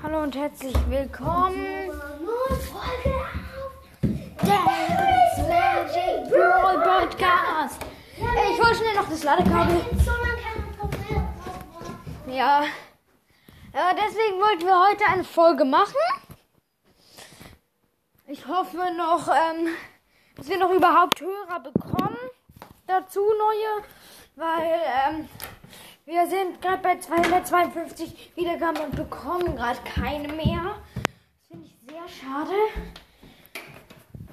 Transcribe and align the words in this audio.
Hallo 0.00 0.22
und 0.22 0.36
herzlich 0.36 0.76
willkommen. 0.88 1.90
Magic 5.48 6.30
Brawl 6.30 6.80
Podcast. 6.82 7.80
Ich 8.16 8.62
hol 8.62 8.74
schnell 8.76 8.94
noch 8.94 9.08
das 9.08 9.24
Ladekabel. 9.24 9.80
Ja. 12.28 12.62
ja. 13.74 13.92
Deswegen 13.94 14.40
wollten 14.40 14.66
wir 14.66 14.88
heute 14.88 15.04
eine 15.04 15.24
Folge 15.24 15.64
machen. 15.64 15.96
Ich 18.28 18.46
hoffe 18.46 18.76
noch, 18.96 19.26
ähm, 19.28 19.68
dass 20.36 20.48
wir 20.48 20.58
noch 20.58 20.70
überhaupt 20.70 21.20
Hörer 21.20 21.58
bekommen. 21.58 22.18
Dazu 22.86 23.20
neue. 23.20 23.84
Weil, 24.36 24.80
ähm, 25.08 25.28
wir 26.08 26.26
sind 26.26 26.62
gerade 26.62 26.82
bei 26.82 26.98
252 26.98 28.32
Wiedergaben 28.34 28.80
und 28.80 28.96
bekommen 28.96 29.54
gerade 29.54 29.78
keine 29.82 30.32
mehr. 30.32 30.76
Das 30.94 31.46
finde 31.48 31.66
ich 31.66 31.76
sehr 31.86 32.08
schade. 32.08 32.54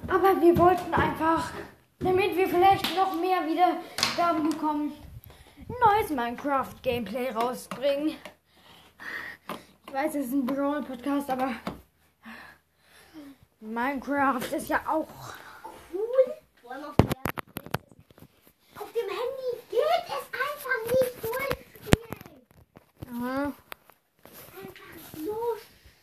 Aber 0.08 0.40
wir 0.40 0.56
wollten 0.56 0.94
einfach, 0.94 1.50
damit 1.98 2.34
wir 2.34 2.48
vielleicht 2.48 2.96
noch 2.96 3.12
mehr 3.20 3.44
Wiedergaben 3.46 4.48
bekommen, 4.48 4.94
ein 5.68 5.74
neues 5.84 6.08
Minecraft-Gameplay 6.08 7.32
rausbringen. 7.32 8.16
Ich 9.86 9.92
weiß, 9.92 10.14
es 10.14 10.28
ist 10.28 10.32
ein 10.32 10.46
Brawl-Podcast, 10.46 11.28
aber 11.28 11.56
Minecraft 13.60 14.56
ist 14.56 14.70
ja 14.70 14.80
auch. 14.88 15.08
Cool. 15.92 16.84
Auf 18.78 18.92
dem 18.92 19.08
Handy 19.10 19.50
geht 19.70 20.06
es 20.06 20.24
einfach 20.32 21.02
nicht. 21.02 21.15
Aha. 23.18 23.52
Einfach 24.60 24.84
so 25.14 25.56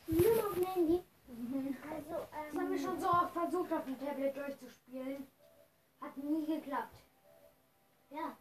schlimm 0.05 0.39
auf 0.45 0.53
dem 0.55 0.65
Handy. 0.65 1.03
Also, 1.91 2.27
Das 2.31 2.59
haben 2.59 2.71
wir 2.71 2.79
schon 2.79 2.99
so 2.99 3.07
oft 3.07 3.33
versucht, 3.33 3.71
auf 3.71 3.85
dem 3.85 3.99
Tablet 3.99 4.35
durchzuspielen. 4.35 5.27
Hat 6.01 6.17
nie 6.17 6.45
geklappt. 6.45 6.95
Ja. 8.09 8.35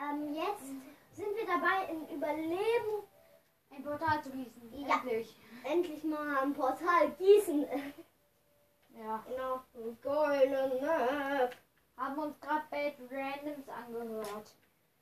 Ähm, 0.00 0.34
jetzt 0.34 0.66
sind 1.12 1.36
wir 1.36 1.46
dabei, 1.46 1.92
in 1.92 2.08
Überleben 2.08 3.04
Ein 3.70 3.82
Portal 3.84 4.22
zu 4.22 4.30
gießen. 4.30 4.72
Ja. 4.72 4.96
Endlich. 4.96 5.36
endlich 5.64 6.04
mal 6.04 6.38
ein 6.38 6.52
Portal 6.54 7.10
gießen. 7.18 7.66
Ja. 8.96 9.24
Genau. 9.26 9.60
Golden 10.04 10.80
Map. 10.80 11.56
Haben 11.96 12.16
uns 12.16 12.38
gerade 12.40 12.64
Bad 12.70 12.94
Randoms 13.10 13.68
angehört. 13.68 14.54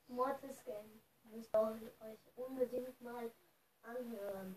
Mortis 0.08 0.64
Game. 0.64 1.01
Müsst 1.32 1.54
ihr 1.54 1.60
euch 2.00 2.18
unbedingt 2.36 3.00
mal 3.00 3.30
anhören. 3.82 4.54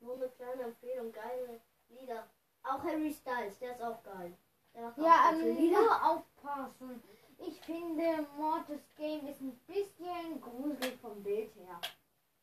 Nur 0.00 0.14
eine 0.16 0.28
kleine 0.30 0.62
Empfehlung, 0.62 1.12
geile 1.12 1.60
Lieder. 1.88 2.26
Auch 2.62 2.82
Harry 2.82 3.12
Styles, 3.12 3.58
der 3.58 3.72
ist 3.72 3.82
auch 3.82 4.02
geil. 4.02 4.36
Ja, 4.74 4.90
gute 5.30 5.46
ähm, 5.48 5.56
Lieder. 5.56 5.80
nur 5.80 6.04
aufpassen. 6.04 7.02
Ich 7.38 7.60
finde, 7.60 8.26
Mortis 8.36 8.80
Game 8.96 9.26
ist 9.28 9.40
ein 9.40 9.56
bisschen 9.66 10.40
gruselig 10.40 10.98
vom 11.00 11.22
Bild 11.22 11.54
her. 11.56 11.80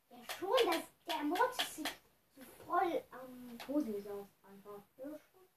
Ja, 0.10 0.18
schon, 0.38 0.52
dass 0.72 0.84
der 1.08 1.24
Mortis 1.24 1.76
sich 1.78 1.88
so 2.36 2.42
voll 2.66 3.02
am. 3.12 3.58
Gruselig 3.66 4.10
aus, 4.10 4.28
einfach. 4.44 4.82
Ja, 4.98 5.06
schon. 5.06 5.48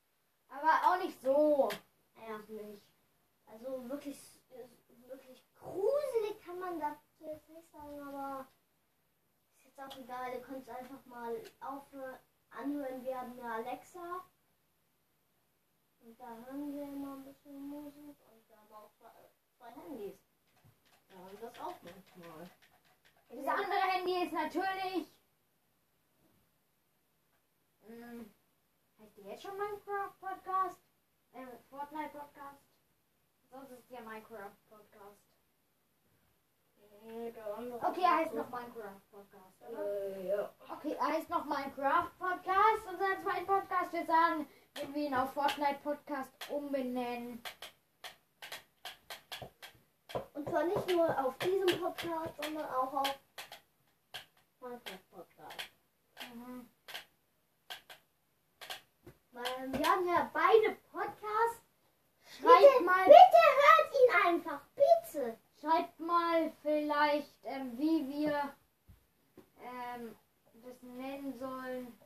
Aber 0.48 0.70
auch 0.94 1.02
nicht 1.02 1.20
so 1.22 1.68
Ja, 2.26 2.38
gruselig. 2.38 2.80
also 3.46 3.88
wirklich, 3.88 4.18
wirklich 5.08 5.42
gruselig 5.60 6.40
kann 6.44 6.58
man 6.58 6.80
das 6.80 6.96
jetzt 7.24 7.48
nicht 7.48 7.70
sagen, 7.70 8.00
aber 8.00 8.46
ist 9.56 9.64
jetzt 9.64 9.80
auch 9.80 9.98
egal. 9.98 10.32
Ihr 10.32 10.42
könnt 10.42 10.62
es 10.62 10.74
einfach 10.74 11.04
mal 11.06 11.34
aufhören, 11.60 12.18
anhören. 12.50 13.04
Wir 13.04 13.20
haben 13.20 13.38
eine 13.38 13.52
Alexa. 13.52 14.24
Und 16.00 16.20
da 16.20 16.36
hören 16.44 16.74
wir 16.74 16.82
immer 16.82 17.16
ein 17.16 17.24
bisschen 17.24 17.68
Musik 17.68 18.16
und 18.30 18.48
wir 18.48 18.56
haben 18.58 18.72
auch 18.72 18.90
zwei, 18.98 19.70
Handys. 19.70 20.18
Ja, 21.08 21.16
und 21.30 21.42
das 21.42 21.58
auch 21.60 21.74
manchmal. 21.82 22.50
Das 23.28 23.46
andere 23.46 23.80
Handy 23.80 24.24
ist 24.24 24.32
natürlich. 24.32 25.16
Ähm, 27.88 28.34
heißt 28.98 29.16
die 29.16 29.22
jetzt 29.22 29.42
schon 29.42 29.56
Minecraft 29.56 30.12
Podcast? 30.20 30.78
Äh, 31.32 31.46
Fortnite 31.70 32.10
Podcast? 32.10 32.62
Sonst 33.50 33.70
ist 33.70 33.90
ja 33.90 34.00
Minecraft 34.02 34.56
Podcast. 34.68 35.33
Okay, 37.04 38.02
er 38.02 38.16
heißt 38.16 38.34
noch 38.34 38.48
Minecraft 38.48 39.00
Podcast, 39.10 39.62
oder? 39.68 40.16
Äh, 40.16 40.28
ja. 40.28 40.50
Okay, 40.72 40.92
er 40.98 41.06
heißt 41.06 41.28
noch 41.28 41.44
Minecraft 41.44 42.10
Podcast. 42.18 42.86
Unser 42.88 43.22
zweiter 43.22 43.44
Podcast. 43.44 43.92
Wir 43.92 44.06
sagen, 44.06 44.48
wenn 44.74 44.94
wir 44.94 45.06
ihn 45.08 45.14
auf 45.14 45.34
Fortnite 45.34 45.80
Podcast 45.82 46.30
umbenennen. 46.48 47.42
Und 50.32 50.48
zwar 50.48 50.64
nicht 50.64 50.88
nur 50.88 51.26
auf 51.26 51.36
diesem 51.38 51.78
Podcast, 51.78 52.42
sondern 52.42 52.68
auch 52.70 52.94
auf 52.94 53.18
Minecraft 54.60 55.10
Podcast. 55.10 55.70
Mhm. 56.32 56.70
Weil 59.32 59.72
wir 59.72 59.90
haben 59.90 60.06
ja 60.06 60.30
beide 60.32 60.76
Podcasts. 60.90 61.60
Schreibt 62.24 62.60
bitte, 62.60 62.84
mal, 62.84 63.04
bitte 63.04 63.42
hört 63.60 63.92
ihn 63.92 64.26
einfach, 64.26 64.60
bitte. 64.74 65.43
Schreibt 65.64 65.98
mal 65.98 66.52
vielleicht, 66.62 67.34
ähm, 67.44 67.76
wie 67.78 68.06
wir 68.06 68.54
ähm, 69.62 70.14
das 70.62 70.82
nennen 70.82 71.38
sollen. 71.38 71.98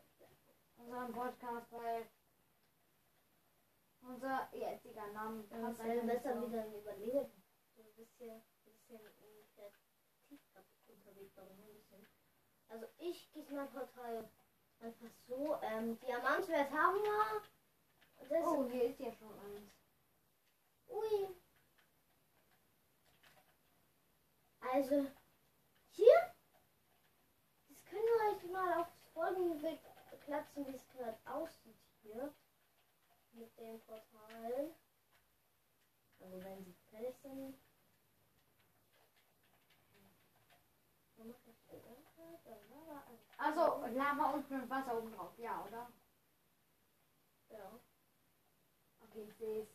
Unseren 0.76 1.12
Podcast, 1.12 1.66
weil 1.72 2.06
unser 4.02 4.48
jetziger 4.54 5.08
Name 5.12 5.42
Das 5.50 5.60
passt 5.76 5.82
nicht 5.84 6.06
besser 6.06 6.41
so. 6.41 6.46
wieder 6.46 6.66
überlegen. 6.69 7.42
Du 7.76 7.82
bist 7.96 8.12
hier 8.19 8.34
ein 8.34 8.42
bisschen 8.64 8.78
kreativ 8.86 9.10
unterwegs, 10.88 11.36
aber 11.36 11.50
ein 11.50 11.75
bisschen. 11.75 12.06
Also 12.69 12.86
ich 12.98 13.28
gieße 13.32 13.52
mein 13.54 13.69
Portal 13.70 14.30
einfach 14.80 15.10
so. 15.26 15.58
Ähm, 15.62 15.98
Diamantwert 16.00 16.70
haben 16.70 17.02
wir. 17.02 17.42
Das 18.20 18.30
Oh, 18.46 18.69
hier 18.70 18.84
ist 18.84 19.00
ja 19.00 19.12
schon 19.12 19.32
eins. 19.40 19.72
Ui. 20.90 21.34
Also, 24.60 25.06
hier, 25.91 26.34
das 27.69 27.84
können 27.84 28.02
wir 28.02 28.36
euch 28.36 28.50
mal 28.50 28.80
aufs 28.80 28.98
folgende 29.12 29.78
klatschen, 30.24 30.66
wie 30.66 30.74
es 30.76 30.88
gerade 30.88 31.19
aussieht 31.24 31.78
hier. 32.02 32.32
Mit 33.32 33.56
dem 33.58 33.78
Portal. 33.80 34.74
Also, 36.20 36.42
wenn 36.44 36.62
sie 36.64 36.74
fertig 36.91 37.14
sind. 37.22 37.54
Also 43.38 43.86
Lava 43.86 44.32
unten 44.32 44.54
und 44.62 44.70
Wasser 44.70 44.98
oben 44.98 45.12
drauf, 45.12 45.32
ja, 45.38 45.64
oder? 45.64 45.92
Ja. 47.50 47.80
Okay, 49.00 49.22
ich 49.28 49.36
sehe 49.36 49.60
es. 49.62 49.69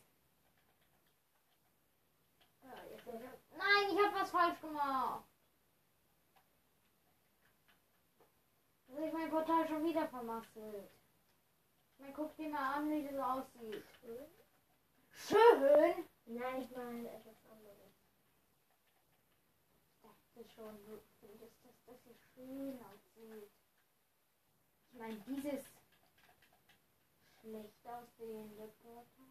Ja, 2.61 2.83
jetzt 2.91 3.03
sehe 3.05 3.15
ich- 3.15 3.43
Nein, 3.73 3.89
ich 3.91 4.06
habe 4.06 4.16
was 4.16 4.29
falsch 4.29 4.59
gemacht. 4.61 5.23
Jetzt 8.88 8.97
habe 8.97 9.07
ich 9.07 9.13
mein 9.13 9.29
Portal 9.29 9.67
schon 9.67 9.84
wieder 9.84 10.07
vermasselt. 10.07 10.91
Ich 11.94 12.00
meine, 12.00 12.13
guck 12.13 12.35
dir 12.35 12.50
mal 12.50 12.75
an, 12.75 12.89
wie 12.91 13.03
das 13.03 13.19
aussieht. 13.19 13.83
Schön! 15.12 16.06
Nein, 16.25 16.62
ich 16.62 16.75
meine 16.75 17.09
etwas 17.09 17.35
anderes. 17.50 17.94
Ich 19.89 20.01
dachte 20.01 20.50
schon, 20.56 20.78
dass 20.85 21.51
das 21.85 21.97
hier 22.03 22.16
schön 22.33 22.79
aussieht. 22.79 23.50
Ich 24.91 25.00
meine, 25.00 25.18
dieses 25.27 25.65
schlecht 27.42 27.88
aussehende 27.88 28.68
Portal. 28.81 29.23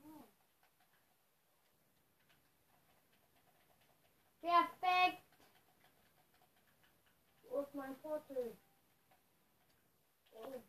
Perfekt! 4.43 5.23
Wo 7.49 7.61
ist 7.61 7.75
mein 7.75 7.97
Portal? 8.01 8.57
Oh. 10.33 10.61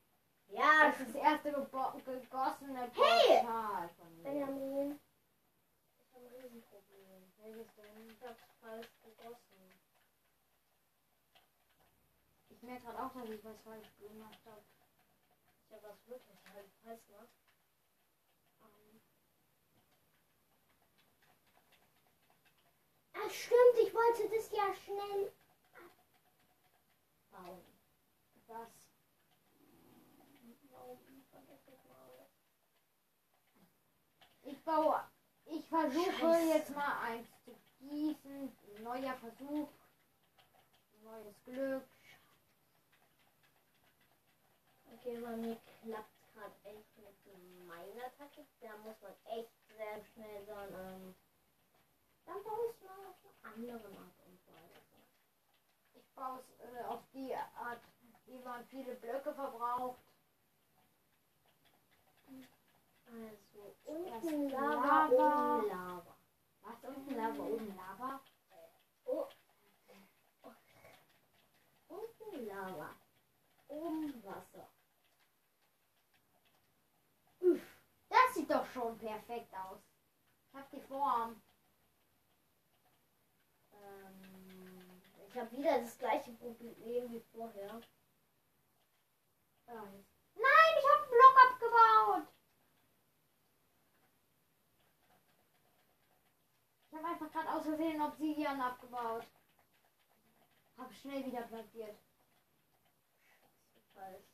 Ja, 0.49 0.91
Das 0.91 0.99
ist 0.99 1.15
das 1.15 1.23
erste 1.23 1.51
gegossene 1.51 2.91
Hey! 2.93 3.41
Portal 3.41 3.89
von 3.97 4.15
mir. 4.17 4.23
Benjamin. 4.23 4.99
Ich 5.97 6.13
habe 6.13 6.25
ein 6.25 6.33
Riesenproblem. 6.35 7.33
Welches 7.37 7.73
denn? 7.75 8.09
Ich 8.11 8.21
hab's 8.21 8.43
falsch 8.61 8.89
gegossen. 9.01 9.79
Ich 12.49 12.61
merke 12.61 12.83
gerade 12.83 13.03
auch, 13.03 13.13
dass 13.13 13.29
ich 13.29 13.43
was 13.43 13.59
falsch 13.63 13.87
gemacht 13.97 14.39
habe. 14.45 14.61
Ich 15.65 15.73
habe 15.73 15.83
was 15.87 16.07
wirklich 16.07 16.37
falsch 16.83 17.05
gemacht. 17.07 17.42
Ach 23.13 23.29
stimmt, 23.29 23.87
ich 23.87 23.93
wollte 23.93 24.29
das 24.29 24.51
ja 24.51 24.73
schnell 24.73 25.31
abbauen. 27.31 27.63
Was? 28.47 28.83
Ich 34.43 34.61
baue. 34.63 35.01
Ich 35.45 35.65
versuche 35.67 36.11
Scheiße. 36.11 36.47
jetzt 36.49 36.75
mal 36.75 37.01
eins 37.01 37.27
zu 37.45 37.55
gießen. 37.79 38.55
Neuer 38.81 39.15
Versuch. 39.15 39.69
Neues 41.03 41.35
Glück. 41.45 41.83
Okay, 44.93 45.19
bei 45.19 45.35
mir 45.37 45.57
klappt 45.81 46.33
gerade 46.33 46.55
echt 46.63 46.97
mit 46.97 47.67
meiner 47.67 48.15
Taktik. 48.17 48.47
Da 48.61 48.77
muss 48.77 48.95
man 49.01 49.13
echt 49.37 49.51
sehr 49.77 50.03
schnell 50.13 50.45
sein. 50.45 50.69
Ähm, 50.73 51.15
dann 52.25 52.43
baue 52.43 52.69
ich 52.69 52.81
mal 52.81 53.07
auf 53.09 53.15
eine 53.43 53.53
andere 53.53 53.87
Art 53.97 54.19
und 54.25 54.39
Weise. 54.47 54.81
Ich 55.93 56.09
baue 56.15 56.39
es 56.39 56.59
äh, 56.59 56.83
auf 56.85 57.01
die 57.13 57.33
Art, 57.35 57.81
wie 58.25 58.39
man 58.39 58.65
viele 58.65 58.95
Blöcke 58.95 59.33
verbraucht. 59.33 59.99
Also, 63.05 63.75
unten 63.85 64.49
Lava, 64.49 65.07
Lava. 65.07 65.59
oben 65.59 65.67
Lava. 65.67 66.15
Was? 66.61 66.83
Unten 66.83 67.15
Lava, 67.15 67.43
oben 67.43 67.75
Lava? 67.75 68.21
Oh. 69.05 69.27
Unten 71.89 72.47
Lava, 72.47 72.95
oben 73.67 74.23
Wasser. 74.23 74.67
Das 78.09 78.33
sieht 78.33 78.49
doch 78.49 78.65
schon 78.67 78.97
perfekt 78.97 79.53
aus. 79.53 79.79
Ich 80.47 80.55
hab 80.55 80.71
die 80.71 80.81
Form. 80.81 81.41
Ähm, 83.93 85.01
ich 85.29 85.37
habe 85.37 85.51
wieder 85.51 85.79
das 85.79 85.97
gleiche 85.97 86.31
Problem 86.33 87.11
wie 87.11 87.23
vorher. 87.31 87.81
Ah. 89.67 89.87
Nein, 90.35 90.73
ich 90.77 90.85
habe 90.89 91.01
einen 91.01 91.11
Block 91.11 91.35
abgebaut. 91.49 92.33
Ich 96.89 96.97
habe 96.97 97.07
einfach 97.07 97.31
gerade 97.31 97.51
aus 97.53 97.63
Versehen 97.63 98.01
Obsidian 98.01 98.61
abgebaut. 98.61 99.25
Hab 100.77 100.93
schnell 100.93 101.25
wieder 101.25 101.43
platziert. 101.43 101.97
Falsch. 103.93 104.25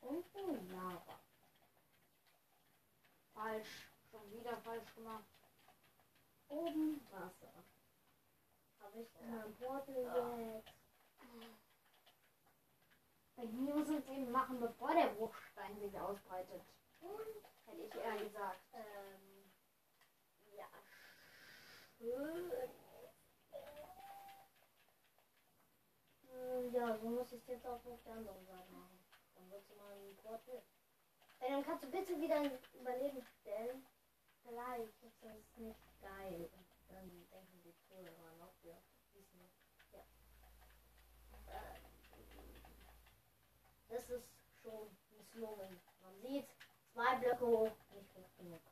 Unten 0.00 0.70
Lava. 0.70 1.18
Falsch. 3.34 3.88
Schon 4.10 4.32
wieder 4.32 4.56
falsch 4.58 4.94
gemacht. 4.94 5.31
Oben 6.52 7.06
Wasser. 7.12 7.64
Habe 8.80 9.00
ich 9.00 9.08
in 9.20 9.30
meinem 9.30 9.54
Portal 9.54 10.04
jetzt. 10.04 10.68
Bei 13.36 13.44
mir 13.44 13.74
muss 13.74 13.88
es 13.88 14.06
eben 14.08 14.30
machen, 14.32 14.60
bevor 14.60 14.94
der 14.94 15.08
Bruchstein 15.08 15.78
sich 15.80 15.98
ausbreitet. 15.98 16.62
Hätte 17.66 17.82
ich 17.82 17.94
eher 17.94 18.18
gesagt. 18.18 18.60
ähm, 18.74 19.50
ja, 20.56 20.66
Ja, 26.72 26.94
so 26.98 27.08
muss 27.08 27.26
ich 27.32 27.40
es 27.42 27.48
jetzt 27.48 27.66
auch 27.66 27.84
auf 27.84 28.02
der 28.04 28.14
anderen 28.14 28.46
Seite 28.46 28.70
machen. 28.70 29.00
Dann 29.34 29.50
wird 29.50 29.62
es 29.68 29.76
mal 29.76 29.94
ein 29.94 30.14
Portal. 30.16 30.62
Dann 31.40 31.62
kannst 31.64 31.82
du 31.84 31.90
bitte 31.90 32.20
wieder 32.20 32.36
ein 32.36 32.58
Überleben 32.74 33.24
stellen. 33.40 33.84
Vielleicht 34.44 35.02
ist 35.02 35.22
das 35.22 35.58
nicht 35.58 36.00
geil. 36.00 36.50
Dann 36.88 37.26
denken 37.30 37.62
die 37.64 37.74
Zuhörer 37.88 38.32
noch, 38.38 38.52
wir 38.62 38.76
wissen 39.14 39.38
nicht. 39.38 39.54
Ja. 39.92 40.04
Ähm, 41.48 41.92
Das 43.88 44.08
ist 44.08 44.28
schon 44.62 44.96
misslungen. 45.16 45.80
Man 46.02 46.20
sieht, 46.22 46.48
zwei 46.92 47.16
Blöcke 47.16 47.46
hoch, 47.46 47.76
nicht 47.94 48.14
hoch 48.14 48.36
genug. 48.38 48.62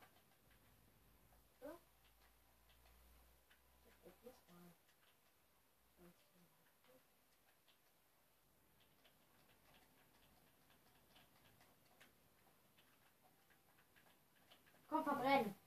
So. 1.61 1.67
Das 4.03 4.13
hier 4.21 4.33
zwei. 4.33 4.73
Komm, 14.89 15.03
verbrennen. 15.03 15.60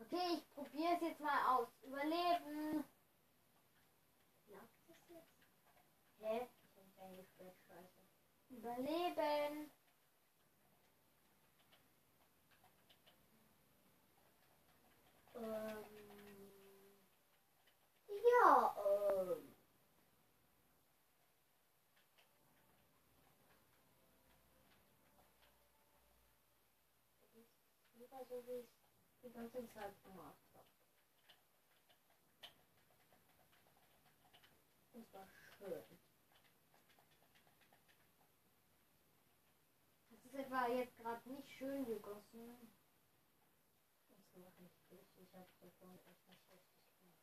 Okay, 0.00 0.38
ich 0.38 0.48
probiere 0.54 0.94
es 0.96 1.00
jetzt 1.02 1.20
mal 1.20 1.56
aus. 1.56 1.68
Überleben. 1.82 2.84
Klappt 4.46 4.88
das 4.88 4.96
jetzt? 5.08 5.28
Hä? 6.18 6.48
Ich 6.64 6.76
hab 6.76 7.04
eingesperrt, 7.04 7.54
scheiße. 7.66 8.02
Überleben. 8.50 9.70
Ähm. 15.34 15.84
Ja, 18.08 18.76
ähm. 18.78 19.54
Lieber 27.94 28.21
so 28.32 28.46
wie 28.46 28.60
ich 28.60 28.70
die 29.22 29.30
ganze 29.30 29.68
Zeit 29.74 30.02
gemacht 30.02 30.40
habe. 30.54 30.66
Das 34.94 35.12
war 35.12 35.28
schön. 35.58 35.84
Das 40.08 40.24
ist 40.24 40.34
etwa 40.34 40.66
jetzt 40.68 40.96
gerade 40.96 41.28
nicht 41.28 41.50
schön 41.58 41.84
gegossen. 41.84 42.72
Das 44.08 44.34
mache 44.34 44.62
ich 44.62 44.90
nicht. 44.90 45.18
Ich 45.18 45.34
habe 45.34 45.48
davon 45.60 45.98
echt 45.98 46.28
nicht 46.28 46.50
richtig 46.50 46.96
gemacht. 46.96 47.20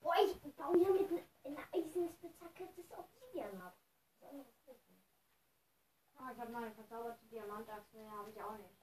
Boah, 0.00 0.14
ich 0.24 0.54
baue 0.56 0.76
hier 0.78 0.92
mit 0.92 1.28
einer 1.44 1.68
Eisenspitzhacke 1.72 2.68
das 2.76 2.98
Obsidian 2.98 3.60
ab. 3.62 3.76
Das 4.20 4.32
ist 4.32 4.66
nicht. 4.66 5.06
Ah, 6.16 6.32
ich 6.32 6.38
habe 6.40 6.50
meine 6.50 6.74
verzauberte 6.74 7.24
Diamantachse. 7.26 7.96
Nee, 7.96 8.08
habe 8.08 8.30
ich 8.30 8.42
auch 8.42 8.56
nicht. 8.58 8.80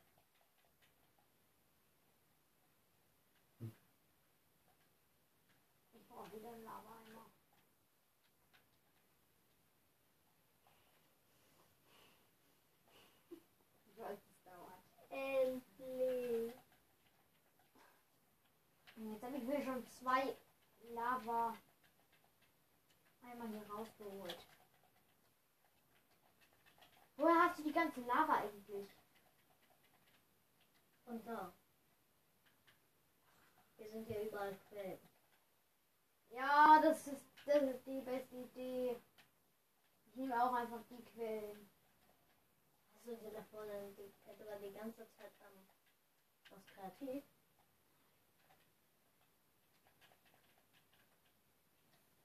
Ich 5.93 6.07
brauche 6.07 6.26
wieder 6.26 6.26
einen 6.26 6.26
Lava-Eimer. 6.26 6.26
Ich 6.26 6.26
weiß, 6.26 6.26
es 6.26 6.26
dauert. 6.26 6.26
Endlich. 15.09 16.53
Jetzt 18.95 19.23
habe 19.23 19.37
ich 19.37 19.43
mir 19.43 19.63
schon 19.63 19.87
zwei 19.87 20.35
Lava 20.93 21.55
einmal 23.23 23.47
hier 23.47 23.69
rausgeholt. 23.69 24.37
Woher 27.15 27.43
hast 27.43 27.59
du 27.59 27.63
die 27.63 27.71
ganze 27.71 28.01
Lava 28.01 28.33
eigentlich? 28.35 28.87
Und 31.05 31.25
da. 31.25 31.51
Hier 33.77 33.89
sind 33.89 34.09
ja 34.09 34.21
überall 34.21 34.57
Quellen. 34.69 34.99
Ja, 36.29 36.79
das 36.81 37.07
ist, 37.07 37.25
das 37.45 37.63
ist 37.63 37.85
die 37.85 38.01
beste 38.01 38.35
Idee. 38.35 39.01
Ich 40.05 40.15
nehme 40.15 40.43
auch 40.43 40.53
einfach 40.53 40.83
die 40.89 41.03
Quellen. 41.03 41.69
Hast 42.93 43.05
du 43.05 43.15
dir 43.15 43.31
da 43.31 43.43
vorne 43.43 43.93
die, 43.97 44.13
etwa 44.29 44.55
die 44.57 44.73
ganze 44.73 45.07
Zeit 45.11 45.31
ähm, 45.41 45.67
was 46.49 46.65
kreativ? 46.65 47.23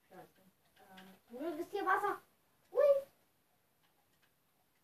Scheiße. 0.09 0.41
Ähm, 0.79 1.17
zum 1.27 1.69
hier 1.69 1.85
Wasser. 1.85 2.21
Ui! 2.71 2.83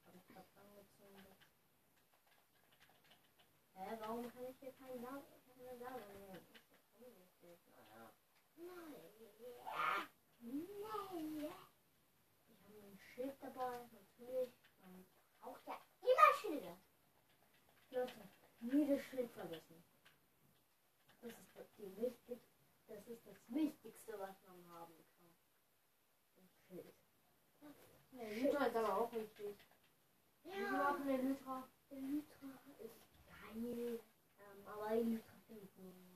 Hab 0.05 0.15
ich 0.15 0.27
grad 0.27 0.45
angezündet. 0.55 1.38
Hä, 3.75 3.97
warum 3.99 4.31
kann 4.31 4.45
ich 4.49 4.59
hier 4.59 4.73
keine 4.73 4.95
Lava 4.95 5.21
nehmen? 6.13 6.45
Das 6.51 6.61
ist 6.61 6.71
doch 6.71 7.07
unwichtig. 7.07 7.59
Naja. 7.75 8.11
Nein. 8.57 8.95
Nein. 9.19 9.68
Ich 10.41 11.51
habe 12.71 12.86
ein 12.86 12.98
Schild 12.98 13.36
dabei, 13.41 13.88
natürlich. 13.91 14.53
Man 14.81 15.05
braucht 15.39 15.65
ja 15.67 15.79
immer 16.01 16.33
Schilder. 16.41 16.77
Leute, 17.91 18.29
nie 18.59 18.88
das 18.88 19.01
Schild 19.05 19.31
vergessen. 19.31 19.83
Das 21.21 21.31
ist 21.31 21.55
das, 21.55 21.65
die 21.77 21.95
wichtig, 21.98 22.39
das 22.88 23.07
ist 23.07 23.25
das 23.25 23.36
Wichtigste, 23.48 24.19
was 24.19 24.36
man 24.48 24.67
haben 24.69 24.93
kann. 25.17 25.29
Schild. 26.67 26.93
Der 28.12 28.31
Lytra 28.31 28.65
ist 28.65 28.75
aber 28.75 28.95
auch 28.95 29.12
wichtig. 29.12 29.55
Ja, 30.43 30.98
der 31.05 31.17
Lytra? 31.17 31.67
der 31.89 32.00
Lytra 32.00 32.62
ist 32.79 32.95
geil. 33.25 34.00
Ähm, 34.39 34.67
aber 34.67 34.95
die 34.95 35.13
Lytra 35.13 35.33
finde 35.48 35.63
ich. 35.63 35.77
Äh, 35.79 36.09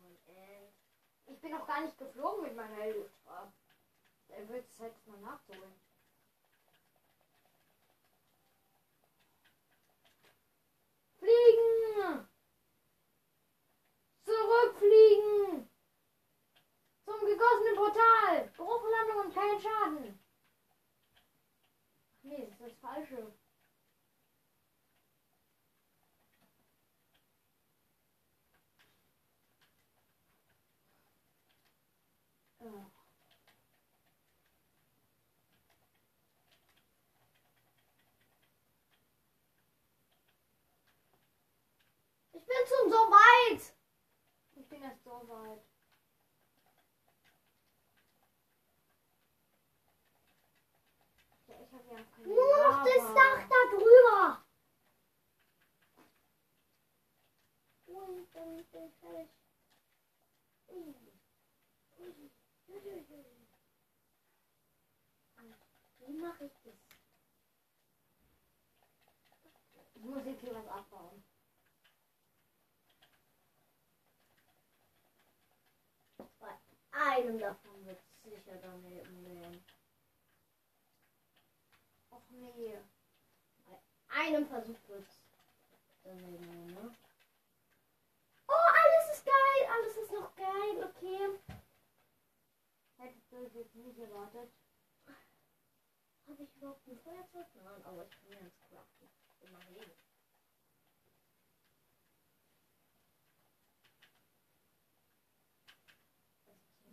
Ich 1.25 1.39
bin 1.39 1.51
noch 1.51 1.67
gar 1.67 1.81
nicht 1.81 1.97
geflogen 1.97 2.43
mit 2.43 2.55
meiner. 2.55 2.75
Der 2.77 3.07
dann 4.29 4.49
wird 4.49 4.67
es 4.69 4.77
das 4.77 4.91
mal 5.05 5.19
nachzuholen. 5.19 5.73
Fliegen! 11.19 12.27
Zurückfliegen! 14.25 15.69
Zum 17.05 17.19
gegossenen 17.25 17.75
Portal! 17.75 18.51
Bruchlandung 18.57 19.25
und 19.25 19.33
kein 19.33 19.61
Schaden! 19.61 20.19
Ach 22.17 22.23
nee, 22.23 22.45
das 22.45 22.59
ist 22.59 22.61
das 22.61 22.79
Falsche. 22.79 23.33
Äh. 32.63 32.65
Ich 42.31 42.45
bin 42.45 42.57
schon 42.67 42.89
so 42.89 42.97
weit. 42.97 43.73
Ich 44.55 44.62
bin 44.73 44.83
erst 44.83 45.03
so 45.03 45.11
weit. 45.27 45.61
Ja, 51.47 51.55
ich 51.61 51.71
habe 51.71 51.89
ja 51.89 52.03
keine 52.03 52.27
Nur 52.27 52.57
noch 52.57 52.83
das. 52.83 53.13
Dach 53.13 53.49
da 53.49 53.77
drüber. 53.77 54.45
Und 57.85 58.35
dann 58.35 58.65
bin 58.71 58.87
ich 58.87 58.95
fertig. 58.95 59.29
Ui. 60.69 60.95
Ui. 61.99 62.31
Ui, 62.67 62.79
ui, 62.79 63.05
ui. 63.09 63.25
Wie 65.99 66.13
mache 66.13 66.45
ich 66.45 66.53
das? 66.63 66.73
Ich 69.95 70.03
muss 70.03 70.25
jetzt 70.25 70.41
hier 70.41 70.55
was 70.55 70.67
abbauen. 70.67 71.23
Bei 77.12 77.12
einem 77.23 77.39
davon 77.39 77.85
wird 77.85 77.99
es 77.99 78.31
sicher 78.31 78.57
daneben 78.61 79.25
gehen. 79.25 79.63
Och 82.11 82.29
nee. 82.29 82.77
Bei 83.65 83.79
einem 84.09 84.45
Versuch 84.47 84.79
wird 84.87 85.07
es 85.07 85.21
daneben 86.03 86.43
gehen, 86.43 86.67
ne? 86.67 86.95
Oh, 88.47 88.69
alles 88.83 89.17
ist 89.17 89.25
geil. 89.25 89.69
Alles 89.71 89.97
ist 89.97 90.11
noch 90.11 90.35
geil. 90.35 90.83
Okay. 90.83 91.39
Hättest 92.97 93.31
du 93.31 93.45
es 93.45 93.53
jetzt 93.53 93.75
nicht 93.75 93.99
erwartet. 93.99 94.51
Habe 96.27 96.43
ich 96.43 96.55
überhaupt 96.55 96.87
ein 96.87 96.99
Feuerzeug? 96.99 97.47
Nein, 97.55 97.85
aber 97.85 98.05
ich 98.05 98.11
kann 98.11 98.29
mir 98.29 98.37
eins 98.39 98.59
craften. 98.69 99.09
Immerhin. 99.41 99.91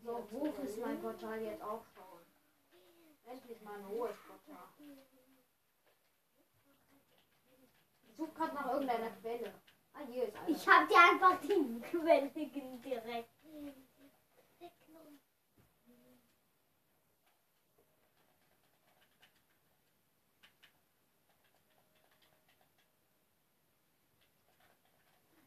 So 0.02 0.26
hoch 0.32 0.58
ist 0.64 0.78
mein 0.78 0.98
Portal 1.00 1.42
jetzt 1.42 1.62
auch 1.62 1.84
schon. 1.94 2.20
Endlich 3.24 3.60
mal 3.62 3.78
ein 3.78 3.88
hohes 3.88 4.16
Portal. 4.26 4.68
Ich 8.08 8.16
suche 8.16 8.32
gerade 8.32 8.54
nach 8.54 8.72
irgendeiner 8.72 9.10
Quelle. 9.10 9.52
Ah, 9.92 10.00
hier 10.10 10.24
ist 10.24 10.36
eine. 10.36 10.50
Ich 10.50 10.66
hab 10.66 10.88
dir 10.88 10.98
einfach 10.98 11.38
die 11.42 11.80
Quelle 11.80 12.30
direkt. 12.30 13.28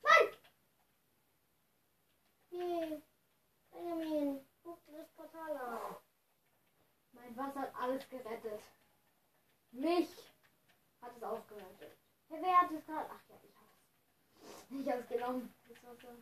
Nein! 0.04 0.30
Yay. 2.52 3.04
Benjamin, 3.84 4.40
guck 4.64 4.86
dir 4.86 4.98
das 4.98 5.10
Portal 5.10 5.58
an. 5.58 5.96
Mein 7.12 7.36
Wasser 7.36 7.62
hat 7.62 7.76
alles 7.76 8.08
gerettet. 8.08 8.62
Mich 9.72 10.10
hat 11.02 11.12
es 11.18 11.24
auch 11.24 11.46
gerettet. 11.48 11.98
Hey, 12.30 12.40
wer 12.42 12.62
hat 12.62 12.72
es 12.72 12.86
gerade? 12.86 13.10
Ach 13.12 13.30
ja, 13.30 13.36
ich 13.44 13.56
hab's. 13.58 14.70
Ich 14.70 14.90
hab's 14.90 15.08
genommen. 15.10 15.54
Das 15.68 15.84
Wasser. 15.84 16.16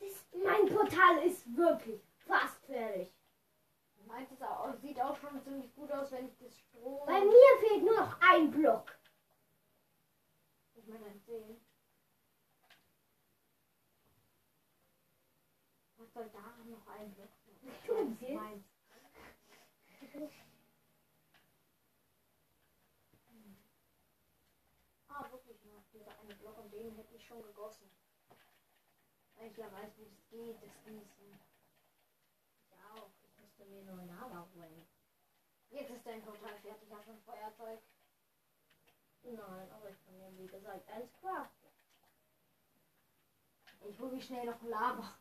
Das, 0.00 0.24
mein 0.32 0.74
Portal 0.74 1.26
ist 1.26 1.54
wirklich 1.54 2.00
fast 2.26 2.64
fertig. 2.64 3.12
Meint 4.06 4.32
es 4.32 4.42
auch, 4.42 4.74
sieht 4.80 5.00
auch 5.00 5.16
schon 5.16 5.42
ziemlich 5.42 5.74
gut 5.74 5.92
aus, 5.92 6.10
wenn 6.10 6.26
ich 6.26 6.38
das 6.38 6.58
Strom. 6.58 7.06
Bei 7.06 7.20
mir 7.20 7.68
fehlt 7.68 7.84
nur 7.84 8.00
noch 8.00 8.20
ein 8.20 8.50
Block. 8.50 8.90
Ich 10.74 10.86
meine, 10.86 11.06
ein 11.06 11.20
sehen. 11.20 11.71
Soll 16.14 16.28
daran 16.30 16.70
noch 16.70 16.86
ein 16.88 17.10
Block? 17.14 17.28
Du 17.60 17.94
Das 17.94 18.10
ist 18.10 18.20
willst? 18.20 18.22
meins. 18.34 18.62
Ah, 25.08 25.30
wirklich 25.30 25.62
noch 25.64 25.82
dieser 25.92 26.18
eine 26.18 26.34
Block 26.34 26.58
und 26.58 26.72
den 26.72 26.94
hätte 26.96 27.14
ich 27.14 27.24
schon 27.26 27.42
gegossen. 27.42 27.88
Weil 29.36 29.50
ich 29.50 29.56
ja 29.56 29.70
weiß, 29.70 29.90
wie 29.98 30.04
es 30.04 30.28
geht, 30.30 30.62
das 30.62 30.70
Gießen. 30.84 31.38
Ich 32.70 32.78
auch. 32.96 33.10
Ich 33.22 33.38
musste 33.38 33.64
mir 33.66 33.82
nur 33.82 34.02
Lava 34.02 34.46
holen. 34.54 34.84
Jetzt 35.70 35.90
ist 35.90 36.04
dein 36.06 36.22
Portal 36.22 36.56
fertig, 36.60 36.90
hast 36.90 37.04
schon 37.04 37.18
Feuerzeug. 37.20 37.80
Nein, 39.22 39.70
aber 39.70 39.88
ich 39.88 40.04
kann 40.04 40.18
mir 40.18 40.36
wie 40.36 40.46
gesagt 40.46 40.88
eins 40.88 41.12
craften. 41.20 41.68
Ich 43.80 43.98
hole 43.98 44.12
mich 44.12 44.24
schnell 44.24 44.44
noch 44.46 44.62
Lava. 44.62 45.16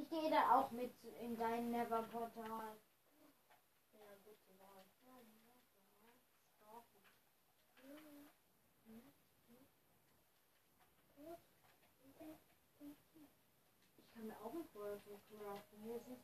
Ich 0.00 0.08
gehe 0.08 0.30
da 0.30 0.56
auch 0.56 0.70
mit 0.70 0.94
in 1.20 1.36
dein 1.36 1.70
Never-Portal. 1.70 2.78
Ja, 3.92 4.00
gute 4.24 4.58
Wahl. 4.58 4.84
Ich 13.98 14.14
kann 14.14 14.26
mir 14.26 14.40
auch 14.40 14.54
ein 14.54 14.64
Feuerzeug 14.72 15.20
craften. 15.28 15.82
Hier 15.82 15.96
ist 15.96 16.08
es. 16.08 16.18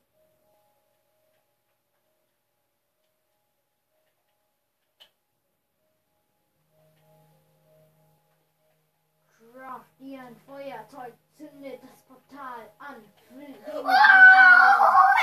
Craft 9.38 9.98
dir 9.98 10.22
ein 10.22 10.36
Feuerzeug, 10.46 11.14
zündet 11.36 11.80
das 11.82 12.02
Portal 12.02 12.70
an. 12.78 13.04
Oh, 13.30 13.88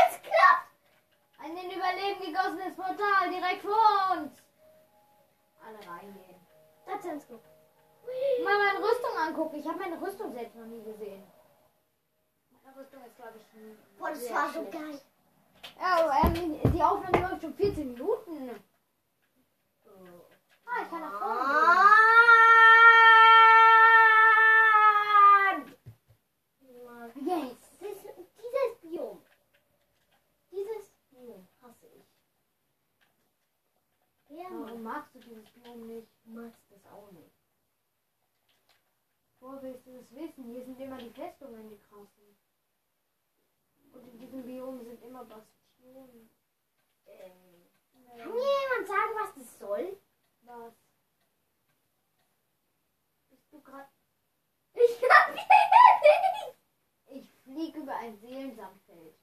es 0.07 0.21
klappt! 0.21 0.69
Ein 1.39 1.57
in 1.57 1.71
Überleben 1.71 2.19
gegossenes 2.21 2.75
Portal 2.75 3.29
direkt 3.29 3.61
vor 3.61 4.17
uns. 4.17 4.31
Alle 5.65 5.77
reingehen. 5.89 6.39
Das 6.85 7.03
ist 7.05 7.27
gut. 7.27 7.41
Mal 8.43 8.57
meine 8.57 8.79
Rüstung 8.79 9.17
angucken. 9.17 9.55
Ich 9.57 9.67
habe 9.67 9.79
meine 9.79 10.01
Rüstung 10.01 10.33
selbst 10.33 10.55
noch 10.55 10.65
nie 10.65 10.83
gesehen. 10.83 11.23
Meine 12.63 12.77
Rüstung 12.77 13.03
ist, 13.05 13.15
glaube 13.15 13.37
ich, 13.37 13.97
Boah, 13.97 14.09
das 14.09 14.19
sehr 14.19 14.35
war 14.35 14.49
so 14.49 14.63
geil. 14.69 15.01
Oh, 15.79 16.27
ähm, 16.27 16.59
die 16.73 16.83
Aufnahme 16.83 17.27
läuft 17.27 17.41
schon 17.41 17.53
14 17.53 17.93
Minuten. 17.93 18.49
Ah, 20.65 20.81
ich 20.81 20.89
kann 20.89 21.01
nach 21.01 21.19
vorne 21.19 21.39
Mann! 21.39 21.47
gehen. 21.47 22.22
Yes. 27.33 27.57
Das, 27.79 27.97
dieses 28.37 28.81
Biom. 28.81 29.23
Dieses 30.51 30.91
Biom 31.09 31.47
hasse 31.61 31.87
ich. 31.87 32.05
Ja, 34.29 34.45
Warum 34.51 34.83
magst 34.83 35.15
du 35.15 35.19
dieses 35.19 35.49
Biom 35.49 35.87
nicht? 35.87 36.07
Magst 36.25 36.61
das 36.69 36.85
auch 36.91 37.11
nicht. 37.11 37.33
Woher 39.39 39.63
willst 39.63 39.85
du 39.87 39.97
das 39.97 40.11
wissen? 40.11 40.43
Hier 40.45 40.63
sind 40.63 40.79
immer 40.79 40.97
die 40.97 41.09
Festungen, 41.09 41.69
die 41.69 41.79
krassen. 41.79 42.37
Und 43.93 44.07
in 44.07 44.19
diesem 44.19 44.43
Biom 44.43 44.83
sind 44.83 45.01
immer 45.03 45.25
Bastionen. 45.25 46.29
Ähm, 47.07 47.65
kann 48.17 48.31
mir 48.31 48.61
jemand 48.61 48.87
sagen, 48.87 49.11
was 49.15 49.35
das 49.35 49.59
soll? 49.59 49.97
Was? 50.43 50.73
Bist 53.29 53.51
du 53.51 53.61
gerade... 53.61 53.89
Ich 54.75 55.01
hab 55.03 55.35
fliege 57.53 57.79
über 57.79 57.95
ein 57.95 58.17
Seelensandfeld. 58.17 59.15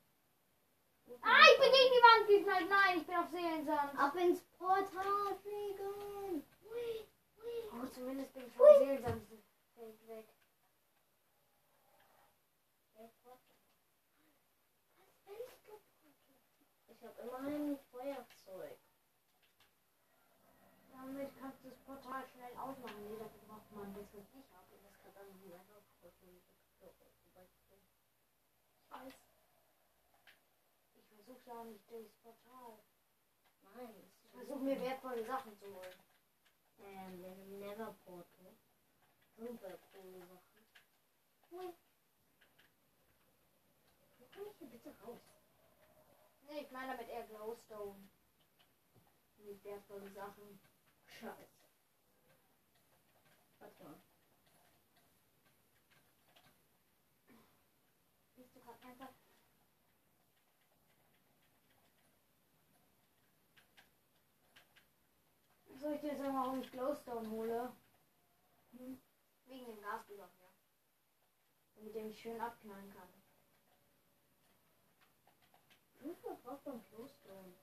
Ah, 1.23 1.43
ich 1.53 1.59
bin 1.59 1.73
gegen 1.73 1.93
die 1.97 2.05
Wand 2.07 2.29
geknallt. 2.29 2.69
Nein, 2.69 2.99
ich 2.99 3.07
bin 3.07 3.17
auf 3.17 3.31
Seelensand. 3.31 3.99
Ab 3.99 4.15
ins 4.15 4.41
Portal 4.59 5.39
fliegen. 5.43 6.45
Hui, 6.63 7.07
hui. 7.37 7.83
Oh, 7.83 7.87
zumindest 7.93 8.33
bin 8.33 8.47
ich 8.47 8.53
vom 8.53 8.67
Seelensandfeld 8.79 10.09
weg. 10.09 10.29
Ich 16.89 17.07
habe 17.07 17.23
immerhin 17.23 17.73
ein 17.73 17.79
Feuerzeug. 17.91 18.77
Damit 20.93 21.31
kannst 21.41 21.65
du 21.65 21.71
das 21.71 21.79
Portal 21.79 22.25
schnell 22.29 22.53
aufmachen. 22.61 23.09
Nee, 23.09 23.17
dafür 23.17 23.41
braucht 23.49 23.73
man 23.73 23.95
das, 23.95 24.05
was 24.13 24.29
ich 24.37 24.53
habe. 24.53 24.77
Das 24.85 24.93
kann 25.03 25.15
dann 25.15 25.41
die 25.41 25.55
einfach 25.55 25.81
vorbei. 26.03 26.31
Ich 28.91 28.97
weiß. 28.97 29.13
Ich 30.95 31.05
versuche 31.07 31.41
ja 31.47 31.61
auch 31.61 31.65
nicht 31.65 31.89
durchs 31.91 32.13
Portal. 32.23 32.79
Nein, 33.63 34.11
Ich 34.25 34.31
versuche 34.31 34.59
mir 34.61 34.81
wertvolle 34.81 35.25
Sachen 35.25 35.57
zu 35.59 35.67
holen. 35.67 35.95
ähm, 36.79 37.21
den 37.23 37.59
Never 37.61 37.93
Portal. 38.05 38.57
Super 39.37 39.77
coole 39.91 40.27
Sachen. 40.27 40.67
Hui. 41.51 41.73
Wo 44.19 44.25
komme 44.27 44.49
ich 44.51 44.57
hier 44.59 44.69
bitte 44.69 44.95
raus? 45.01 45.19
Nee, 46.43 46.61
ich 46.61 46.71
meine 46.71 46.93
damit 46.93 47.09
eher 47.09 47.25
Glowstone. 47.25 48.09
Mit 49.39 49.65
wertvollen 49.65 50.13
Sachen. 50.15 50.61
Scheiße. 51.19 51.49
Warte 53.59 53.83
mal. 53.85 53.99
Bist 58.37 58.55
du 58.55 58.59
gerade 58.61 58.70
einfach. 58.70 58.70
Soll 65.81 65.95
ich 65.95 66.01
dir 66.03 66.15
sagen, 66.15 66.37
warum 66.37 66.61
ich 66.61 66.71
Glowstone 66.71 67.31
hole? 67.31 67.73
Hm? 68.73 69.01
Wegen 69.47 69.67
dem 69.67 69.81
Gasbücher, 69.81 70.29
ja. 70.39 70.49
Damit 71.75 71.95
der 71.95 72.05
mich 72.05 72.21
schön 72.21 72.39
abknallen 72.39 72.93
kann. 72.93 73.09
Wofür 76.01 76.35
braucht 76.45 76.67
man 76.67 76.85
Glowstone? 76.91 77.55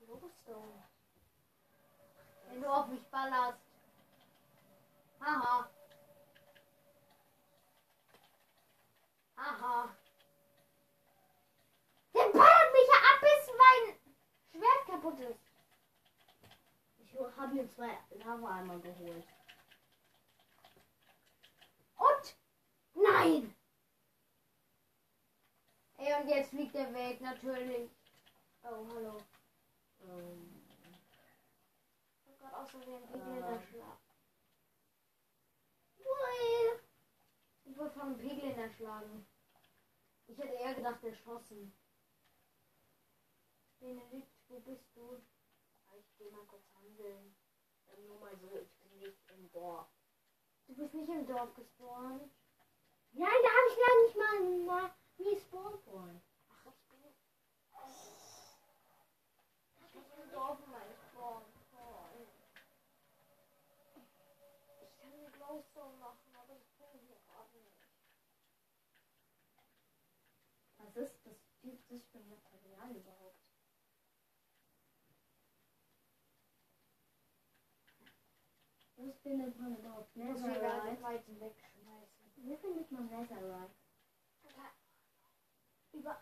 Glowstone. 0.00 0.82
Wenn 2.48 2.60
du 2.60 2.68
auf 2.70 2.86
mich 2.88 3.08
ballerst. 3.08 3.58
Haha. 5.18 5.70
Haha. 9.36 9.96
Der 12.14 12.28
ballert 12.32 12.72
mich 12.72 12.88
ja 12.88 12.98
ab, 13.10 13.20
bis 13.20 13.54
mein 13.58 13.96
Schwert 14.52 14.86
kaputt 14.86 15.20
ist. 15.20 15.40
Ich 16.98 17.18
habe 17.36 17.54
mir 17.54 17.68
zwei 17.74 17.98
Lava-Eimer 18.10 18.78
geholt. 18.78 19.26
Und? 21.96 22.36
Nein! 22.94 23.54
Ey, 25.98 26.14
und 26.20 26.28
jetzt 26.28 26.50
fliegt 26.50 26.74
er 26.74 26.92
weg, 26.92 27.20
natürlich. 27.20 27.90
Oh, 28.64 28.86
hallo. 28.94 29.18
Ähm, 30.02 30.62
Ich 32.24 32.42
hab 32.42 32.52
grad 32.52 32.74
ein 32.74 32.80
Pegel 32.80 33.36
in 33.36 33.40
der 33.40 33.50
Ähm. 33.50 33.62
Schlag. 33.70 33.98
Ui. 35.98 36.81
Ich 37.72 37.78
wurde 37.78 37.90
von 37.92 38.02
einem 38.02 38.18
Pegel 38.18 38.50
erschlagen. 38.50 39.26
Ich 40.26 40.36
hätte 40.36 40.52
eher 40.52 40.74
gedacht, 40.74 41.02
erschossen. 41.02 41.72
Benedikt, 43.80 44.30
wo 44.48 44.58
bist 44.58 44.94
du? 44.94 45.16
Ich 45.96 46.18
gehe 46.18 46.30
mal 46.32 46.44
kurz 46.44 46.66
handeln. 46.74 47.34
Ähm, 47.88 48.06
nur 48.08 48.18
mal 48.18 48.36
so, 48.36 48.58
ich 48.58 48.70
bin 48.76 48.98
nicht 48.98 49.16
im 49.30 49.50
Dorf. 49.52 49.86
Du 50.66 50.74
bist 50.74 50.92
nicht 50.92 51.08
im 51.08 51.26
Dorf 51.26 51.54
gespawnt. 51.54 52.30
Nein, 53.12 53.40
da 53.42 53.48
habe 53.48 53.68
ich 53.70 53.78
gar 53.78 54.02
nicht 54.02 54.16
mal 54.18 54.36
na, 54.66 54.94
nie 55.16 55.38
Spawn 55.40 55.80
Point. 55.80 56.22
Ach, 56.50 56.66
ich 56.66 56.88
bin. 56.88 57.00
Ich 59.80 59.92
bin 59.92 60.24
im 60.24 60.30
Dorf 60.30 60.58
mal 60.66 60.86
gespawnt. 60.88 61.46
Ich 64.82 64.98
kann 64.98 65.12
eine 65.12 65.30
Glowstone 65.30 65.96
machen, 65.96 66.36
aber 66.36 66.54
ich 66.54 66.66
bin 66.78 67.00
hier 67.00 67.16
gerade 67.26 67.56
nicht. 67.58 67.72
Was 70.78 70.96
ist 70.96 71.26
das 71.26 71.36
Typ 71.60 71.78
das 71.88 72.04
für 72.06 72.20
Material 72.20 72.96
überhaupt? 72.96 73.38
Was 79.02 79.14
findet 79.22 79.58
man 79.58 79.78
überhaupt? 79.80 80.08
Ich 80.14 80.22
muss 80.22 80.40
wegschmeißen. 80.42 81.40
Wo 82.36 82.56
findet 82.56 82.90
man 82.92 83.08
Netherite? 83.10 83.74
Über, 85.92 86.16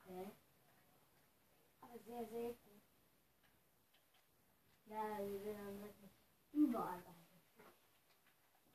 Okay. 0.00 0.34
aber 1.80 1.98
sehr 2.00 2.28
selten. 2.28 2.82
Ja, 4.86 5.18
wir 5.20 5.42
sind 5.42 5.56
dann 5.56 5.80
wirklich 5.82 6.10
überall 6.52 7.02
eigentlich. 7.04 7.42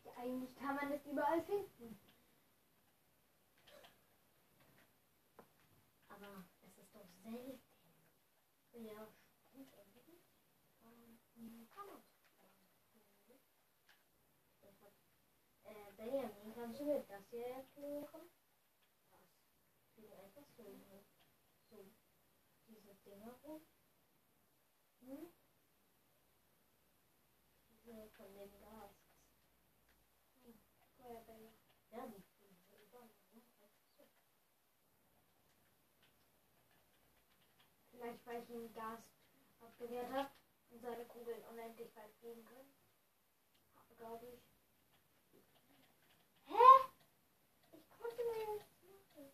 Ja, 0.04 0.12
eigentlich 0.16 0.56
kann 0.56 0.76
man 0.76 0.92
es 0.92 1.06
überall 1.06 1.42
finden. 1.44 1.98
Aber 6.08 6.46
es 6.62 6.78
ist 6.78 6.96
doch 6.96 7.06
selten. 7.24 7.60
Ja, 8.74 9.12
stimmt 9.50 9.74
eigentlich. 9.78 10.22
Ähm, 10.82 11.20
kann 11.72 11.88
man. 11.88 12.04
Das 14.62 14.74
hat- 14.82 14.94
Äh, 15.64 15.87
Benjamin, 15.98 16.54
kannst 16.54 16.80
du 16.80 16.86
mir 16.86 17.04
das 17.08 17.28
hier 17.32 17.48
erklären? 17.48 18.30
Was? 19.12 19.22
Wie 19.96 20.14
einfach 20.14 20.46
so, 20.56 20.64
so 21.70 21.86
diese 22.68 22.94
Dinger 23.04 23.34
rum? 23.44 23.62
Hm? 25.00 25.28
Diese 27.70 28.10
von 28.10 28.34
dem 28.36 28.60
Gas. 28.60 28.92
Die. 30.46 30.54
Einfach 31.02 31.30
so. 33.98 34.08
Vielleicht 37.90 38.26
weil 38.28 38.44
ich 38.44 38.50
ihm 38.50 38.74
Gas 38.74 39.00
abgewehrt 39.62 40.12
habe 40.12 40.30
und 40.70 40.82
seine 40.82 41.06
Kugeln 41.06 41.44
unendlich 41.46 41.96
weit 41.96 42.14
fliegen 42.20 42.46
können. 42.46 42.72
Glaube 43.98 44.28
ich. 44.28 44.58
Hä? 46.46 46.54
Ich 47.72 47.90
konnte 47.90 48.24
mir 48.24 48.54
nichts 48.54 48.82
machen. 48.84 49.34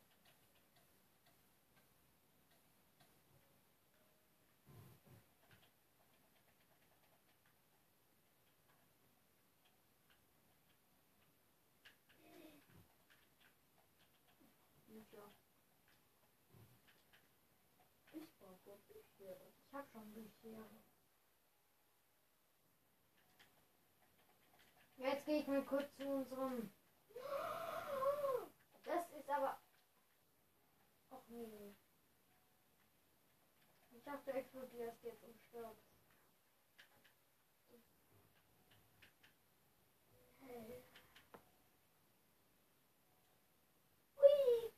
Ich 18.14 18.30
brauche 18.40 18.78
Bücher. 18.88 19.38
Ich 19.48 19.74
habe 19.74 19.88
schon 19.92 20.14
Bücher. 20.14 20.70
Jetzt 24.98 25.26
gehe 25.26 25.42
ich 25.42 25.48
mal 25.48 25.66
kurz 25.66 25.94
zu 25.98 26.08
unserem. 26.08 26.72
Das 28.86 29.10
ist 29.12 29.30
aber. 29.30 29.60
Och 31.10 31.28
nee. 31.28 31.76
Ich 33.92 34.04
dachte, 34.04 34.32
du 34.32 34.38
explodierst 34.38 35.04
jetzt 35.04 35.24
und 35.24 35.40
stirbst. 35.42 35.94
Hey. 40.40 40.84
Hui. 44.18 44.68
Ich 44.68 44.74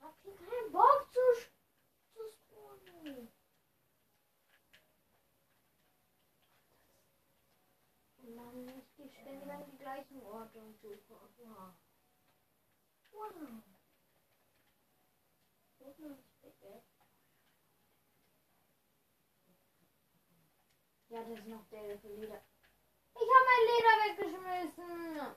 hab 0.00 0.16
hier 0.22 0.36
keinen 0.36 0.72
Bock 0.72 1.06
zu, 1.12 1.20
spawnen. 2.32 3.28
Mann, 8.34 8.68
ich 8.68 8.94
gehe 8.96 9.10
ständig 9.10 9.50
an 9.50 9.64
die 9.70 9.78
gleichen 9.78 10.22
Orte 10.22 10.60
und 10.60 10.78
suche. 10.80 10.98
Wow. 11.38 11.72
Guck 13.10 13.40
mal, 15.98 16.12
das 16.12 16.18
Bitte. 16.42 16.82
Ja, 21.08 21.22
das 21.22 21.38
ist 21.38 21.46
noch 21.46 21.64
der 21.70 21.98
für 22.00 22.08
Leder. 22.08 22.44
Ich 23.14 23.28
habe 23.34 23.46
mein 23.46 23.66
Leder 23.66 23.94
weggeschmissen. 24.04 25.34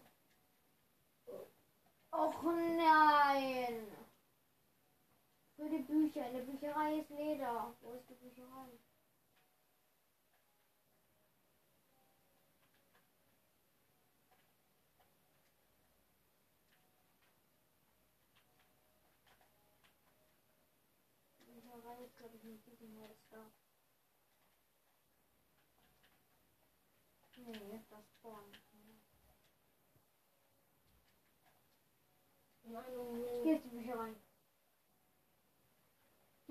Och 2.11 2.43
nein. 2.43 4.00
Für 5.61 5.69
die 5.69 5.77
Bücher. 5.77 6.25
In 6.25 6.33
der 6.33 6.41
Bücherei 6.41 6.97
ist 6.97 7.09
Leder. 7.11 7.71
Wo 7.81 7.93
ist 7.93 8.09
die 8.09 8.15
Bücherei? 8.15 8.65
Die 21.37 21.43
Bücherei 21.45 22.05
ist, 22.05 22.17
glaube 22.17 22.37
ich, 22.37 22.43
nicht 22.43 22.65
diesem 22.65 22.99
Haus 22.99 23.17
da. 23.29 23.51
Nee, 27.37 27.81
das 27.91 28.05
vorne. 28.23 28.51
Nein, 32.63 33.43
Hier 33.43 33.57
ist 33.57 33.65
die 33.65 33.69
Bücherei. 33.69 34.15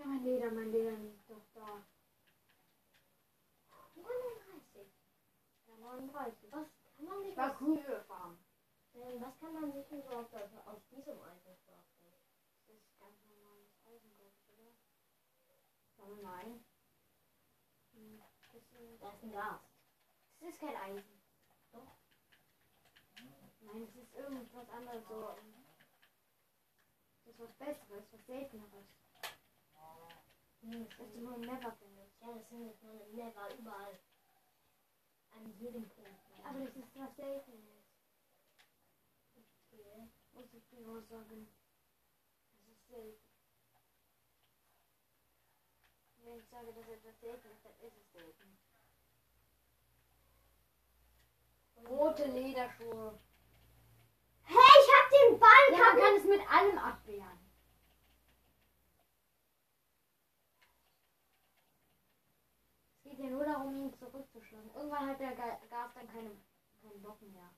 Ja, 0.01 0.07
mein 0.07 0.23
Leder, 0.25 0.51
mein 0.51 0.71
Leder 0.73 0.97
liegt 0.97 1.29
doch 1.29 1.45
da. 1.53 1.83
39. 3.95 4.89
Ja, 5.67 5.77
39. 5.77 6.53
Was 6.53 6.67
kann 6.97 7.05
man 7.05 7.23
sich 7.23 7.39
aus, 7.39 7.59
Kühe 7.59 8.01
fahren. 8.07 8.39
äh, 8.95 9.21
was 9.21 9.39
kann 9.41 9.53
man 9.53 9.71
sich 9.75 9.87
so 9.91 9.97
aus, 10.11 10.27
aus, 10.65 10.79
diesem 10.91 11.21
Eisen 11.21 11.55
vorstellen? 11.67 12.17
Das 12.67 12.77
ist 12.77 12.99
ganz 12.99 13.23
normales 13.27 13.69
Eisen, 13.85 14.15
glaube 14.15 14.33
ich, 14.41 14.49
oder? 14.49 14.73
Aber 15.99 16.17
nein. 16.17 16.63
Hm, 17.93 18.23
Das 18.53 18.63
ist, 18.63 19.03
Das 19.03 19.15
ist 19.17 19.23
ein 19.23 19.33
Gas. 19.33 19.61
das 20.41 20.49
ist 20.49 20.61
kein 20.61 20.77
Eisen. 20.77 21.21
Doch. 21.73 21.95
Nein, 23.61 23.85
das 23.85 23.95
ist 24.03 24.15
irgendwas 24.15 24.69
anderes. 24.71 25.03
So. 25.07 25.35
Das 27.25 27.35
ist 27.35 27.39
was 27.39 27.53
Besseres, 27.59 28.03
was 28.11 28.27
Selteneres. 28.27 28.87
Hm, 30.63 30.87
Das 30.89 31.15
nur 31.15 31.35
im 31.35 31.41
Never 31.41 31.73
findest. 31.79 32.21
Ja, 32.21 32.33
das 32.35 32.47
findet 32.49 32.83
man 32.83 33.01
im 33.01 33.17
Never 33.17 33.55
überall. 33.59 33.99
An 35.33 35.53
jedem 35.59 35.89
Punkt. 35.91 36.11
Aber 36.45 36.59
das 36.59 36.77
ist 36.77 36.97
was 36.97 37.17
Seltenes. 37.17 37.85
Okay. 39.37 40.09
Muss 40.33 40.53
ich 40.53 40.69
dir 40.69 40.81
nur 40.81 41.03
sagen. 41.03 41.47
Das 42.53 42.77
ist 42.77 42.89
selten. 42.89 43.21
Wenn 46.23 46.39
ich 46.39 46.49
sage, 46.51 46.73
dass 46.73 46.89
etwas 46.89 47.21
selten 47.21 47.49
ist, 47.49 47.65
dann 47.65 47.73
ist 47.81 47.97
es 47.97 48.13
selten. 48.13 48.59
Rote 51.89 52.25
Lederschuhe. 52.27 53.19
Hey, 54.45 54.57
ich 54.57 54.91
hab 54.93 55.11
den 55.11 55.41
Ball 55.41 55.49
Ja, 55.71 55.79
man 55.79 55.99
kann 56.03 56.17
es 56.17 56.25
mit 56.25 56.53
allem 56.53 56.79
abwehren. 56.79 57.39
Es 62.97 63.03
geht 63.03 63.10
ja 63.23 63.31
nur 63.31 63.45
darum, 63.45 63.75
ihn 63.75 63.93
zurückzuschlagen. 63.95 64.71
Irgendwann 64.75 65.09
hat 65.09 65.21
der 65.21 65.35
Ga- 65.35 65.61
Gas 65.69 65.93
dann 65.95 66.07
keine, 66.09 66.31
keinen 66.81 67.03
Bock 67.03 67.21
mehr. 67.23 67.51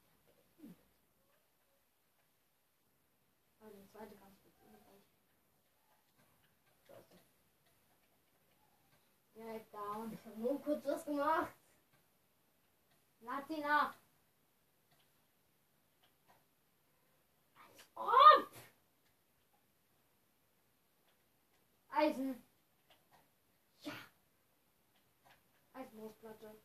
Also 3.60 3.76
der 3.76 3.88
zweite 3.90 4.16
Gas 4.16 4.32
wird. 4.42 4.52
Direkt 9.34 9.72
down. 9.72 10.12
Ich 10.12 10.24
hab 10.26 10.36
nur 10.36 10.60
kurz 10.62 10.84
was 10.84 11.04
gemacht. 11.04 11.52
Lad 13.20 13.48
ihn 13.50 13.64
ab. 13.64 13.94
Als 17.54 17.86
ob. 17.94 18.48
Eisen. 21.88 22.42
Ja. 23.82 23.92
Eisenbrustplatte. 25.74 26.56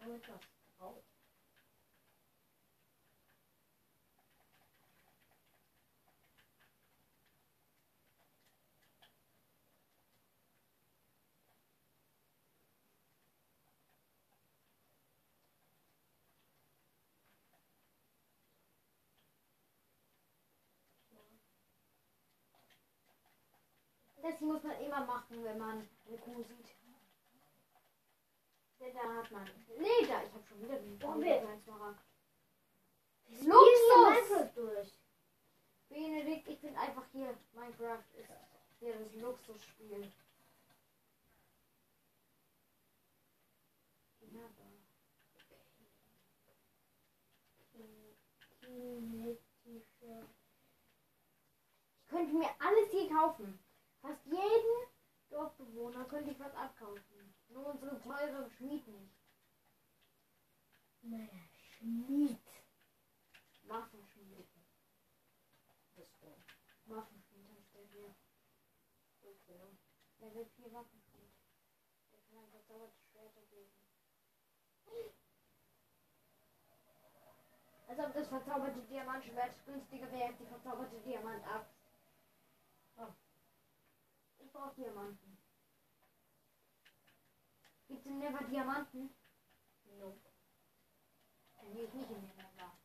Damit 0.00 0.26
was 0.28 0.40
drauf. 0.76 1.02
Das 24.22 24.40
muss 24.40 24.62
man 24.62 24.80
immer 24.80 25.04
machen, 25.04 25.42
wenn 25.42 25.58
man 25.58 25.88
eine 26.06 26.18
Kuh 26.18 26.44
sieht. 26.44 26.76
Denn 28.78 28.94
da 28.94 29.16
hat 29.16 29.30
man 29.32 29.50
Leder. 29.76 30.24
Ich 30.24 30.32
habe 30.32 30.46
schon 30.48 30.62
wieder 30.62 30.76
den. 30.76 31.00
Wir 31.00 31.42
Luxus! 33.44 34.54
durch. 34.54 34.92
Benedikt, 35.88 36.48
ich 36.48 36.60
bin 36.60 36.76
einfach 36.76 37.04
hier. 37.10 37.36
Minecraft 37.52 38.04
ist 38.16 38.30
hier 38.78 38.94
das 38.96 39.14
Luxusspiel. 39.14 40.12
Ich 44.20 44.30
könnte 52.08 52.34
mir 52.34 52.50
alles 52.60 52.90
hier 52.90 53.08
kaufen. 53.08 53.61
Fast 54.02 54.26
jeden 54.26 54.86
Dorfbewohner 55.30 56.04
könnte 56.06 56.32
ich 56.32 56.40
was 56.40 56.54
abkaufen. 56.56 57.34
Nur 57.48 57.66
unsere 57.66 58.00
teure 58.02 58.50
Schmied 58.50 58.86
nicht. 58.88 59.14
Naja, 61.02 61.28
Schmied. 61.52 62.38
Waffenschmied. 63.62 64.48
Du. 65.94 66.02
Waffenschmied 66.86 67.48
heißt 67.48 67.74
der 67.74 67.86
hier. 67.92 68.14
Okay. 69.22 69.78
Der 70.20 70.34
wird 70.34 70.50
viel 70.52 70.72
Waffenschmied. 70.72 71.32
Der 72.12 72.20
kann 72.22 72.38
ein 72.38 72.50
verzauberte 72.50 72.98
Schwerter 73.10 73.42
geben. 73.50 73.70
Als 77.86 77.98
ob 77.98 78.14
das 78.14 78.28
verzauberte 78.28 78.82
Diamantschwert 78.82 79.64
günstiger 79.66 80.10
wäre 80.10 80.28
als 80.28 80.38
die 80.38 80.46
verzauberte 80.46 80.98
Diamantaxt. 81.00 81.71
Ich 84.52 84.58
brauche 84.58 84.74
Diamanten. 84.74 85.38
Gibt's 87.88 88.04
in 88.04 88.18
Never 88.18 88.44
Diamanten? 88.44 89.10
Nope. 89.98 90.20
Dann 91.58 91.72
gehe 91.72 91.86
ich 91.86 91.94
nicht 91.94 92.10
in 92.10 92.20
den 92.20 92.36
Never. 92.36 92.76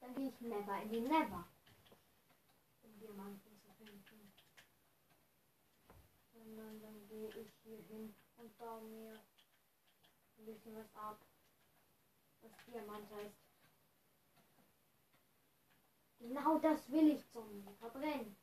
Dann 0.00 0.14
gehe 0.14 0.28
ich 0.28 0.40
Never 0.40 0.80
in 0.80 0.90
den 0.90 1.04
Never. 1.08 1.46
Um 2.82 2.98
Diamanten 2.98 3.58
zu 3.60 3.68
finden. 3.74 4.32
Sondern 6.32 6.80
dann 6.80 7.06
gehe 7.08 7.28
ich 7.34 7.52
hier 7.62 7.82
hin 7.82 8.10
und 8.36 8.56
baue 8.56 8.84
mir 8.84 9.20
ein 10.38 10.46
bisschen 10.46 10.76
was 10.76 10.94
ab. 10.94 11.18
Was 12.40 12.52
Diamant 12.64 13.10
heißt. 13.10 13.36
Genau 16.20 16.56
das 16.56 16.90
will 16.90 17.10
ich 17.10 17.30
zum 17.32 17.68
Verbrennen. 17.80 18.34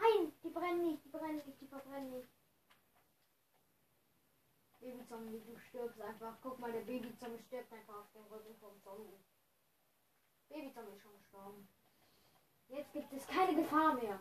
Nein, 0.00 0.32
die 0.42 0.50
brennen 0.50 0.82
nicht, 0.82 1.04
die 1.04 1.08
brennen 1.08 1.42
nicht, 1.46 1.60
die 1.60 1.66
verbrennen 1.66 2.10
nicht. 2.10 2.28
Babyzombie, 4.80 5.42
du 5.46 5.58
stirbst 5.58 6.00
einfach. 6.00 6.36
Guck 6.42 6.58
mal, 6.58 6.70
der 6.70 6.82
Babyzombie 6.82 7.42
stirbt 7.46 7.72
einfach 7.72 7.94
auf 7.94 8.12
dem 8.12 8.24
Rücken 8.24 8.54
vom 8.60 8.80
Zombie. 8.82 9.18
Babyzombie 10.48 10.92
ist 10.92 11.02
schon 11.02 11.18
gestorben. 11.18 11.68
Jetzt 12.68 12.92
gibt 12.92 13.12
es 13.12 13.26
keine 13.26 13.54
Gefahr 13.56 13.94
mehr. 13.94 14.20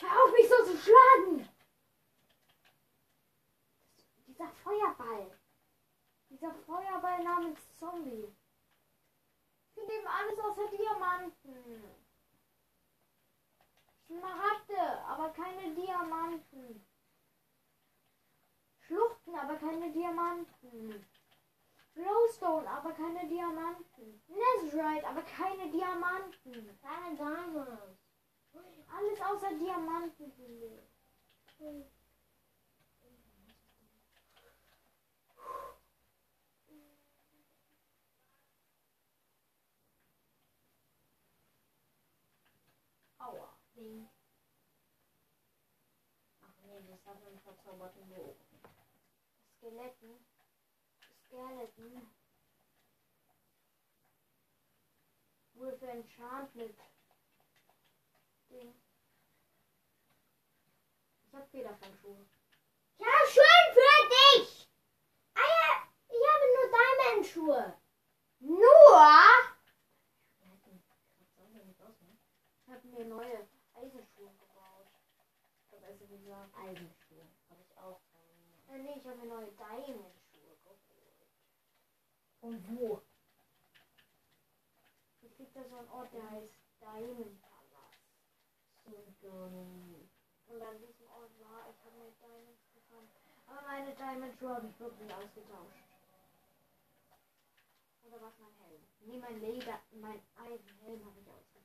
Hör 0.00 0.24
auf, 0.24 0.32
mich 0.32 0.48
so 0.48 0.64
zu 0.64 0.76
schlagen! 0.76 1.48
Dieser 4.26 4.48
Feuerball. 4.48 5.38
Dieser 6.30 6.54
Feuerball 6.54 7.22
namens 7.22 7.58
Zombie. 7.78 8.34
Wir 9.74 9.86
nehmen 9.86 10.06
alles 10.06 10.38
außer 10.38 10.68
Diamanten. 10.76 11.84
Smaragde, 14.08 15.04
aber 15.06 15.28
keine 15.34 15.74
Diamanten. 15.74 16.86
Schluchten, 18.80 19.34
aber 19.34 19.56
keine 19.56 19.92
Diamanten. 19.92 21.06
Glowstone, 21.94 22.70
aber 22.70 22.92
keine 22.92 23.28
Diamanten. 23.28 24.22
Netherite, 24.28 25.06
aber 25.06 25.22
keine 25.22 25.70
Diamanten. 25.70 26.78
Keine 26.80 27.16
Diamonds. 27.16 28.00
Alles 28.96 29.20
außer 29.20 29.52
Diamanten. 29.58 30.32
Link. 43.78 44.10
Ach 46.42 46.62
nee, 46.64 46.82
das 46.88 47.06
hat 47.06 47.24
einen 47.24 47.38
verzauberten 47.40 48.08
Bogen. 48.08 48.34
Skeletten. 49.56 50.26
Skeletten. 51.26 52.10
Wohl 55.54 55.78
für 55.78 55.86
Enchantment. 55.86 56.78
Ding. 58.50 58.74
Ich 61.26 61.34
hab 61.34 61.48
Federfangschuhe. 61.50 62.26
Ja, 62.98 63.06
schön 63.28 63.74
für 63.74 64.08
dich! 64.08 64.68
Eier, 65.34 65.88
ich 66.08 66.22
habe 66.30 66.46
nur 66.54 66.66
Diamond-Schuhe. 66.72 67.80
Nur? 68.40 69.08
Ich 72.60 72.74
hab 72.74 72.84
mir 72.84 73.04
neue 73.04 73.48
Eisenschuhe 73.88 74.32
gebaut. 74.34 74.86
Oder 75.70 75.80
besser 75.80 76.06
gesagt. 76.06 76.54
Eisenschuhe 76.56 77.26
habe 77.50 77.62
ich 77.62 77.76
auch. 77.78 77.98
Äh, 78.68 78.78
nee, 78.78 78.96
ich 78.96 79.04
habe 79.04 79.16
mir 79.16 79.26
neue 79.26 79.50
Diamond-Schuhe 79.52 80.56
geholt. 80.64 81.26
Und 82.40 82.68
wo? 82.68 83.00
Es 85.22 85.36
gibt 85.36 85.56
da 85.56 85.66
so 85.66 85.76
einen 85.76 85.88
Ort, 85.88 86.12
der 86.12 86.28
heißt 86.28 86.52
Diamond 86.80 87.40
Palace. 87.42 87.96
Und, 88.84 89.14
Und 90.46 90.62
an 90.62 90.78
diesem 90.78 91.08
Ort 91.10 91.30
war, 91.40 91.68
ich 91.70 91.84
habe 91.84 91.96
mir 91.96 92.10
Diamonds 92.20 92.60
gefunden. 92.74 93.10
Aber 93.46 93.62
meine 93.62 93.94
Diamond-Schuhe 93.94 94.54
habe 94.54 94.66
ich 94.68 94.80
wirklich 94.80 95.12
ausgetauscht. 95.14 95.84
Oder 98.02 98.20
was 98.20 98.32
mein 98.38 98.52
Helm? 98.54 98.86
Nee, 99.00 99.18
mein 99.18 99.40
Leder, 99.40 99.78
mein 99.92 100.20
Eisenhelm 100.36 101.04
habe 101.04 101.18
ich 101.20 101.28
ausgetauscht. 101.28 101.57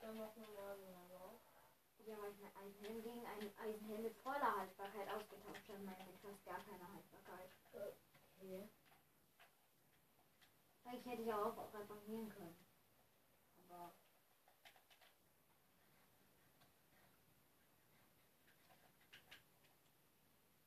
Noch 0.00 0.36
normalen 0.36 1.08
drauf? 1.10 1.38
Ja, 2.06 2.18
weil 2.18 2.32
ich 2.32 2.38
mein 2.38 2.56
Eisenhelm 2.56 3.02
gegen 3.02 3.26
einen 3.26 3.52
Eisenhelm 3.58 4.02
mit 4.02 4.16
voller 4.22 4.56
Haltbarkeit 4.56 5.08
ausgetauscht 5.08 5.68
habe. 5.68 5.82
Mein 5.84 6.06
mit 6.06 6.18
fast 6.20 6.44
gar 6.44 6.60
keiner 6.60 6.92
Haltbarkeit. 6.92 7.50
Okay. 7.72 8.68
Eigentlich 10.84 11.06
hätte 11.06 11.22
ich 11.22 11.32
auch, 11.32 11.56
auch 11.56 11.74
reparieren 11.74 12.28
können. 12.30 12.56
Aber. 13.68 13.92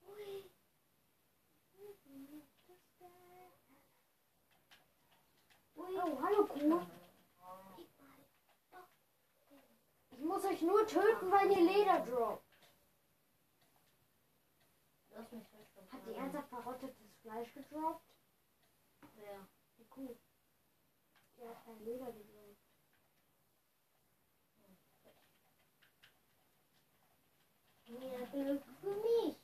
Ui. 0.07 0.49
Ui. 1.73 2.43
Oh, 5.75 6.21
hallo 6.21 6.45
Kuh. 6.45 6.85
Ich 10.11 10.21
muss 10.21 10.45
euch 10.45 10.54
nur 10.65 10.85
töten, 10.87 11.31
weil 11.31 11.51
ihr 11.51 11.61
Leder 11.61 11.99
droppt. 12.01 12.43
Lass 15.11 15.31
mich 15.31 15.43
weg 15.53 15.67
von 15.73 15.91
Hat 15.91 16.05
die 16.07 16.13
ernsthaft 16.13 16.49
verrottetes 16.49 17.15
Fleisch 17.21 17.53
gedroppt? 17.53 18.03
Wer? 19.15 19.47
Die 19.77 19.85
Kuh. 19.85 20.15
Die 21.37 21.47
hat 21.47 21.63
kein 21.63 21.79
Leder 21.85 22.11
gedroppt. 22.11 22.35
Mehr 27.87 28.27
Glück 28.27 28.63
für 28.81 28.95
mich. 28.95 29.37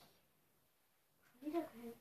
Wieder 1.41 1.61
kein. 1.61 1.93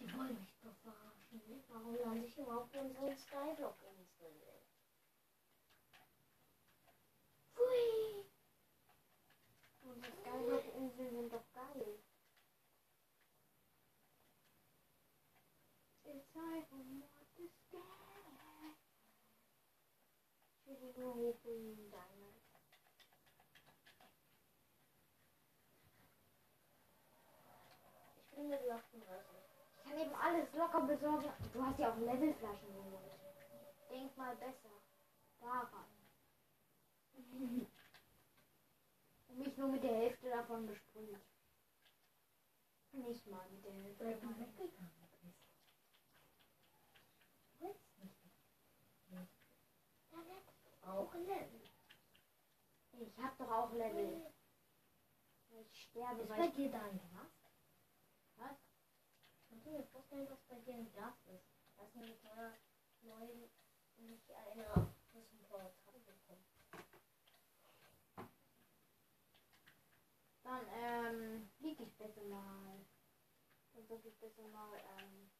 Die 0.00 0.12
wollen 0.16 0.38
mich 0.38 0.54
doch 0.62 0.76
verarschen. 0.82 1.42
Ne? 1.46 1.62
Warum 1.68 1.96
lande 1.96 2.26
ich 2.26 2.38
überhaupt 2.38 2.74
in 2.74 2.92
so 2.92 3.06
einen 3.06 3.16
Skyblock-Insel? 3.16 4.06
Hui. 7.56 8.24
Und 9.82 10.04
die 10.04 10.22
Skyblock-Inseln 10.86 11.16
sind 11.16 11.32
doch 11.32 11.52
geil. 11.54 11.98
Ich 16.04 16.32
Diamond. 21.90 22.42
Ich 28.18 28.36
bin 28.36 28.48
mit 28.48 28.60
38. 28.70 29.26
Ich 29.76 29.82
kann 29.84 29.98
eben 29.98 30.14
alles 30.14 30.52
locker 30.54 30.80
besorgen. 30.82 31.32
Du 31.52 31.64
hast 31.64 31.78
ja 31.78 31.92
auch 31.92 31.96
Levelflaschen 31.98 32.74
geholt. 32.74 33.20
Denk 33.90 34.16
mal 34.16 34.36
besser 34.36 34.82
daran. 35.40 35.86
Mich 39.36 39.56
nur 39.56 39.68
mit 39.68 39.82
der 39.82 39.94
Hälfte 39.94 40.30
davon 40.30 40.66
besprüht. 40.66 41.20
Nicht 42.92 43.26
mal 43.26 43.46
mit 43.50 43.64
der 43.64 43.72
Hälfte. 43.72 44.04
Weil 44.04 44.20
du 44.20 44.28
weggegangen 44.40 45.08
bist. 45.22 45.36
Du 47.58 47.66
willst 47.66 47.98
nicht 47.98 48.14
hättest 50.28 50.64
du 50.64 50.88
auch 50.88 51.12
Level. 51.14 51.60
Ich 52.92 53.18
hab 53.18 53.36
doch 53.38 53.50
auch 53.50 53.72
Level. 53.72 54.32
Ich 55.50 55.82
sterbe, 55.90 56.22
Ist 56.22 56.28
bei 56.28 56.46
ich... 56.46 56.54
dir 56.54 56.70
da 56.70 56.82
ein 56.82 56.98
Glas? 56.98 57.30
Was? 58.36 58.56
Kannst 59.48 59.66
du 59.66 59.70
mir 59.70 59.84
vorstellen, 59.84 60.26
dass 60.26 60.38
bei 60.48 60.58
dir 60.60 60.74
ein 60.74 60.90
Glas 60.92 61.14
ist? 61.26 61.44
Da 61.76 61.84
ist 61.84 61.94
nämlich 61.94 62.22
mal 62.24 62.52
neu 63.02 63.26
nicht 63.96 64.30
einer 64.32 64.76
aus 65.12 65.28
dem 65.30 65.38
Portal 65.48 66.00
gekommen. 66.04 66.44
Dann, 70.46 70.66
ähm, 70.78 71.48
flieg 71.58 71.80
ich 71.80 71.92
besser 71.98 72.22
mal. 72.22 72.78
Dann 73.74 73.86
sag 73.88 74.04
ich 74.04 74.14
besser 74.20 74.48
mal, 74.48 74.78
ähm... 75.00 75.30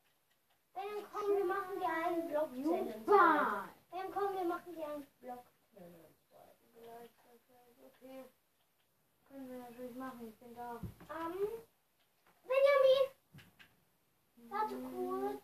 Dann 0.74 1.06
komm, 1.10 1.36
wir 1.36 1.44
machen 1.44 1.80
dir 1.80 1.88
einen 1.88 2.28
Block 2.28 2.50
Super! 2.52 3.68
Dann 3.92 4.12
komm, 4.12 4.34
wir 4.34 4.44
machen 4.44 4.74
dir 4.74 4.86
einen 4.88 5.06
Block 5.20 5.44
okay. 7.86 8.28
Können 9.28 9.48
wir 9.50 9.58
natürlich 9.58 9.94
machen, 9.94 10.28
ich 10.28 10.36
bin 10.38 10.54
da. 10.54 10.80
Ähm, 11.10 11.48
Benjamin, 12.44 13.04
warte 14.50 14.76
kurz. 14.90 15.42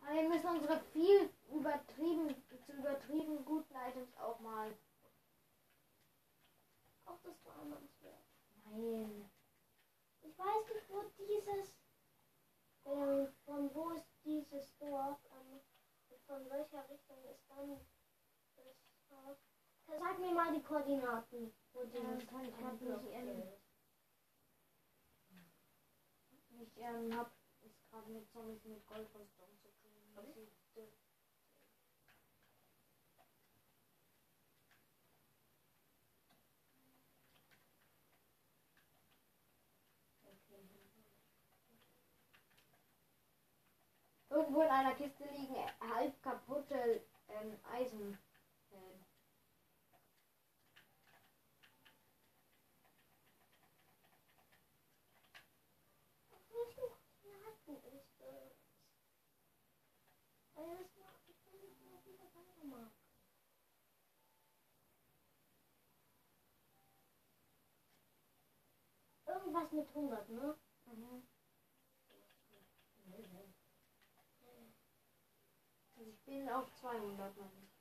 Aber 0.00 0.14
wir 0.14 0.28
müssen 0.28 0.48
unsere 0.48 0.80
viel 0.92 1.30
übertrieben, 1.50 2.43
zu 2.66 2.72
übertrieben 2.72 3.44
guten 3.44 3.74
Items 3.74 4.14
auch 4.16 4.38
mal. 4.40 4.74
Auch 7.06 7.18
das 7.22 7.34
einmanswert. 7.46 8.24
Nein. 8.64 9.26
Ich 10.22 10.38
weiß 10.38 10.64
nicht, 10.74 10.90
wo 10.90 11.02
dieses, 11.18 11.68
ähm, 12.86 13.28
von 13.44 13.74
wo 13.74 13.90
ist 13.90 14.04
dieses 14.24 14.64
Dorf, 14.78 15.18
ähm, 15.32 15.60
von 16.26 16.48
welcher 16.50 16.88
Richtung 16.88 17.24
ist 17.26 17.40
dann 17.48 17.78
das 18.56 18.74
Haus. 19.10 19.36
Sag 19.86 20.18
mir 20.18 20.32
mal 20.32 20.52
die 20.52 20.62
Koordinaten, 20.62 21.50
wo 21.74 21.84
dieses 21.84 22.26
kann 22.28 22.44
ich 22.44 22.54
ähm, 22.54 22.60
grad 22.60 22.78
Block 22.80 23.02
nicht 23.02 23.14
ist. 23.14 23.60
Ich 26.50 26.76
ähm, 26.76 27.16
hab 27.16 27.30
es 27.62 27.72
gerade 27.90 28.08
mit 28.10 28.30
Zombies 28.32 28.64
mit 28.64 28.86
Goldrüstung 28.86 29.56
zu 29.62 29.68
tun. 29.80 29.92
Okay. 30.16 30.48
Sie- 30.74 30.88
Irgendwo 44.34 44.62
in 44.62 44.70
einer 44.70 44.94
Kiste 44.96 45.24
liegen 45.26 45.56
halb 45.80 46.22
kaputte 46.22 47.02
ähm, 47.28 47.58
Eisen. 47.72 48.18
Ähm. 48.72 49.04
Irgendwas 69.26 69.72
mit 69.72 69.88
100, 69.88 70.28
ne? 70.30 70.54
mhm. 70.86 71.24
Also 75.96 76.10
ich 76.10 76.13
bin 76.26 76.48
auf 76.48 76.72
200 76.80 77.36
noch 77.36 77.52
nicht. 77.54 77.72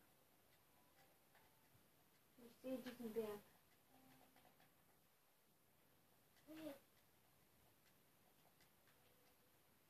Ich 2.37 2.55
sehe 2.61 2.77
diesen 2.79 3.13
Berg. 3.13 3.41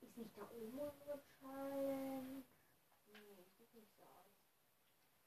Ist 0.02 0.18
nicht 0.18 0.38
da 0.38 0.44
oben 0.44 0.80
unsere 0.80 1.24
Challenge? 1.40 2.44
Nee, 3.08 3.36
das 3.36 3.74
nicht 3.74 3.90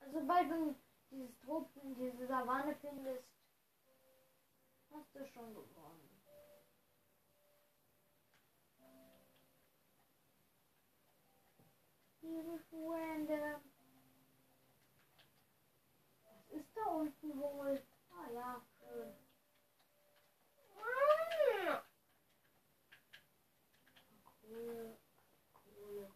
Also 0.01 0.21
sobald 0.21 0.51
du 0.51 0.77
dieses 1.11 1.39
Tropen, 1.41 1.95
diese 1.97 2.27
Savanne 2.27 2.77
findest, 2.77 3.25
hast 4.91 5.15
du 5.15 5.27
schon 5.27 5.55
gewonnen. 5.55 6.06
Freunde. 12.71 13.61
Was 16.25 16.59
ist 16.59 16.77
da 16.77 16.85
unten 16.85 17.39
wohl? 17.39 17.81
Ah 18.11 18.31
ja, 18.31 18.61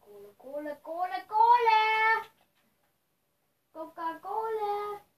Kohle, 0.01 0.33
Kohle, 0.39 0.77
Kohle, 0.83 1.25
Kohle. 1.29 2.31
Coca-Cola. 3.73 5.10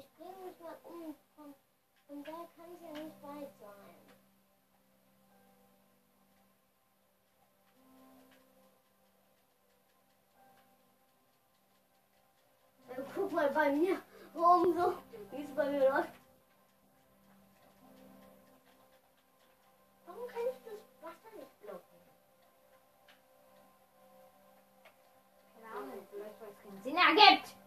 Ich 0.00 0.08
bringe 0.16 0.46
mich 0.46 0.58
mal 0.60 0.78
um. 0.84 1.14
Von, 1.36 1.54
von 2.06 2.24
da 2.24 2.32
kann 2.56 2.74
es 2.74 2.80
ja 2.80 3.02
nicht 3.02 3.22
weit 3.22 3.50
sein. 3.60 3.96
Ja, 12.88 13.04
guck 13.14 13.30
mal 13.30 13.50
bei 13.50 13.72
mir 13.72 14.02
rum, 14.34 14.74
so 14.74 14.94
wie 15.32 15.42
es 15.42 15.54
bei 15.54 15.68
mir 15.68 15.90
läuft. 15.90 16.14
Warum 20.06 20.28
kann 20.28 20.40
ich 20.50 20.64
das 20.64 21.02
Wasser 21.02 21.36
nicht 21.36 21.60
blocken? 21.60 21.84
Keine 25.54 25.66
Ahnung, 25.74 26.06
vielleicht 26.10 26.40
weil 26.40 26.48
es 26.48 26.62
keinen 26.62 26.82
Sinn 26.82 26.96
ergibt. 26.96 27.59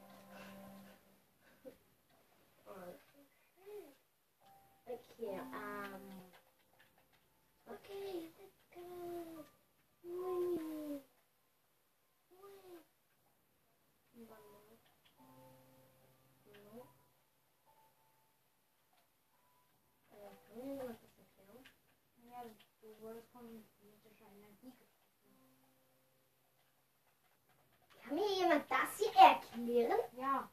Jemand 28.43 28.69
das 28.69 28.97
hier 28.97 29.13
erklären? 29.15 29.99
Ja, 30.17 30.49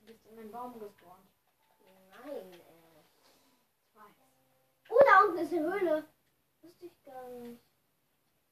du 0.00 0.06
bist 0.06 0.24
in 0.26 0.38
einen 0.38 0.50
Baum 0.50 0.78
gespawnt. 0.78 1.28
Nein, 2.10 2.52
äh. 2.52 3.02
Zwei. 3.92 4.04
Oh, 4.88 5.00
da 5.06 5.24
unten 5.24 5.38
ist 5.38 5.52
eine 5.52 5.62
Höhle. 5.62 6.08
Wusste 6.62 6.86
ich 6.86 7.04
gar 7.04 7.28
nicht. 7.28 7.60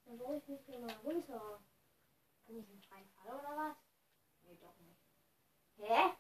Dann 0.05 0.18
brauche 0.18 0.37
ich 0.37 0.49
nicht 0.49 0.68
mal 0.68 0.94
runter. 1.03 1.61
Bin 2.47 2.59
ich 2.59 2.70
im 2.70 2.83
freien 2.83 3.09
Fall 3.09 3.38
oder 3.38 3.57
was? 3.57 3.77
Nee, 4.42 4.59
doch 4.61 4.79
nicht. 4.81 5.01
Hä? 5.79 6.11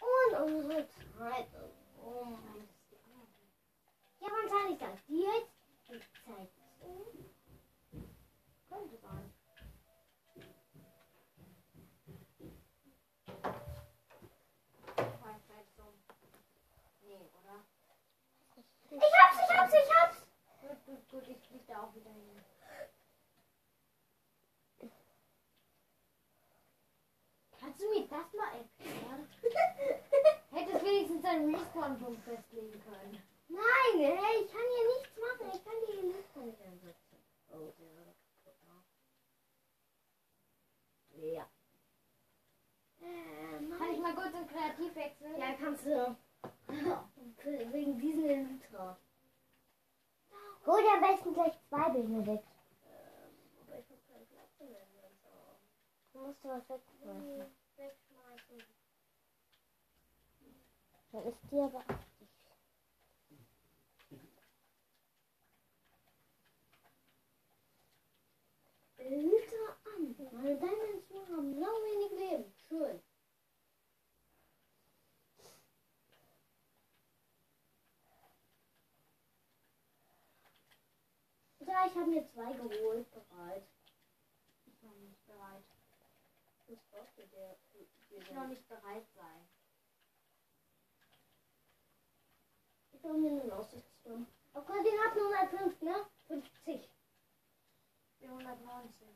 Und 0.00 0.54
unsere 0.54 0.88
Zeit 0.88 1.52
ist 1.52 1.98
um. 1.98 2.32
Nein, 2.32 2.66
das 2.66 2.76
ist 2.76 2.90
die 2.90 2.98
andere. 3.04 3.50
Ja, 4.20 4.28
wann 4.30 4.48
sage 4.48 4.72
ich 4.72 4.78
das? 4.78 5.04
Die 5.08 5.22
jetzt? 5.22 5.50
Die 5.88 6.00
Zeit 6.24 6.50
ist 6.56 6.82
um. 6.82 7.30
Könnte 8.68 8.96
sein. 8.98 9.32
Ich 18.92 19.00
hab's, 19.00 19.36
ich 19.38 19.56
hab's, 19.56 19.72
ich 19.72 19.96
hab's! 19.96 20.26
Gut, 20.60 20.84
gut, 20.84 21.08
gut, 21.08 21.28
ich 21.28 21.38
flieg 21.46 21.66
da 21.66 21.82
auch 21.82 21.94
wieder 21.94 22.10
hin. 22.10 22.42
Kannst 27.60 27.80
du 27.80 27.88
mir 27.90 28.06
das 28.08 28.32
mal 28.32 28.52
erklären? 28.52 29.28
Hättest 30.50 30.84
wenigstens 30.84 31.24
einen 31.24 31.54
Respawn-Punkt 31.54 32.24
festlegen 32.24 32.82
können. 32.82 33.29
Nein, 33.50 33.98
hey, 33.98 34.44
ich 34.44 34.52
kann 34.52 34.62
hier 34.74 34.86
nichts 34.94 35.16
machen. 35.18 35.50
Ich 35.52 35.64
kann 35.64 35.74
die 35.88 36.06
Liste 36.06 36.38
nicht 36.40 36.62
einsetzen. 36.62 37.18
Oh, 37.50 37.72
der 37.78 37.96
war 37.96 38.14
kaputt. 38.44 38.84
Ja. 41.16 41.46
Äh, 43.00 43.78
Kann 43.78 43.90
ich 43.92 44.00
mal 44.00 44.14
kurz 44.14 44.34
in 44.34 44.46
Kreativ 44.46 44.94
wechseln? 44.94 45.36
Ja, 45.36 45.54
kannst 45.58 45.84
du. 45.84 46.16
Wegen 47.72 47.98
diesen 47.98 48.24
Elytra. 48.24 48.96
Hol 50.66 50.82
am 50.94 51.00
besten 51.00 51.34
gleich 51.34 51.54
zwei 51.68 51.88
Benedikt. 51.90 52.44
Ähm, 52.86 53.34
aber 53.66 53.78
ich 53.78 53.90
hab 53.90 54.06
keinen 54.06 54.26
Platz 54.28 54.60
Inventar. 54.60 55.58
Du 56.12 56.18
musst 56.20 56.44
was 56.44 56.68
wegschmeißen. 56.68 57.56
Wegschmeißen. 57.76 58.62
Dann 61.12 61.24
ist 61.26 61.50
dir 61.50 61.64
aber 61.64 61.78
auch 61.78 62.10
Elytra 68.98 69.76
an. 69.96 70.14
Meine 70.32 70.56
Diamonds 70.56 71.10
haben 71.30 71.54
so 71.54 71.66
wenig 71.66 72.12
Leben. 72.30 72.52
Schön. 72.68 73.00
Ja, 81.60 81.79
ich 81.90 81.96
habe 81.96 82.10
mir 82.10 82.24
zwei 82.32 82.52
geholt, 82.52 83.06
bereit. 83.10 83.62
Ich 84.66 84.74
bin 84.78 84.90
noch 84.90 85.08
nicht 85.08 85.26
bereit. 85.26 85.62
Was 86.92 87.06
ihr 87.18 87.26
der? 87.26 87.56
Ich 87.74 88.10
will 88.10 88.34
noch 88.34 88.46
nicht 88.46 88.68
bereit 88.68 89.04
sein. 89.16 89.48
Ich 92.92 93.00
brauche 93.00 93.16
mir 93.16 93.28
einen 93.30 93.50
Aussichtsturm. 93.50 94.26
Okay, 94.54 94.82
den 94.84 95.00
hat 95.00 95.16
nur 95.16 95.34
105, 95.34 95.82
ne? 95.82 96.06
50. 96.28 96.90
490. 98.20 99.08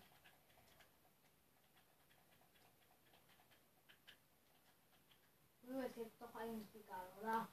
Höhe 5.63 5.87
ist 5.87 5.97
jetzt 5.97 6.21
doch 6.21 6.35
eigentlich 6.35 6.75
egal, 6.75 7.09
oder? 7.21 7.49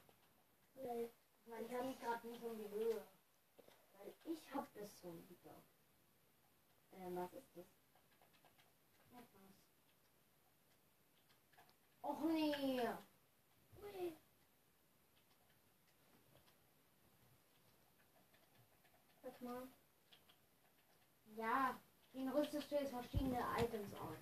Weil 0.76 1.10
Weil 1.46 1.64
ich 1.66 1.72
habe 1.72 1.94
gerade 1.96 2.28
nicht 2.28 2.44
um 2.44 2.58
die 2.58 2.70
Höhe. 2.70 3.06
Ich 4.26 4.54
hab 4.54 4.74
das 4.76 4.90
schon 5.02 5.28
wieder. 5.30 5.64
Ähm, 6.94 7.16
was 7.16 7.34
ist 7.34 7.48
das? 7.56 7.66
Etwas. 9.12 9.54
Och 12.04 12.22
nee. 12.22 12.90
Ui. 13.84 14.16
Mal. 19.42 19.68
Ja, 21.38 21.80
den 22.14 22.30
rüstest 22.30 22.72
du 22.72 22.76
jetzt 22.76 22.92
verschiedene 22.92 23.44
Items 23.60 23.94
aus. 23.96 24.20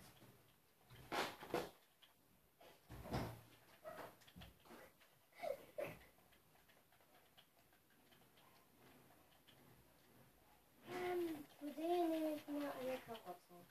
Ähm, 10.90 11.46
für 11.60 11.69
den 11.80 12.10
nehme 12.10 12.36
ich 12.36 12.48
mir 12.48 12.74
eine 12.74 12.98
Karotte. 13.06 13.66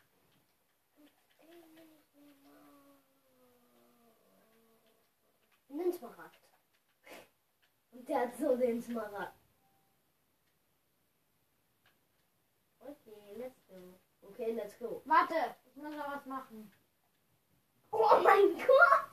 Den 1.39 1.75
nehme 1.75 1.99
ich 1.99 2.15
mir 2.15 2.35
mal 2.43 2.99
einen 5.71 5.93
Smaragd. 5.93 6.41
Und 7.93 8.09
der 8.09 8.21
hat 8.21 8.37
so 8.37 8.57
den 8.57 8.83
Smaragd. 8.83 9.39
Okay, 12.81 13.35
let's 13.37 13.61
go. 13.67 14.01
Okay, 14.23 14.53
let's 14.53 14.79
go. 14.79 15.03
Warte, 15.05 15.57
ich 15.67 15.77
muss 15.77 15.95
noch 15.95 16.11
was 16.11 16.27
machen. 16.27 16.73
Oh 17.91 18.21
mein 18.23 18.57
Gott! 18.57 19.09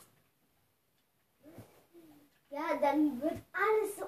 Ja, 2.50 2.76
dann 2.78 3.22
wird 3.22 3.44
alles 3.52 4.00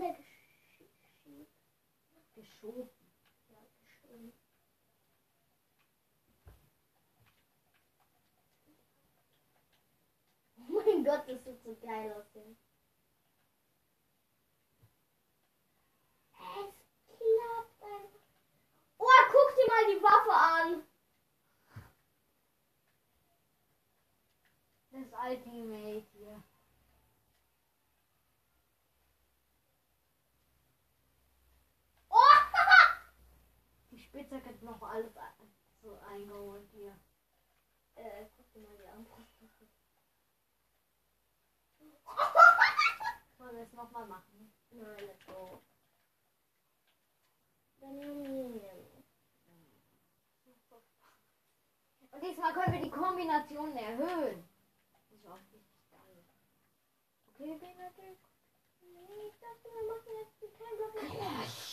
der 0.00 0.14
Geschichte. 0.14 1.46
Geschoben. 2.34 2.88
Ja, 3.48 3.58
geschoben. 3.80 4.32
Oh 10.56 10.77
mein 10.88 11.04
Gott, 11.04 11.28
das 11.28 11.44
sieht 11.44 11.62
so 11.62 11.74
geil 11.76 12.12
aus. 12.12 12.24
Hier. 12.32 12.56
Es 16.32 16.74
klappt 17.06 17.82
einfach. 17.82 18.20
Oh, 18.98 19.06
guck 19.30 19.54
dir 19.54 19.66
mal 19.68 19.86
die 19.94 20.02
Waffe 20.02 20.32
an. 20.32 20.82
Das 24.90 25.30
Ultimate 25.30 26.06
hier. 26.12 26.42
Oh! 32.08 32.16
Die 33.90 33.98
Spitzhacke 33.98 34.48
hat 34.48 34.62
noch 34.62 34.82
alles 34.82 35.12
so 35.82 35.98
eingeholt 36.10 36.68
hier. 36.72 36.98
äh, 37.94 38.26
guck 38.36 38.52
dir 38.52 38.60
mal 38.60 38.76
die 38.76 38.86
Armbrust 38.86 39.28
an. 39.40 39.48
Wollen 43.38 43.56
wir 43.56 43.62
es 43.64 43.72
nochmal 43.72 44.06
machen? 44.06 44.52
Nein, 44.70 45.06
let's 45.06 45.24
go. 45.26 45.62
Und 52.10 52.22
diesmal 52.22 52.52
können 52.52 52.72
wir 52.72 52.82
die 52.82 52.90
Kombinationen 52.90 53.76
erhöhen. 53.76 54.48
Das 54.92 55.18
ist 55.18 55.26
auch 55.26 55.38
richtig 55.52 55.90
geil. 55.90 56.24
Okay, 57.28 57.56
Benedikt? 57.56 58.26
Nee, 58.80 59.28
ich 59.28 59.38
dachte, 59.38 59.68
wir 59.72 59.86
machen 59.86 60.12
jetzt 60.20 60.42
die 60.42 60.50
Kernblock. 60.56 61.67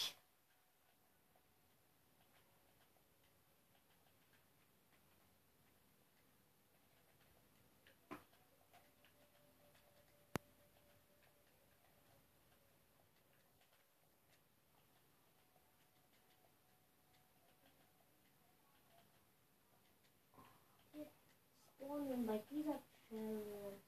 Spawnen 21.86 22.26
bei 22.26 22.40
dieser 22.50 22.80
Challenge. 23.08 23.80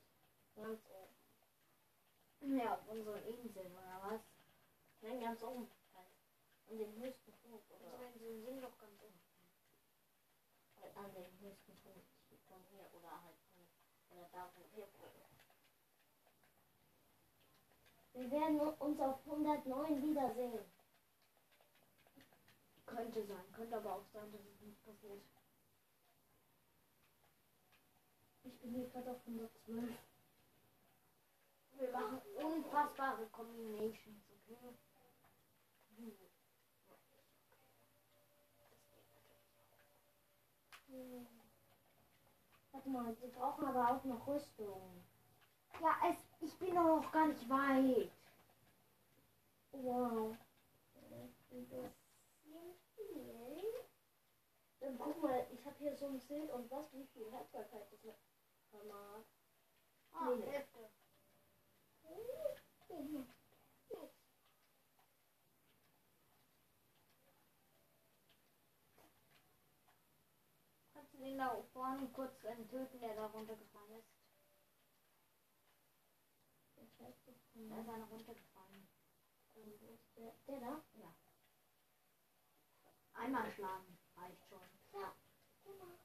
Ganz 0.56 0.80
oben. 0.90 1.16
Ja, 2.58 2.74
auf 2.74 2.88
unsere 2.88 3.20
Insel, 3.22 3.66
oder 3.72 4.02
was? 4.02 4.22
Nein, 5.02 5.20
ganz 5.20 5.42
oben. 5.42 5.68
Halt. 5.94 6.06
An 6.70 6.78
den 6.78 6.96
höchsten 6.96 7.34
Punkt, 7.42 7.72
oder? 7.72 7.86
Unsere 7.86 8.06
Inseln 8.06 8.44
sind 8.44 8.62
doch 8.62 8.78
ganz 8.78 9.02
oben. 9.02 9.20
Halt 10.80 10.96
an 10.96 11.12
den 11.12 11.40
höchsten 11.40 11.76
Punkt 11.78 12.06
von 12.48 12.62
hier, 12.70 12.88
oder 12.94 13.20
halt 13.24 13.36
von, 13.52 13.66
oder 14.12 14.28
da, 14.32 14.48
wo 14.56 14.62
wir 14.78 14.88
wohnen. 15.00 15.26
Wir 18.14 18.32
werden 18.32 18.60
uns 18.60 19.00
auf 19.00 19.18
109 19.26 20.02
wiedersehen. 20.02 20.72
Könnte 22.86 23.26
sein, 23.26 23.52
könnte 23.52 23.76
aber 23.76 23.96
auch 23.96 24.06
sein, 24.14 24.32
dass 24.32 24.42
es 24.42 24.60
nicht 24.62 24.84
passiert. 24.84 25.22
Ich 28.58 28.64
bin 28.64 28.74
hier 28.74 28.90
gerade 28.90 29.12
auf 29.12 29.18
112. 29.28 29.94
Wir 31.78 31.92
machen 31.92 32.22
unfassbare 32.44 33.28
Combinations, 33.28 34.24
okay? 34.32 34.74
Hm. 40.88 41.28
Warte 42.72 42.90
mal, 42.90 43.16
wir 43.22 43.30
brauchen 43.30 43.66
aber 43.66 43.92
auch 43.92 44.04
noch 44.06 44.26
Rüstung. 44.28 45.04
Ja, 45.80 45.96
es, 46.10 46.18
ich 46.42 46.58
bin 46.58 46.74
doch 46.74 47.02
noch 47.02 47.12
gar 47.12 47.28
nicht 47.28 47.48
weit. 47.48 48.12
Wow. 49.72 50.36
Dann 54.80 54.98
guck 54.98 55.22
mal, 55.22 55.46
ich 55.52 55.64
habe 55.64 55.76
hier 55.78 55.96
so 55.96 56.08
ein 56.08 56.20
Schild 56.22 56.50
und 56.52 56.72
was, 56.72 56.92
wie 56.94 57.06
viel 57.14 57.32
Haltbarkeit 57.32 57.86
das 57.92 58.04
vermag. 58.78 59.24
Ah. 60.14 60.28
Kannst 70.94 71.14
du 71.14 71.18
den 71.20 71.38
da 71.38 71.64
vorne 71.74 72.08
kurz 72.10 72.40
töten, 72.40 73.00
der 73.00 73.16
da 73.16 73.26
runtergefallen 73.28 73.92
ist? 74.00 74.08
Ich 76.78 77.00
weiß 77.00 77.16
nicht, 77.28 77.72
Da 77.72 77.82
ist 77.82 77.90
einer 77.90 78.06
runtergefallen. 78.06 78.88
der, 80.48 80.60
da? 80.60 80.84
Einmal 83.14 83.52
schlagen 83.54 83.98
reicht 84.16 84.48
schon. 84.48 84.62
Ja. 84.94 85.16
Guck 85.64 85.78
mal. 85.80 85.98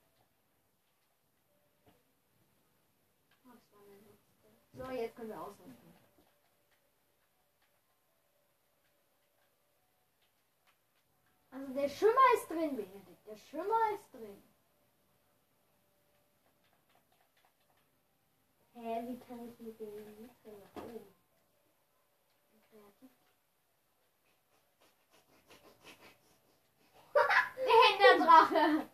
Oh, 3.45 3.53
das 3.53 3.73
war 3.73 3.85
der 3.85 4.01
letzte. 4.01 4.72
So, 4.83 4.91
jetzt 4.91 5.15
können 5.15 5.29
wir 5.29 5.41
ausrüsten. 5.41 5.95
Also 11.53 11.73
der 11.73 11.89
Schimmer 11.89 12.35
ist 12.35 12.49
drin, 12.49 12.77
Benedikt. 12.77 13.27
Der 13.27 13.37
Schimmer 13.37 13.93
ist 13.95 14.13
drin. 14.13 14.43
Hä, 18.75 19.03
wie 19.07 19.21
kann 19.21 19.49
ich 19.49 19.57
mit 19.61 19.79
dem 19.79 20.21
nicht 20.21 20.45
nach 20.47 20.83
oben? 20.83 21.15
Der 27.57 27.67
Enderdrache! 27.93 28.89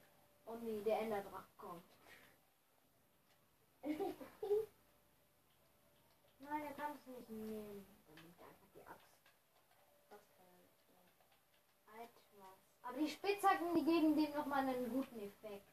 Oh 0.44 0.56
nee, 0.56 0.82
der 0.82 1.00
Enderdrache 1.00 1.48
kommt. 1.56 1.84
Nein, 6.48 6.64
er 6.64 6.72
kann 6.72 6.92
es 6.96 7.06
nicht 7.06 7.28
nehmen. 7.28 7.86
Dann 8.06 8.16
nimmt 8.16 8.40
er 8.40 8.46
einfach 8.46 8.68
die 8.74 8.82
Axt. 8.82 9.08
Für 11.84 12.02
Etwas. 12.02 12.58
Aber 12.82 12.98
die 12.98 13.08
Spitzhacken, 13.08 13.74
die 13.74 13.84
geben 13.84 14.16
dem 14.16 14.32
nochmal 14.32 14.66
einen 14.66 14.90
guten 14.90 15.18
Effekt. 15.20 15.66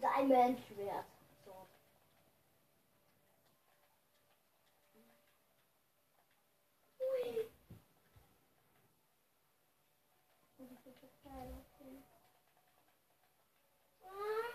Diamond-Schwert. 0.00 1.06
So. 1.44 1.66
Ui. 7.00 7.50
Und 10.58 10.70
das 10.70 10.86
ist 10.86 11.00
so 11.00 11.08
geil, 11.24 11.52
okay. 11.58 12.02
Ah. 14.04 14.48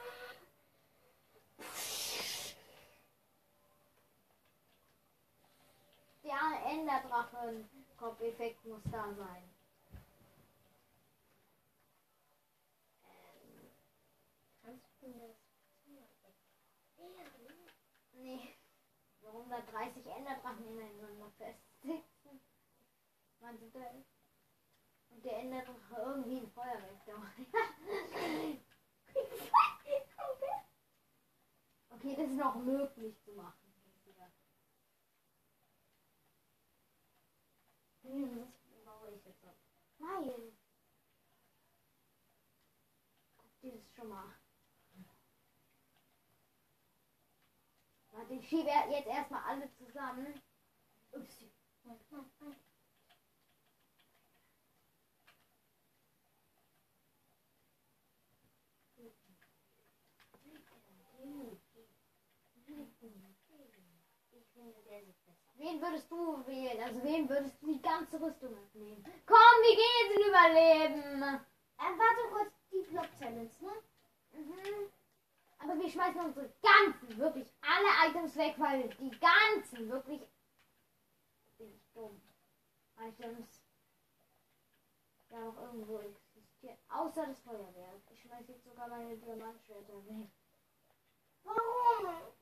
Der 6.24 6.32
Enderdrachen-Kopf-Effekt 6.65 8.65
muss 8.65 8.81
da 8.91 9.13
sein. 9.15 9.49
Ähm, 13.05 13.69
Nee. 18.13 18.55
Warum 19.21 19.49
da 19.49 19.61
30 19.61 20.05
Enderdrachen 20.05 20.67
ineinander 20.67 21.29
festsitzen? 21.37 22.39
Meinst 23.39 23.63
du 23.63 23.69
das? 23.69 24.03
Und 25.09 25.23
der 25.23 25.39
Enderdrache 25.39 25.95
irgendwie 25.95 26.37
ein 26.37 26.49
Feuerwerk 26.49 27.05
da. 27.05 27.13
okay, 31.89 32.15
das 32.15 32.29
ist 32.29 32.37
noch 32.37 32.55
möglich 32.55 33.13
zu 33.23 33.31
machen. 33.33 33.73
hier. 34.05 34.29
Nein. 39.99 40.57
Guck 43.37 43.61
dir 43.61 43.71
das 43.77 43.93
schon 43.95 44.09
mal. 44.09 44.35
Warte, 48.11 48.33
ich 48.33 48.47
schiebe 48.47 48.69
jetzt 48.91 49.07
erstmal 49.07 49.43
alle 49.43 49.71
zusammen. 49.77 50.39
Ups. 51.11 51.43
Nein, 51.83 51.97
nein, 60.69 60.99
nein. 61.29 61.57
Ich 64.31 64.45
finde, 64.53 64.81
der 64.83 65.05
sieht 65.05 65.25
besser. 65.25 65.53
Wen 65.64 65.82
würdest 65.82 66.11
du 66.11 66.45
wählen? 66.45 66.84
Also 66.84 67.01
wen 67.03 67.30
würdest 67.30 67.55
du 67.61 67.68
die 67.68 67.82
ganze 67.82 68.20
Rüstung 68.20 68.53
mitnehmen? 68.53 69.01
Komm, 69.26 69.55
wir 69.64 69.76
gehen 69.78 70.28
Überleben. 70.28 71.24
Äh, 71.24 71.97
warte 71.97 72.24
kurz, 72.34 72.51
die 72.70 72.82
Block 72.91 73.07
Challenge, 73.18 73.49
ne? 73.61 73.72
Mhm. 74.34 74.91
Aber 75.59 75.80
wir 75.80 75.89
schmeißen 75.89 76.20
unsere 76.20 76.53
ganzen, 76.61 77.18
wirklich 77.18 77.47
alle 77.61 78.09
Items 78.09 78.36
weg, 78.36 78.55
weil 78.57 78.89
die 78.89 79.11
ganzen, 79.11 79.89
wirklich. 79.89 80.28
Bin 81.57 81.74
ich 81.74 81.88
dumm. 81.93 82.22
Items 82.99 83.61
ja 85.30 85.39
noch 85.39 85.57
irgendwo 85.61 85.99
existieren. 85.99 86.78
Außer 86.89 87.26
das 87.26 87.39
Feuerwerk. 87.39 88.01
Ich 88.11 88.22
schmeiß 88.22 88.49
jetzt 88.49 88.66
sogar 88.66 88.89
meine 88.89 89.16
Diamantschwerter 89.16 90.05
weg. 90.07 90.28
Warum? 91.45 92.34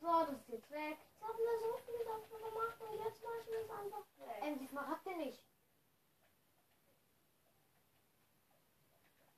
So, 0.00 0.06
das 0.06 0.30
ist 0.40 0.48
jetzt 0.48 0.70
weg. 0.70 0.96
Ich 1.14 1.22
habe 1.22 1.36
mir 1.36 1.58
so 1.60 1.76
viel 1.84 2.02
dafür 2.06 2.38
gemacht 2.48 2.80
und 2.80 2.96
jetzt 3.04 3.22
mach 3.22 3.36
ich 3.38 3.46
mir 3.50 3.60
es 3.60 3.68
einfach 3.70 4.02
weg. 4.16 4.40
Ähm, 4.42 4.58
die 4.58 4.66
Smaragde 4.66 5.14
nicht. 5.16 5.44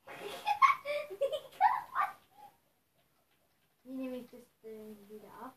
Wie 3.83 3.93
nehme 3.93 4.19
ich 4.19 4.31
das 4.31 4.43
denn 4.63 5.09
wieder 5.09 5.35
ab? 5.35 5.57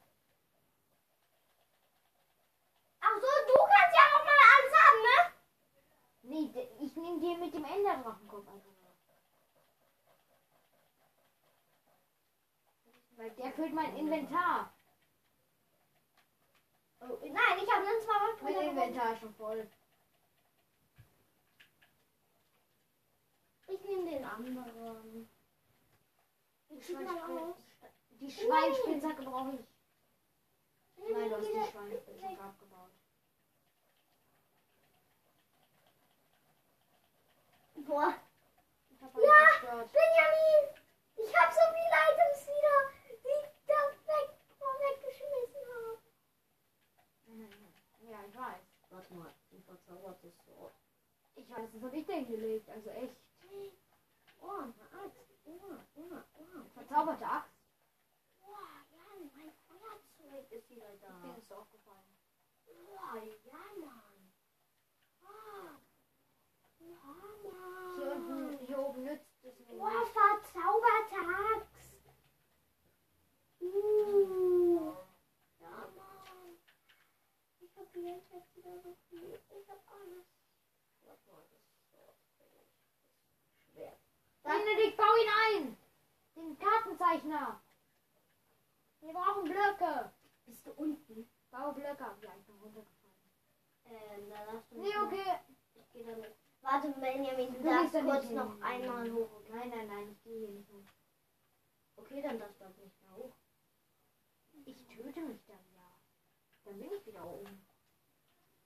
Ach 3.01 3.13
so, 3.13 3.21
du 3.21 3.53
kannst 3.53 3.95
ja 3.95 4.05
noch 4.11 4.25
mal 4.25 4.41
alles 4.57 4.73
haben, 4.81 5.01
ne? 5.03 5.17
Nee, 6.23 6.49
ich 6.79 6.95
nehme 6.95 7.19
dir 7.19 7.37
mit 7.37 7.53
dem 7.53 7.63
Enderdrachenkopf 7.63 8.47
einfach 8.47 8.71
mal. 8.81 8.91
Weil 13.17 13.29
der 13.35 13.51
füllt 13.53 13.73
mein 13.75 13.95
Inventar. 13.95 14.74
Oh, 17.07 17.19
nein, 17.21 17.59
ich 17.63 17.71
habe 17.71 17.85
einen 17.87 18.01
Smaragd. 18.01 18.41
Mein 18.41 18.55
Inventar 18.55 19.13
ist 19.13 19.19
schon 19.19 19.35
voll. 19.35 19.67
Ich 23.67 23.83
nehme 23.83 24.09
den 24.11 24.23
anderen. 24.25 25.29
Die, 26.69 26.81
Schweinspitze- 26.81 27.55
die 28.19 28.31
Schweinspitzhacke 28.31 29.23
brauche 29.23 29.51
ich. 29.55 29.65
Nein, 30.97 31.29
du 31.29 31.35
hast 31.37 31.47
die 31.47 31.71
Schweinspitzhacke 31.71 32.41
abgebaut. 32.41 32.89
Boah. 37.75 38.13
Ja, 39.01 39.09
zerstört. 39.11 39.89
Benjamin, 39.93 40.63
ich 41.17 41.37
habe 41.37 41.53
so 41.53 41.61
viele 41.75 41.97
Items 42.09 42.47
wieder, 42.47 42.77
die 43.23 43.35
ich 43.37 43.47
da 43.67 43.79
weg, 44.07 44.29
weggeschmissen 44.79 45.63
habe. 45.75 45.99
Mhm. 47.27 47.49
Ja, 48.15 48.21
ich 48.29 48.37
weiß. 48.37 48.61
Warte 48.91 49.13
mal, 49.13 49.33
ein 49.51 49.63
verzaubertes 49.63 50.33
Sword. 50.45 50.73
Ich 51.35 51.49
weiß, 51.49 51.69
das 51.73 51.83
habe 51.83 51.97
ich 51.97 52.05
denn 52.05 52.25
gelegt. 52.25 52.69
Also 52.69 52.89
echt. 52.91 53.17
Oh, 54.39 54.51
eine 54.51 54.73
Axt. 55.03 55.19
Oh, 55.43 55.59
oh, 55.95 56.01
oh. 56.39 56.69
Verzauberte 56.73 57.25
Axt. 57.25 57.51
Boah, 58.39 58.85
ja, 58.95 59.03
mein 59.35 59.51
Feuerzeug 59.67 60.49
ist 60.49 60.69
wieder 60.69 60.95
da. 61.01 61.35
ist 61.35 61.51
aufgefallen. 61.51 62.15
Boah, 62.65 63.21
ja, 63.43 63.85
Mann. 63.85 64.31
Ah. 65.21 65.75
Ja, 66.79 67.03
Mann. 67.43 67.95
Hier 67.97 68.11
unten, 68.13 68.65
hier 68.65 68.79
oben 68.79 69.03
nützt 69.03 69.43
es 69.43 69.59
mir 69.59 69.77
Boah, 69.77 69.89
nicht. 69.89 70.13
verzauberte 70.13 71.19
Axt. 71.57 71.75
Uh. 73.59 75.04
Ja, 77.95 78.11
hab 78.11 78.33
jetzt 78.33 78.55
wieder 78.55 78.79
so 78.83 78.93
viel. 79.09 79.39
Ich 79.49 79.69
hab 79.69 79.79
alles. 79.91 80.25
Warte 81.01 81.31
mal, 81.31 81.41
das 81.49 81.61
finde 82.37 82.57
ich 82.61 83.71
schwer. 83.71 83.97
Benedikt, 84.43 84.97
bau 84.97 85.15
ihn 85.15 85.31
ein! 85.45 85.77
Den 86.35 86.57
Kartenzeichner! 86.59 87.61
Wir 88.99 89.13
brauchen 89.13 89.43
Blöcke! 89.45 90.11
Bist 90.45 90.65
du 90.65 90.71
unten? 90.73 91.25
Bau 91.51 91.71
Blöcke, 91.71 92.03
hab 92.05 92.17
ich 92.21 92.27
einfach 92.29 92.53
runtergefallen. 92.61 93.31
Ähm, 93.85 94.29
da 94.29 94.45
darfst 94.45 94.71
du 94.71 94.75
Nee, 94.75 94.81
nicht 94.83 94.97
okay. 94.97 95.39
Ich 95.75 95.91
geh 95.93 96.03
damit. 96.03 96.35
Warte, 96.61 96.89
Benjamin, 96.89 97.53
du 97.53 97.59
Du 97.61 97.63
darfst 97.69 97.93
da 97.93 98.01
kurz 98.01 98.23
nicht 98.23 98.33
noch 98.35 98.51
hin. 98.53 98.63
einmal 98.63 99.11
hoch. 99.11 99.41
Nein, 99.49 99.69
nein, 99.69 99.87
nein, 99.87 100.09
ich 100.09 100.21
gehe 100.23 100.39
hier 100.39 100.49
nicht 100.49 100.69
hoch. 100.69 100.83
okay, 101.97 102.21
dann 102.21 102.39
darfst 102.39 102.59
du 102.59 102.65
auch 102.65 102.75
nicht 102.77 103.01
mehr 103.01 103.15
hoch. 103.15 103.31
Ich 104.65 104.83
töte 104.87 105.21
mich 105.21 105.43
dann 105.45 105.63
ja. 105.75 105.91
Dann 106.65 106.79
bin 106.79 106.91
ich 106.91 107.05
wieder 107.05 107.23
oben. 107.25 107.64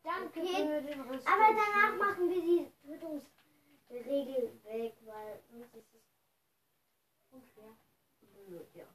Danke 0.10 0.40
Okay. 0.40 0.96
Aber 1.26 1.54
danach 1.54 1.96
machen 1.98 2.30
wir 2.30 2.42
die 2.42 2.72
Tötungsregel 2.82 4.60
weg, 4.64 4.96
weil 5.06 5.44
sonst 5.52 5.76
ist 5.76 5.94
es 5.94 6.02
Unfair. 7.32 7.78
blöd, 8.48 8.68
ja. 8.74 8.86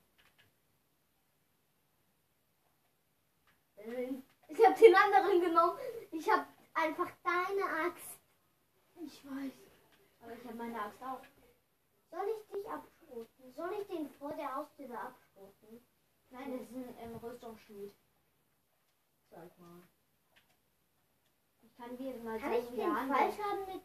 Ähm, 3.77 4.25
Ich 4.49 4.67
hab 4.67 4.77
den 4.77 4.95
anderen 4.95 5.41
genommen. 5.41 5.79
Ich 6.11 6.29
hab 6.29 6.49
einfach 6.75 7.11
deine 7.23 7.65
Axt. 7.87 8.19
Ich 8.97 9.25
weiß. 9.25 9.53
Aber 10.21 10.33
ich 10.33 10.45
habe 10.45 10.57
meine 10.57 10.83
Axt 10.83 11.01
auch. 11.01 11.23
Soll 12.11 12.27
ich 12.41 12.53
dich 12.53 12.69
abschroten? 12.69 13.55
Soll 13.55 13.73
ich 13.81 13.87
den 13.87 14.11
vor 14.11 14.33
der 14.35 14.53
Haustür 14.53 15.01
abschroten? 15.01 15.87
Nein, 16.31 16.59
das 16.59 16.62
ist 16.62 16.75
ein 16.75 16.97
ähm, 16.99 17.17
Rüstungsschmied. 17.17 17.95
Sag 19.31 19.59
mal. 19.59 19.83
Kann 21.77 21.97
dir 21.97 22.14
mal 22.18 22.39
Kann 22.39 22.53
ich 22.53 22.68
den 22.68 22.95
handelt. 22.95 23.18
Fallschaden 23.18 23.66
mit. 23.66 23.83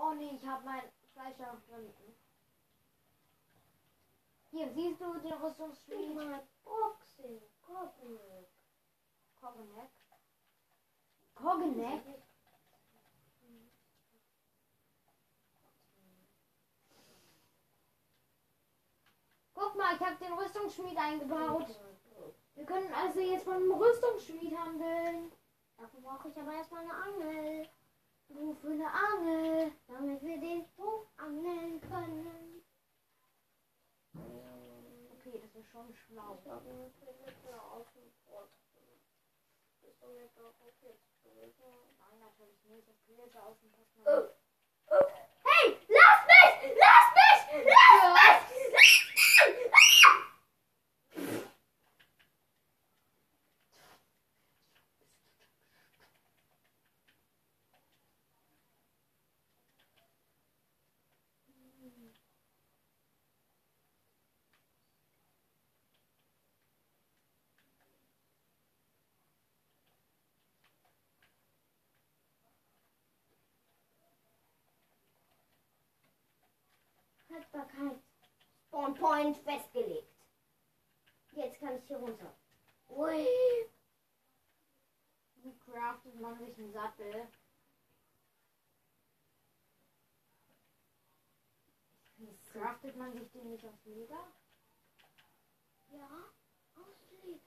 Oh 0.00 0.14
nee, 0.14 0.30
ich 0.40 0.46
habe 0.46 0.64
mein 0.64 0.82
Fleisch 1.12 1.40
auch 1.40 1.60
drin. 1.68 1.92
Hier, 4.50 4.72
siehst 4.72 5.00
du 5.00 5.18
den 5.18 5.32
Rüstungsschmied? 5.32 6.14
Mal 6.14 6.42
Boxing, 6.64 7.42
Goblet. 7.66 8.48
Kogenek. 9.40 9.97
Kogenek? 11.42 12.02
Guck 19.54 19.76
mal, 19.76 19.94
ich 19.94 20.00
habe 20.00 20.16
den 20.24 20.32
Rüstungsschmied 20.32 20.98
eingebaut. 20.98 21.66
Wir 22.54 22.64
können 22.64 22.92
also 22.92 23.20
jetzt 23.20 23.44
von 23.44 23.54
einem 23.54 23.72
Rüstungsschmied 23.72 24.56
handeln. 24.56 25.32
Dafür 25.76 26.00
brauche 26.00 26.28
ich 26.28 26.36
aber 26.36 26.52
erstmal 26.54 26.82
eine 26.82 26.94
Angel, 26.94 27.68
für 28.60 28.68
eine 28.68 28.92
Angel. 28.92 29.72
damit 29.86 30.22
wir 30.22 30.38
den 30.38 30.64
Hof 30.76 31.06
angeln 31.16 31.80
können. 31.80 32.64
Okay, 35.12 35.40
das 35.40 35.54
ist 35.54 35.70
schon 35.70 35.94
schlau. 35.94 36.38
Ich 36.42 36.50
habe 36.50 36.68
einen 36.68 36.92
Kilometer 36.94 37.62
auf 37.72 37.86
dem 37.92 38.12
du 40.08 40.14
mit 40.14 40.36
darauf 40.36 40.54
jetzt 40.64 40.80
gewesen? 40.80 41.07
Nein, 41.40 42.18
natürlich 42.18 42.64
nicht. 42.64 42.88
Das 42.88 42.96
ist 43.26 43.36
aus 43.36 43.56
dem. 43.60 43.70
Oh. 44.04 44.28
Hey, 45.44 45.76
lass 45.88 46.26
mich! 46.26 46.74
Lass 46.76 47.06
mich! 47.14 47.64
Lass 47.64 48.02
mich! 48.14 48.72
Lass 48.72 48.92
mich! 48.92 49.08
Haltbarkeit. 77.38 78.02
Spawn 78.66 78.94
Point 78.94 79.36
festgelegt. 79.38 80.12
Jetzt 81.32 81.60
kann 81.60 81.78
ich 81.78 81.86
hier 81.86 81.98
runter. 81.98 82.34
Ui. 82.88 83.26
Wie 85.36 85.58
craftet 85.58 86.20
man 86.20 86.38
sich 86.38 86.58
einen 86.58 86.72
Sattel? 86.72 87.28
Craftet 92.52 92.96
man 92.96 93.12
sich 93.12 93.30
den 93.30 93.50
nicht 93.50 93.64
aus 93.64 93.84
Leder? 93.84 94.32
Ja, 95.92 96.08
aus 96.74 96.96
Leder. 97.22 97.40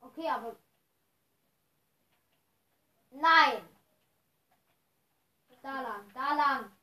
Okay, 0.00 0.28
aber. 0.28 0.56
Nein! 3.10 3.68
Da 5.60 5.82
lang, 5.82 6.08
da 6.14 6.34
lang! 6.36 6.77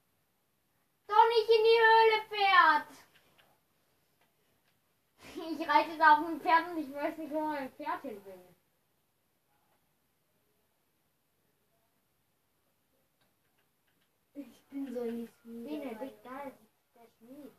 Doch 1.08 1.28
nicht 1.30 1.49
in 1.49 1.64
die 1.64 1.80
Höhle, 1.86 2.18
Pferd! 2.30 2.88
Ich 5.36 5.68
reite 5.68 5.91
jetzt 5.91 6.01
auf 6.01 6.26
dem 6.26 6.39
Pferd 6.41 6.70
und 6.70 6.78
ich 6.78 6.93
weiß 6.93 7.18
nicht, 7.18 7.32
wo 7.34 7.41
mein 7.41 7.72
Pferd 7.74 8.01
hin 8.01 8.26
will. 8.26 8.56
Ich 14.34 14.68
bin 14.70 14.93
so 14.93 15.03
nicht 15.03 15.43
Benedikt, 15.43 16.26
da 16.26 16.39
ist 16.43 16.58
der 16.95 17.08
Schmied. 17.18 17.53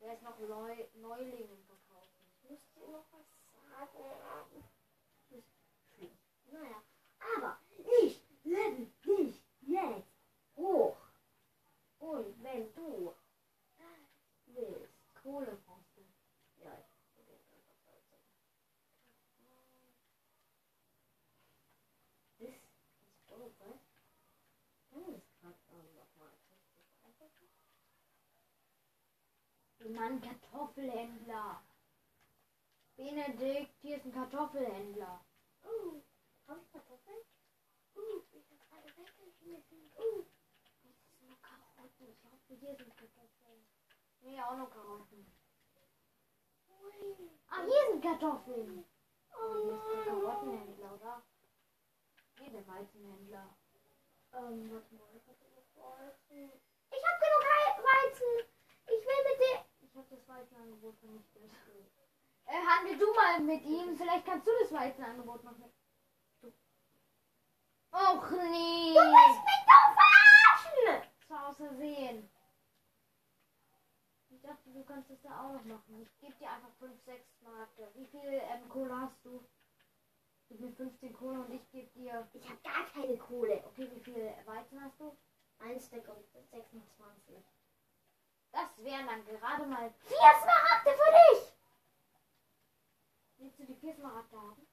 Der 0.00 0.14
ist 0.14 0.22
noch 0.22 0.38
Neu 0.38 0.76
Neulingen 0.94 1.64
verkaufen. 1.64 2.26
Musst 2.48 2.74
du 2.74 2.90
noch 2.90 3.06
was 3.12 3.26
sagen? 3.70 4.64
Naja, 6.50 6.82
aber 7.36 7.58
ich 7.61 7.61
level 8.52 8.86
dich 9.04 9.42
jetzt 9.60 10.12
hoch. 10.56 10.96
Und 11.98 12.42
wenn 12.42 12.72
du 12.74 13.12
willst, 14.46 15.14
Kohle 15.22 15.56
brauchst 15.64 15.96
du. 15.96 16.02
ja, 16.62 16.76
ich 16.78 17.26
weiter. 17.86 18.18
Das 22.38 22.48
ist 22.48 23.28
voll 23.28 23.50
was? 23.58 23.78
Kann 24.90 25.22
das 25.40 25.56
gerade 25.68 25.88
nochmal? 25.94 26.32
Du 29.78 29.88
Mann, 29.88 30.20
Kartoffelhändler. 30.20 31.62
Benedikt, 32.96 33.74
hier 33.80 33.96
ist 33.96 34.04
ein 34.04 34.12
Kartoffelhändler. 34.12 35.24
Oh, 35.64 36.00
hab 36.46 36.58
ich 36.62 36.70
Kartoffeln? 36.70 37.18
Uh, 37.96 38.22
ich 38.32 38.50
hab 38.50 38.68
gerade 38.68 38.86
weggeschmissen. 38.96 39.00
Uh, 39.00 39.00
Das 39.00 39.00
sind 39.00 39.00
nur 39.00 39.00
Karotten. 39.00 39.00
Ich 39.00 39.00
hoffe, 39.00 39.00
hier 39.00 39.00
sind 39.00 39.00
Kartoffeln. 39.00 39.31
Nee, 44.20 44.40
auch 44.40 44.56
noch 44.56 44.70
Karotten. 44.70 45.26
Ah, 47.48 47.62
hier 47.64 47.90
sind 47.90 48.02
Kartoffeln. 48.02 48.84
Oh 49.34 49.54
Hier 49.64 49.74
ist 49.74 49.86
nein. 49.86 50.04
Karottenhändler, 50.06 50.94
oder? 50.94 51.22
Nee, 52.38 52.50
der 52.50 52.66
Weizenhändler. 52.66 53.54
Ähm, 54.32 54.72
warte 54.72 54.94
mal, 54.94 55.10
ich 55.16 55.26
hab 55.26 55.36
noch 55.40 55.98
Weizen. 55.98 56.52
Ich 56.90 57.02
hab 57.04 57.20
genug 57.20 57.44
Weizen. 57.82 58.48
Ich 58.86 59.02
will 59.06 59.22
mit 59.28 59.38
dir. 59.40 59.64
Ich 59.80 59.96
habe 59.96 60.06
das 60.10 60.28
Weizenangebot 60.28 60.98
vernichtet. 60.98 61.50
Äh, 62.46 62.64
handel 62.66 62.98
du 62.98 63.12
mal 63.14 63.40
mit 63.40 63.62
ihm. 63.64 63.96
Vielleicht 63.96 64.24
kannst 64.24 64.46
du 64.46 64.50
das 64.62 64.72
Weizenangebot 64.72 65.44
noch 65.44 65.58
mit. 65.58 65.70
Och 67.92 68.30
nee. 68.30 68.94
Du 68.94 69.00
willst 69.00 69.44
mich 69.44 69.64
doch 69.68 69.88
verarschen. 70.00 71.10
Das 71.20 71.30
war 71.30 71.48
aus 71.48 71.56
Versehen. 71.56 72.30
Ich 74.30 74.40
dachte, 74.40 74.70
du 74.70 74.82
kannst 74.84 75.10
das 75.10 75.20
da 75.22 75.40
auch 75.40 75.52
noch 75.52 75.64
machen. 75.64 76.02
Ich 76.02 76.18
gebe 76.20 76.34
dir 76.34 76.50
einfach 76.50 76.72
5, 76.78 77.04
6 77.04 77.24
Marke. 77.42 77.88
Wie 77.94 78.06
viel 78.06 78.20
ähm, 78.24 78.68
Kohle 78.68 78.98
hast 78.98 79.24
du? 79.24 79.46
Gib 80.48 80.60
mir 80.60 80.72
15 80.72 81.12
Kohle 81.12 81.40
und 81.40 81.52
ich 81.54 81.70
gebe 81.70 81.88
dir. 81.90 82.26
Ich 82.32 82.48
hab 82.48 82.62
gar 82.62 82.86
keine 82.92 83.16
Kohle. 83.18 83.62
Okay, 83.66 83.90
wie 83.94 84.00
viel 84.00 84.34
Weizen 84.46 84.82
hast 84.82 84.98
du? 84.98 85.16
Ein 85.58 85.78
Stück 85.78 86.08
und 86.08 86.24
26. 86.50 87.36
Das 88.52 88.84
wären 88.84 89.06
dann 89.06 89.24
gerade 89.24 89.66
mal. 89.66 89.92
Vier 90.00 90.32
Smaragde 90.42 90.90
für 90.90 91.12
dich. 91.12 91.52
Willst 93.38 93.58
du 93.58 93.64
die 93.64 93.76
vier 93.76 93.94
Smaragde 93.94 94.36
haben? 94.36 94.66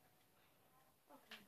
Okay. 1.09 1.39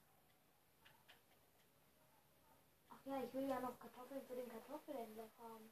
Ach 2.89 3.00
ja, 3.11 3.23
ich 3.23 3.33
will 3.33 3.47
ja 3.47 3.59
noch 3.59 3.77
Kartoffeln 3.79 4.25
für 4.25 4.35
den 4.35 4.49
Kartoffelhändler 4.49 5.27
haben. 5.39 5.71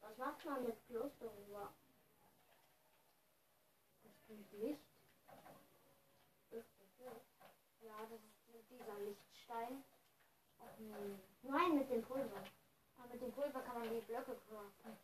Was 0.00 0.16
macht 0.18 0.44
man 0.44 0.64
mit 0.64 0.84
Klosterruhe? 0.86 1.68
Das 4.02 4.12
bringt 4.26 4.52
Licht. 4.52 4.80
Ist 6.50 6.68
das 6.80 6.98
nicht? 6.98 7.22
Ja, 7.82 8.06
das 8.10 8.20
ist 8.54 8.70
dieser 8.70 8.98
Lichtstein. 8.98 9.84
Nee. 10.78 11.18
Nein, 11.42 11.78
mit 11.78 11.88
dem 11.90 12.02
Pulver. 12.02 12.42
Aber 12.96 13.08
mit 13.12 13.22
dem 13.22 13.32
Pulver 13.32 13.60
kann 13.60 13.78
man 13.78 13.88
die 13.88 14.00
Blöcke 14.00 14.36
craften. 14.48 14.96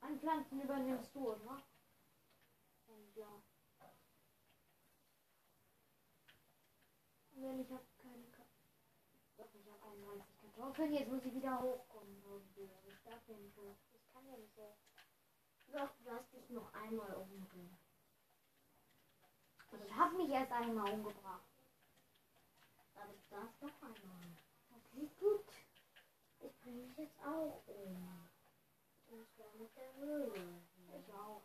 Anpflanzen 0.00 0.62
übernimmst 0.62 1.14
du, 1.14 1.32
oder? 1.32 1.62
Ja. 3.16 3.42
Wenn 7.44 7.60
ich 7.60 7.70
habe 7.70 7.84
keine 8.00 8.26
Ka 8.30 8.42
Doch, 9.36 9.52
ich 9.52 9.66
habe 9.70 9.82
31 9.82 10.40
Kartoffeln. 10.40 10.94
Jetzt 10.94 11.10
muss 11.10 11.24
ich 11.26 11.34
wieder 11.34 11.60
hochkommen. 11.60 12.16
Ich 12.56 13.02
darf 13.04 13.20
ja 13.28 13.36
nicht 13.36 13.56
hoch. 13.58 13.76
Ich 13.92 14.12
kann 14.14 14.26
ja 14.26 14.36
nicht 14.38 14.56
hoch. 14.56 14.74
Doch, 15.70 15.90
lass 16.06 16.30
dich 16.30 16.48
noch 16.48 16.72
einmal 16.72 17.12
umbringen. 17.12 17.76
Ich 19.84 19.94
habe 19.94 20.16
mich 20.16 20.30
erst 20.30 20.52
einmal 20.52 20.90
umgebracht. 20.90 21.44
Aber 22.94 23.12
du 23.12 23.20
darfst 23.28 23.60
noch 23.60 23.82
einmal. 23.82 24.24
Okay, 24.76 25.10
gut. 25.20 25.44
Ich 26.40 26.56
bringe 26.60 26.86
dich 26.86 26.96
jetzt 26.96 27.18
auch 27.26 27.60
um. 27.66 28.26
Und 29.08 29.26
zwar 29.36 29.52
mit 29.58 29.76
der 29.76 29.94
Höhle. 29.96 30.62
Ich 30.98 31.12
auch. 31.12 31.42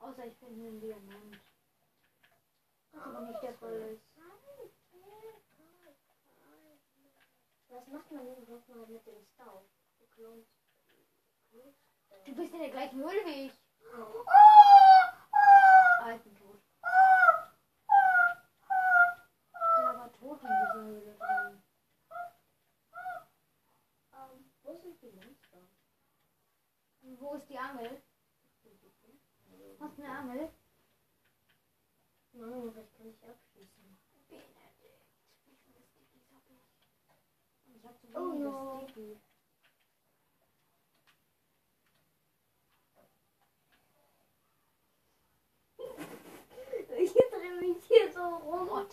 Außer 0.00 0.26
ich 0.26 0.36
finde 0.36 0.66
einen 0.66 0.80
Diamant. 0.80 1.40
Aber 2.92 3.20
nicht 3.20 3.42
der 3.42 3.54
Fall 3.54 3.74
ist. 3.92 4.08
Was 7.68 7.86
macht 7.88 8.10
man 8.10 8.24
denn 8.24 8.48
nochmal 8.48 8.86
mit 8.86 9.06
dem 9.06 9.22
Staub? 9.34 9.68
Du 12.24 12.34
bist 12.34 12.52
in 12.52 12.60
der 12.60 12.70
gleichen 12.70 12.98
Höhle 12.98 13.24
wie 13.26 13.46
ich. 13.46 13.52
Oh. 13.94 14.24
Alten 16.02 16.34
tot. 16.36 16.60
Ich 19.52 19.76
bin 19.76 19.86
aber 19.86 20.12
tot 20.12 20.40
in 20.42 20.48
dieser 20.48 20.72
Höhle 20.74 21.14
drin. 21.14 21.62
Ähm, 24.12 24.52
wo 24.62 24.78
sind 24.78 25.02
die 25.02 25.10
Monster? 25.10 25.58
Und 27.02 27.20
wo 27.20 27.34
ist 27.34 27.48
die 27.48 27.58
Angel? 27.58 28.02
Hast 29.80 29.98
du 29.98 30.02
eine 30.02 30.18
Angel? 30.18 30.50
Nein, 32.32 32.68
aber 32.68 32.80
ich 32.80 32.92
kann 32.96 33.06
nicht 33.06 33.24
abschießen. 33.24 33.98
Benedikt. 34.28 35.04
Wie 35.44 35.56
viele 35.56 35.82
Stickies 35.82 36.30
hab 36.32 36.42
ich? 36.50 36.62
Ich 38.18 38.24
Oh 38.24 38.32
wenige 38.32 38.44
no. 38.44 38.86
Ich 46.98 47.12
drehe 47.12 47.60
mich 47.60 47.84
hier 47.86 48.12
so 48.12 48.20
rum. 48.20 48.88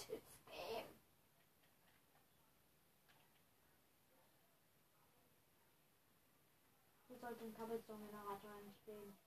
Hier 7.07 7.17
sollte 7.17 7.45
ein 7.45 7.53
Cobblestone-Generator 7.55 8.51
entstehen. 8.63 9.17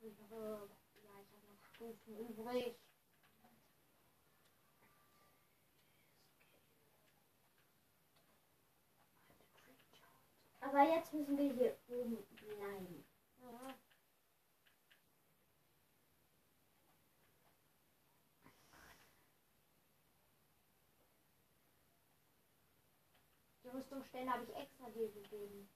Ich 0.00 0.20
habe, 0.20 0.68
ja, 1.02 1.10
ich 1.22 1.32
habe 1.32 1.46
noch 1.46 1.62
Stufen 1.62 2.16
übrig. 2.18 2.78
Aber 10.60 10.82
jetzt 10.82 11.12
müssen 11.12 11.38
wir 11.38 11.52
hier 11.52 11.76
oben 11.88 12.18
bleiben. 12.36 13.04
Die 23.64 23.68
Rüstungsstelle 23.76 24.30
habe 24.30 24.44
ich 24.44 24.56
extra 24.56 24.90
dir 24.90 25.08
gegeben. 25.12 25.68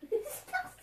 Was 0.00 0.10
ist 0.12 0.44
das 0.50 0.79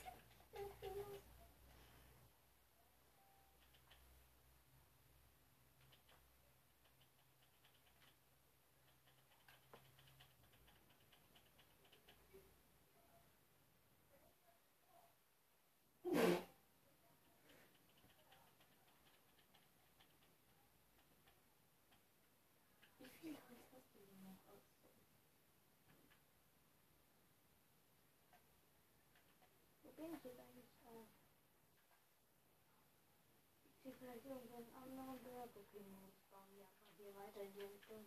bin 29.98 30.14
ich 30.14 30.24
jetzt 30.24 30.40
eigentlich 30.40 30.70
drauf? 30.84 31.08
Ich 33.64 33.82
sehe 33.82 33.94
vielleicht 33.94 34.26
irgendeinen 34.26 34.74
anderen 34.76 35.24
nee, 35.24 36.06
jetzt 36.06 36.30
bauen 36.30 36.56
wir 36.56 36.66
einfach 36.66 36.96
hier 36.98 37.16
weiter 37.16 37.42
in 37.42 37.54
die 37.54 37.62
Richtung. 37.62 38.06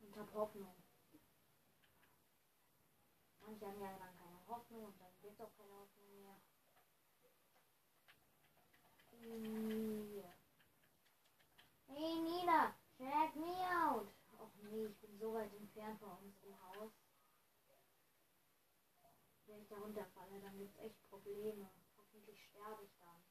Und 0.00 0.16
hab 0.16 0.34
Hoffnung. 0.34 0.74
Manche 3.40 3.66
haben 3.66 3.80
ja 3.80 3.98
dann 3.98 4.16
keine 4.16 4.46
Hoffnung 4.46 4.84
und 4.86 5.00
dann 5.00 5.12
gibt 5.20 5.34
es 5.34 5.40
auch 5.40 5.56
keine 5.56 5.72
Hoffnung 5.72 6.14
mehr. 6.14 6.40
Hier. 9.10 10.34
Hey 11.86 12.20
Nina, 12.20 12.74
check 12.96 13.36
me 13.36 13.54
out. 13.86 14.08
Och 14.38 14.50
nee, 14.62 14.86
ich 14.86 14.98
bin 15.00 15.18
so 15.18 15.32
weit 15.34 15.52
entfernt 15.54 16.00
von 16.00 16.10
unserem 16.18 16.60
Haus. 16.62 16.90
Wenn 19.46 19.60
ich 19.60 19.63
da 19.74 19.80
runterfalle, 19.80 20.40
dann 20.40 20.58
gibt 20.58 20.74
es 20.76 20.84
echt 20.84 21.02
Probleme. 21.08 21.68
Hoffentlich 21.96 22.42
sterbe 22.44 22.82
ich 22.82 22.96
dann. 22.98 23.22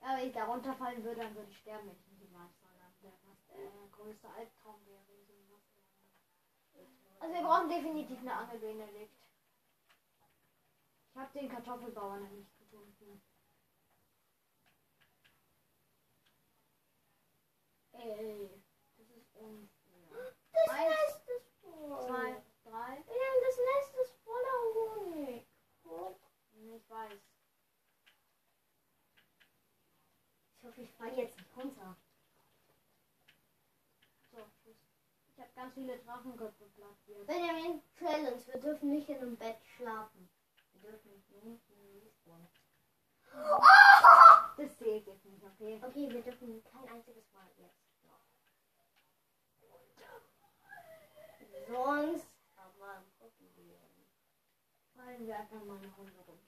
Ja, 0.00 0.16
wenn 0.16 0.28
ich 0.28 0.34
da 0.34 0.44
runterfallen 0.44 1.04
würde, 1.04 1.20
dann 1.20 1.34
würde 1.34 1.50
ich 1.50 1.58
sterben, 1.58 1.86
wenn 1.86 1.96
ich 1.96 2.06
nicht 2.06 2.22
im 2.22 2.32
Wasser 2.32 2.68
lande. 2.78 3.18
Was 3.24 3.46
der 3.46 3.88
größte 3.92 4.28
Albtraum 4.28 4.84
wäre, 4.86 5.04
wenn 5.06 5.26
lande. 5.28 7.00
Also 7.20 7.34
wir 7.34 7.42
brauchen 7.42 7.68
definitiv 7.68 8.18
eine 8.20 8.34
Angel, 8.34 8.58
Benedikt. 8.58 9.14
Ich 11.10 11.16
habe 11.16 11.38
den 11.38 11.48
Kartoffelbauer 11.50 12.16
noch 12.16 12.30
nicht 12.30 12.56
gefunden. 12.58 13.20
Ey, 17.92 18.62
das 18.96 19.10
ist 19.10 19.34
unfair. 19.34 20.32
Das 20.52 20.68
Eins, 20.68 20.88
Nest 20.88 21.28
ist 21.28 21.50
voll. 21.60 22.06
Zwei, 22.06 22.42
drei. 22.64 22.96
Ja, 22.96 23.30
das 23.44 23.56
Nest 23.58 23.94
ist 24.02 24.14
voller 24.24 24.58
Honig. 24.74 25.46
Guck. 25.82 26.20
Ich 26.76 26.88
weiß. 26.88 27.18
Ich 30.56 30.62
hoffe, 30.62 30.80
ich 30.82 30.90
falle 30.92 31.16
jetzt 31.16 31.36
nicht 31.36 31.56
runter. 31.56 31.96
So, 34.30 34.38
tschüss. 34.62 34.76
Ich 35.32 35.40
habe 35.40 35.50
ganz 35.56 35.74
viele 35.74 35.98
Drachenköpfe 35.98 36.66
platziert. 36.76 37.26
Benjamin, 37.26 37.82
Challenge. 37.98 38.46
Wir 38.46 38.60
dürfen 38.60 38.90
nicht 38.90 39.08
in 39.08 39.16
einem 39.16 39.36
Bett 39.36 39.58
schlafen. 39.76 40.28
Wir 40.72 40.90
dürfen 40.90 41.10
nicht 41.12 41.68
in 41.70 42.00
Respawn. 42.02 42.46
Das 44.56 44.76
zählt 44.76 45.06
jetzt 45.06 45.24
nicht, 45.24 45.42
okay? 45.42 45.80
Okay, 45.84 46.10
wir 46.10 46.22
dürfen 46.22 46.62
kein 46.64 46.88
einziges 46.88 47.24
Mal 47.32 47.48
jetzt. 47.58 47.80
Sonst 51.68 52.26
haben 52.56 52.78
wir. 52.78 53.04
Fallen 54.94 55.26
wir 55.26 55.38
einfach 55.38 55.64
mal 55.64 55.78
eine 55.78 55.88
Runde 55.94 56.18
runter. 56.26 56.44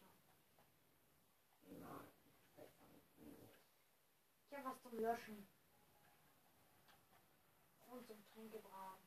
Nein, 1.70 2.12
besser 2.54 2.84
nicht. 2.92 3.06
Ich 4.52 4.58
habe 4.58 4.68
was 4.68 4.82
zum 4.82 4.98
Löschen. 4.98 5.48
Und 7.86 8.06
zum 8.06 8.22
Tränkebrauen. 8.34 9.00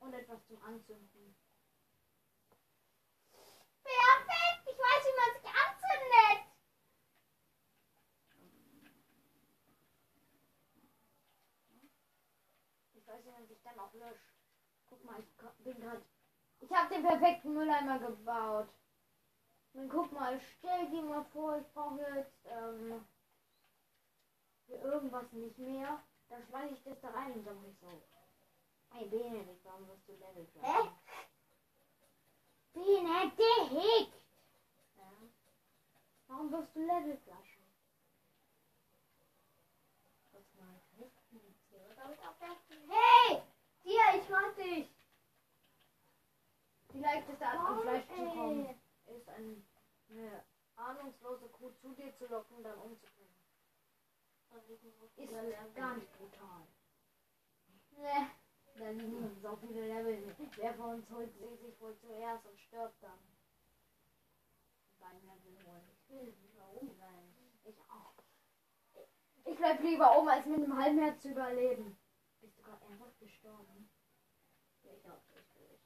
Und 0.00 0.12
etwas 0.12 0.46
zum 0.46 0.62
Anzünden. 0.62 1.34
Perfekt! 3.82 4.66
Ich 4.66 4.78
weiß, 4.78 5.04
wie 5.06 5.16
man 5.16 5.32
sich 5.40 5.48
anzündet! 5.48 6.44
Ich 12.92 13.06
weiß 13.06 13.24
nicht, 13.24 13.38
wenn 13.38 13.48
sich 13.48 13.62
dann 13.62 13.78
auch 13.78 13.94
löscht. 13.94 14.34
Guck 14.90 15.04
mal, 15.04 15.20
ich 15.20 15.64
bin 15.64 15.80
gerade. 15.80 16.04
Ich 16.60 16.70
habe 16.70 16.94
den 16.94 17.02
perfekten 17.02 17.54
Mülleimer 17.54 17.98
gebaut. 17.98 18.68
Dann 19.74 19.88
guck 19.88 20.12
mal, 20.12 20.40
stell 20.58 20.88
dir 20.90 21.02
mal 21.02 21.24
vor, 21.32 21.58
ich 21.58 21.66
brauche 21.74 22.00
jetzt 22.16 22.46
ähm, 22.46 23.04
für 24.66 24.76
irgendwas 24.76 25.30
nicht 25.32 25.58
mehr. 25.58 26.00
Dann 26.28 26.44
schmeiße 26.46 26.74
ich 26.74 26.82
das 26.84 27.00
da 27.02 27.10
rein 27.10 27.32
und 27.32 27.44
dann 27.44 27.68
ich 27.68 27.76
so. 27.80 27.88
Hey 28.92 29.04
Benedikt, 29.06 29.64
warum 29.64 29.88
wirst 29.88 30.08
du 30.08 30.12
Level 30.12 30.46
Hä? 30.60 30.88
Benedikt! 32.72 34.14
Ja. 34.96 35.10
Warum 36.28 36.52
wirst 36.52 36.74
du. 36.76 36.84
Damit 41.96 42.18
aufwerfen. 42.20 42.76
Hey! 42.88 43.42
Tia, 43.82 44.16
ich 44.16 44.28
mag 44.28 44.54
dich! 44.56 44.86
Die 46.92 47.00
leichteste 47.00 47.46
Art, 47.46 47.58
an 47.58 47.78
Oh, 47.78 47.82
Fleisch 47.82 48.06
zu 48.06 48.14
kommen, 48.14 48.78
ist 49.14 49.28
ein, 49.28 49.66
eine 50.10 50.44
ahnungslose 50.76 51.48
Kuh 51.48 51.70
zu 51.80 51.94
dir 51.94 52.14
zu 52.16 52.26
locken, 52.26 52.62
dann 52.62 52.78
umzubringen. 52.78 53.34
Ist 55.16 55.74
gar 55.74 55.96
nicht 55.96 56.12
brutal. 56.18 56.66
Ne, 57.96 58.30
da 58.76 58.90
liegen 58.90 59.40
so 59.42 59.56
viele 59.56 59.86
Level. 59.86 60.36
Wer 60.56 60.74
von 60.74 60.94
uns 60.94 61.10
holt 61.10 61.32
sie 61.34 61.56
sich 61.64 61.80
wohl 61.80 61.96
zuerst 61.98 62.46
und 62.46 62.60
stirbt 62.60 63.02
dann? 63.02 63.18
Beim 64.98 65.16
Level 65.22 65.64
holen. 65.66 65.90
Ich 66.08 66.54
will 66.54 66.62
oben 66.72 66.94
sein. 66.98 67.34
Ich 67.64 67.78
auch. 67.88 68.14
Ich 69.44 69.56
bleib 69.56 69.80
lieber 69.80 70.18
oben, 70.18 70.28
als 70.28 70.46
mit 70.46 70.62
einem 70.62 70.76
halben 70.76 70.98
Herz 70.98 71.22
zu 71.22 71.30
überleben. 71.30 71.96
Bist 72.40 72.58
du 72.58 72.62
gerade 72.62 72.84
ernsthaft 72.84 73.18
gestorben? 73.18 73.90
Ich 74.82 75.06
hab 75.06 75.26
dich 75.28 75.46
durch. 75.54 75.80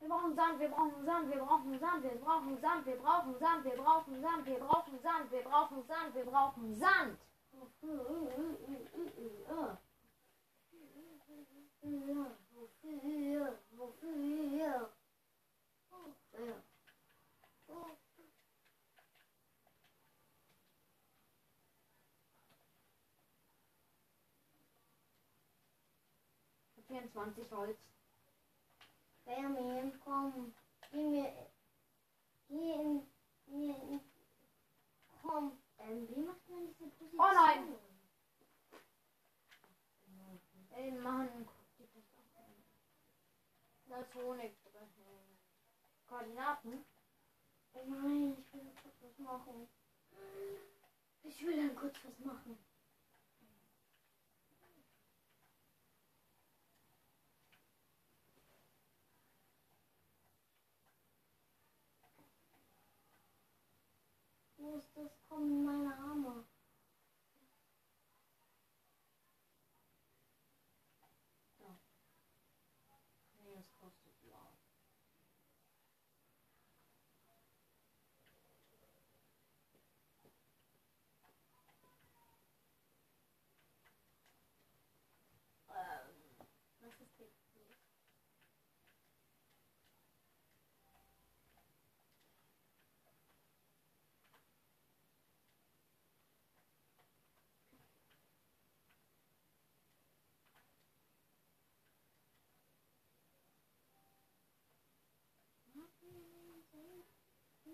Wir 0.00 0.08
brauchen 0.08 0.34
Sand, 0.34 0.58
wir 0.58 0.68
brauchen 0.68 1.04
Sand, 1.04 1.30
wir 1.30 1.44
brauchen 1.44 1.78
Sand, 1.78 2.02
wir 2.02 2.14
brauchen 2.16 2.58
Sand, 2.58 2.86
wir 2.86 2.96
brauchen 2.96 3.38
Sand, 3.38 3.64
wir 3.66 3.76
brauchen 3.76 4.20
Sand, 4.22 4.46
wir 4.46 4.58
brauchen 4.58 4.98
Sand, 5.02 5.30
wir 5.30 5.42
brauchen 5.42 5.86
Sand, 5.86 6.14
wir 6.14 6.24
brauchen 6.24 6.80
Sand. 6.80 7.18
24 26.90 27.52
Holz. 27.52 27.89
Benjamin, 29.30 30.00
komm. 30.00 30.52
Geh 30.90 31.06
mir. 31.06 31.32
Geh 32.48 32.74
in. 32.74 33.06
Geh 33.46 33.70
in. 33.70 34.00
Komm. 35.22 35.56
Ähm, 35.78 36.08
wie 36.08 36.20
macht 36.22 36.48
man 36.48 36.66
diese 36.66 36.88
Position? 36.88 37.20
Oh 37.20 37.32
nein. 37.32 37.76
Ey, 40.70 40.90
Mann, 40.92 41.46
guck 41.46 41.76
dir 41.76 41.86
das 41.94 42.04
an. 42.34 42.64
Da 43.86 44.00
ist 44.00 44.14
Honig 44.14 44.52
drin. 44.64 44.88
Koordinaten? 46.08 46.84
Oh 47.74 47.84
nein, 47.84 48.36
ich 48.36 48.52
will 48.52 48.74
kurz 48.82 48.94
was 49.00 49.18
machen. 49.18 49.68
Ich 51.22 51.40
will 51.46 51.56
dann 51.56 51.76
kurz 51.76 51.94
was 52.02 52.18
machen. 52.18 52.58
Ist 64.76 64.96
das? 64.96 65.10
Kommen 65.28 65.64
meine 65.64 65.92
Arme. 65.96 66.44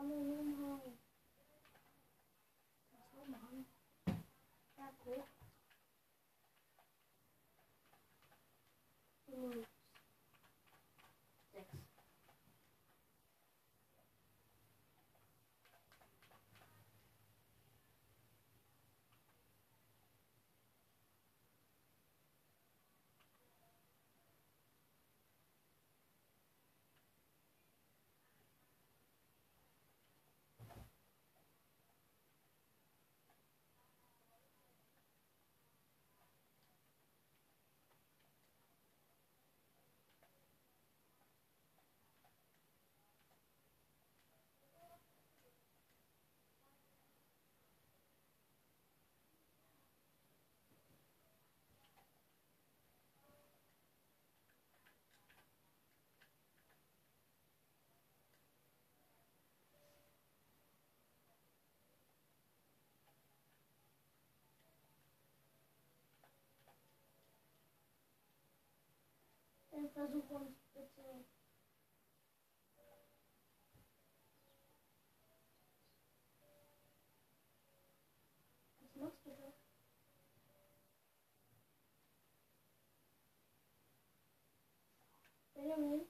Kann 0.01 0.09
man 0.09 0.60
Dann 69.81 69.89
versuch 69.93 70.29
uns 70.29 70.53
bitte. 70.75 71.25
Was 78.81 78.95
machst 78.95 79.25
du 79.25 79.31
da? 79.31 79.51
Benjamin? 85.55 86.05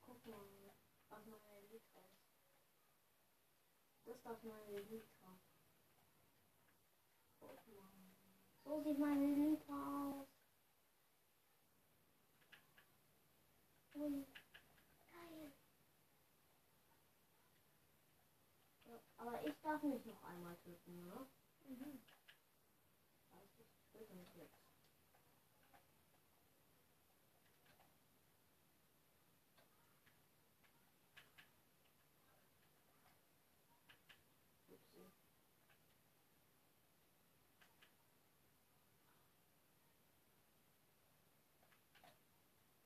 Guck 0.00 0.26
mal, 0.26 0.72
was 1.08 1.24
meine 1.24 1.60
Liter 1.70 2.00
ist. 2.00 2.28
Das 4.08 4.42
meine 4.42 4.80
Liter. 4.80 5.38
Guck 7.40 7.66
mal. 7.68 7.90
So 8.64 8.82
sieht 8.82 8.98
meine 8.98 9.34
Liter 9.34 9.74
aus. 9.74 10.26
Ui, 13.94 14.24
geil. 15.12 15.52
Ja, 18.86 19.00
aber 19.18 19.46
ich 19.46 19.54
darf 19.62 19.82
mich 19.82 20.04
noch 20.06 20.22
einmal 20.24 20.56
töten, 20.64 21.04
ne? 21.04 21.26
Mhm. 21.68 22.02
Das 23.30 23.42
ist 23.58 23.94
übrigens 23.94 24.34
nichts. 24.36 24.58
Upsi. 34.70 35.12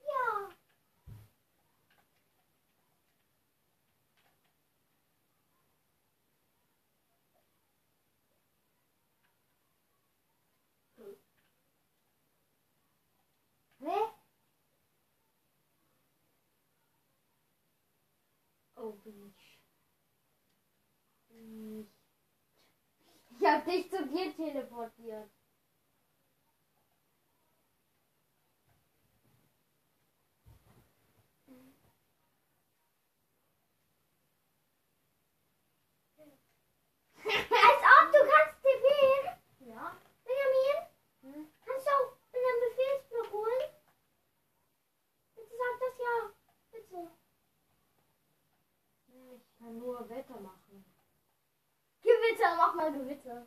Ja. 0.01 0.51
Hä? 13.81 14.13
Oh, 18.83 18.93
Beach. 19.05 19.59
Beach. 21.29 21.87
Ich 23.39 23.47
hab 23.47 23.65
dich 23.65 23.89
zu 23.91 24.07
dir 24.09 24.35
teleportiert. 24.35 25.31
Als 37.25 37.83
ob 37.95 38.13
du 38.13 38.19
kannst 38.31 38.57
tippen. 38.63 39.69
Ja? 39.69 39.97
Benjamin, 40.25 40.79
Hm? 41.23 41.47
kannst 41.65 41.87
du 41.87 41.91
auch 41.91 42.17
in 42.33 42.41
den 42.43 42.59
Befehlsblock 42.69 43.33
holen? 43.33 43.71
Bitte 45.37 45.55
sag 45.57 45.81
das 45.81 45.99
ja. 45.99 46.33
Bitte. 46.73 47.11
Ich 49.37 49.59
kann 49.59 49.79
nur 49.79 50.09
Wetter 50.09 50.41
machen. 50.41 50.85
Gewitter, 52.03 52.57
einfach. 53.23 53.47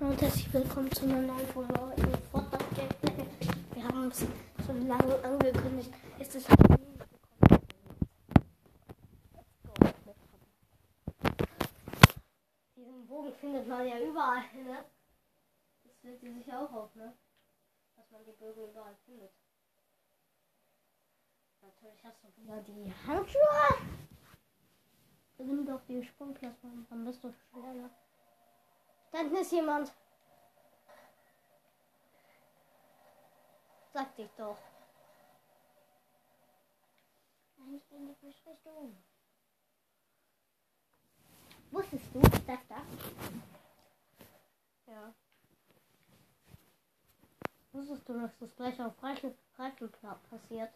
Und 0.00 0.20
herzlich 0.20 0.52
willkommen 0.52 0.90
zu 0.92 1.04
einer 1.04 1.20
neuen 1.22 1.46
Folge 1.48 1.94
in 1.96 2.14
Fortnite. 2.30 3.28
Wir 3.72 3.84
haben 3.84 4.08
es 4.08 4.26
schon 4.66 4.88
lange 4.88 5.22
angekündigt. 5.22 5.92
Es 6.18 6.34
ist 6.34 6.48
halt 6.48 6.70
nie 6.70 6.98
gekommen. 6.98 7.08
Diesen 12.76 13.06
Bogen 13.06 13.32
findet 13.34 13.68
man 13.68 13.86
ja 13.86 14.00
überall, 14.00 14.42
ne? 14.54 14.84
Das 15.84 15.96
fällt 16.00 16.20
dir 16.20 16.34
sicher 16.34 16.60
auch 16.60 16.72
auf, 16.72 16.94
ne? 16.96 17.16
Dass 17.94 18.10
man 18.10 18.24
die 18.24 18.32
Bögen 18.32 18.70
überall 18.70 18.96
findet. 19.04 19.30
Hast 22.04 22.22
du 22.22 22.42
wieder 22.42 22.60
die 22.62 22.92
Handschuhe. 23.06 23.88
Nimm 25.38 25.66
doch 25.66 25.80
die 25.88 26.04
Sprungplattform, 26.04 26.86
dann 26.88 27.04
bist 27.04 27.24
du 27.24 27.32
schneller. 27.32 27.90
Da 29.10 29.18
hinten 29.18 29.36
ist 29.36 29.50
jemand. 29.50 29.92
Sag 33.92 34.14
dich 34.14 34.30
doch. 34.36 34.58
Nein, 37.56 37.74
ich 37.74 37.88
gehe 37.88 37.98
in 37.98 38.06
die 38.06 38.14
falsche 38.14 38.50
Richtung. 38.50 38.96
Wusstest 41.72 42.14
du, 42.14 42.20
dass 42.20 42.40
das? 42.46 42.82
Ja. 44.86 45.12
Wusstest 47.72 48.08
du, 48.08 48.20
dass 48.20 48.38
das 48.38 48.54
gleich 48.54 48.80
auf 48.80 49.02
Reifen 49.02 49.34
passiert? 50.30 50.72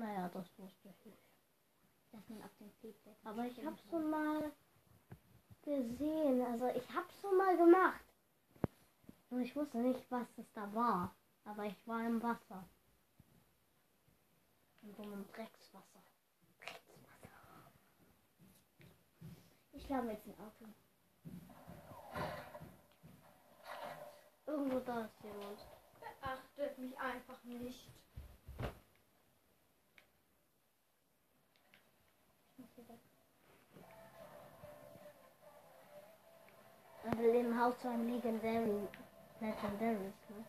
Naja, 0.00 0.30
das 0.32 0.46
wusste 0.56 0.88
ich 0.88 1.04
nicht. 1.04 1.22
Dass 2.10 2.26
man 2.30 2.42
auf 2.42 2.56
dem 2.58 2.70
Feedback. 2.80 3.16
Aber 3.22 3.44
ich 3.44 3.62
hab's 3.64 3.82
schon 3.90 4.08
mal 4.08 4.50
gesehen. 5.62 6.40
Also 6.46 6.68
ich 6.68 6.88
hab's 6.94 7.20
schon 7.20 7.36
mal 7.36 7.54
gemacht. 7.54 8.04
Und 9.28 9.42
ich 9.42 9.54
wusste 9.54 9.76
nicht, 9.76 10.10
was 10.10 10.26
es 10.38 10.50
da 10.54 10.74
war. 10.74 11.14
Aber 11.44 11.66
ich 11.66 11.86
war 11.86 12.02
im 12.06 12.22
Wasser. 12.22 12.64
In 14.80 14.94
so 14.94 15.02
einem 15.02 15.26
Dreckswasser. 15.34 16.02
Dreckswasser. 16.60 17.72
Ich 19.72 19.86
glaube 19.86 20.12
jetzt 20.12 20.26
ein 20.26 20.34
Auto. 20.40 20.64
Irgendwo 24.46 24.80
da 24.80 25.04
ist 25.04 25.22
jemand. 25.22 25.58
Beachtet 26.00 26.78
mich 26.78 26.98
einfach 26.98 27.44
nicht. 27.44 27.99
Also 37.04 37.22
im 37.22 37.60
Haus 37.60 37.74
von 37.82 38.06
Legendary. 38.08 38.88
Legendaries, 39.40 40.14
ne? 40.28 40.44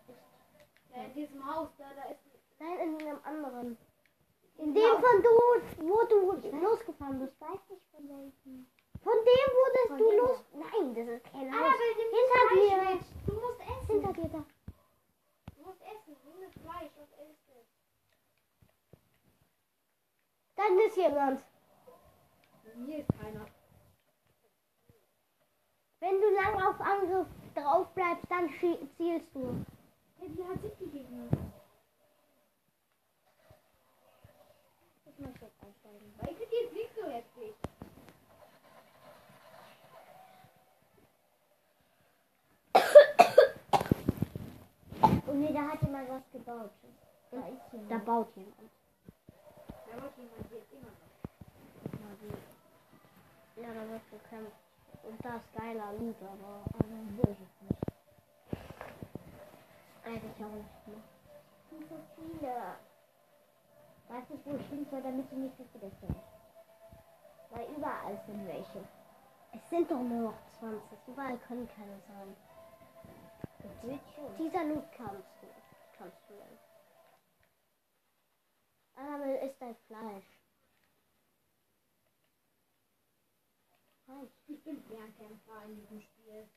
Ja, 0.94 1.04
in 1.04 1.14
diesem 1.14 1.46
Haus, 1.46 1.70
da, 1.78 1.86
da 1.96 2.10
ist 2.10 2.20
Nein, 2.62 2.78
in 2.80 3.08
einem 3.08 3.20
anderen. 3.24 3.78
In 4.58 4.74
dem 4.76 5.02
von 5.02 5.24
du, 5.24 5.30
wo 5.88 6.04
du 6.06 6.60
losgefahren 6.60 7.20
bist. 7.20 7.34
Ich 7.34 7.42
weiß 7.42 7.60
nicht 7.70 7.82
von 7.90 8.08
welchem. 8.08 8.68
Von 9.02 9.14
dem 9.14 9.48
wurdest 9.58 9.88
Von 9.88 9.98
du 9.98 10.10
dem 10.10 10.18
los. 10.20 10.46
Nein, 10.54 10.94
das 10.94 11.08
ist 11.08 11.24
kein 11.32 11.52
Haus. 11.52 11.60
Annabelle, 11.60 11.94
nimm 11.98 12.08
Hinter 12.14 12.44
dir. 12.54 13.00
Du 13.26 13.34
musst 13.34 13.62
essen. 13.62 13.88
Hinter 13.88 14.14
dir 14.14 14.30
da. 14.30 14.46
Du 15.56 15.62
musst 15.66 15.82
essen. 15.82 16.16
Nimm 16.24 16.42
das 16.44 16.54
Fleisch 16.62 16.92
und 16.98 17.12
isst 17.32 17.50
es. 17.50 17.66
Dann 20.56 20.80
ist 20.80 20.98
jemand. 20.98 21.44
Hier 22.86 23.00
ist 23.00 23.10
keiner. 23.20 23.46
Wenn 26.02 26.20
du 26.20 26.30
lang 26.34 26.60
auf 26.64 26.82
Angriff 26.82 27.28
drauf 27.54 27.88
bleibst, 27.94 28.26
dann 28.28 28.50
zielst 28.98 29.28
du. 29.36 29.64
Ja, 30.20 30.28
wie 30.36 30.44
hat 30.44 30.60
sich 30.64 30.74
die 30.80 30.90
Gegner? 30.90 31.28
Ich 35.06 35.20
möchte 35.20 35.46
jetzt 35.46 35.64
einsteigen. 35.64 36.14
Weil 36.18 36.32
ich 36.32 36.40
jetzt 36.40 36.74
nicht 36.74 36.96
so 36.96 37.04
heftig. 37.06 37.54
Und 45.28 45.40
nee, 45.40 45.54
da 45.54 45.68
hat 45.68 45.82
jemand 45.84 46.10
was 46.10 46.24
gebaut. 46.34 46.72
Da 47.30 47.38
ist 47.48 47.74
jemand. 47.74 47.92
Da 47.92 47.98
baut 48.00 48.36
jemand. 48.36 48.72
Da 49.68 49.98
macht 49.98 50.18
jemand 50.18 50.52
jetzt 50.52 50.74
immer 50.74 50.90
noch. 50.90 50.98
Ja, 53.56 53.72
da 53.72 53.88
wird 53.88 54.02
gekämpft. 54.10 54.71
Und 55.04 55.26
da 55.26 55.36
ist 55.38 55.54
geiler 55.54 55.94
Loot, 55.94 56.16
aber 56.22 56.64
Aber 56.74 56.90
will 56.90 57.32
ich 57.32 57.70
nicht. 57.70 57.82
eigentlich 60.06 60.46
auch 60.46 60.52
nicht 60.52 60.88
mehr. 60.88 61.02
sind 61.70 61.90
so 61.90 61.96
viele. 62.16 62.76
Weiß 64.08 64.30
nicht, 64.30 64.46
wo 64.46 64.56
ich 64.56 64.68
hin 64.68 64.86
soll, 64.92 65.02
damit 65.02 65.30
sie 65.30 65.36
nicht 65.36 65.56
viele 65.56 65.90
sind. 66.02 66.16
Weil 67.50 67.68
überall 67.76 68.22
sind 68.26 68.48
welche. 68.48 68.84
Es 69.54 69.70
sind 69.70 69.90
doch 69.92 70.00
nur 70.02 70.32
noch 70.32 70.38
20. 70.60 70.82
Überall 71.08 71.38
können 71.40 71.68
keine 71.76 72.00
sein. 72.08 72.36
Dieser 74.38 74.64
Loot 74.64 74.86
kannst 74.96 75.28
du. 75.42 75.48
Kannst 75.98 76.18
du 76.30 76.34
dann. 76.38 76.58
Annabelle 78.96 79.40
ist 79.42 79.62
dein 79.62 79.76
Fleisch. 79.88 80.41
Ich 84.48 84.64
bin 84.64 84.82
Fernkämpfer 84.84 85.64
in 85.66 85.76
diesem 85.82 86.02
Spiel. 86.02 86.48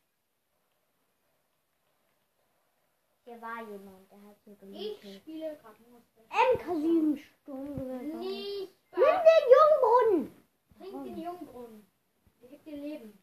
Hier 3.25 3.41
war 3.41 3.63
jemand, 3.71 4.11
der 4.11 4.23
hat 4.23 4.37
hier 4.45 4.53
Ich 4.55 4.61
gelootet. 4.61 5.21
spiele 5.23 5.57
gerade 5.57 5.83
nur 5.85 6.03
MK7 6.31 7.19
Sturmgewehr. 7.43 8.03
Nicht 8.19 8.73
Nimm 8.97 9.21
den 9.29 9.45
Jungbrunnen! 9.55 10.45
Trink 10.79 11.05
den 11.05 11.19
Jungbrunnen. 11.23 11.87
Der 12.41 12.49
gibt 12.51 12.67
dir 12.67 12.77
Leben. 12.77 13.19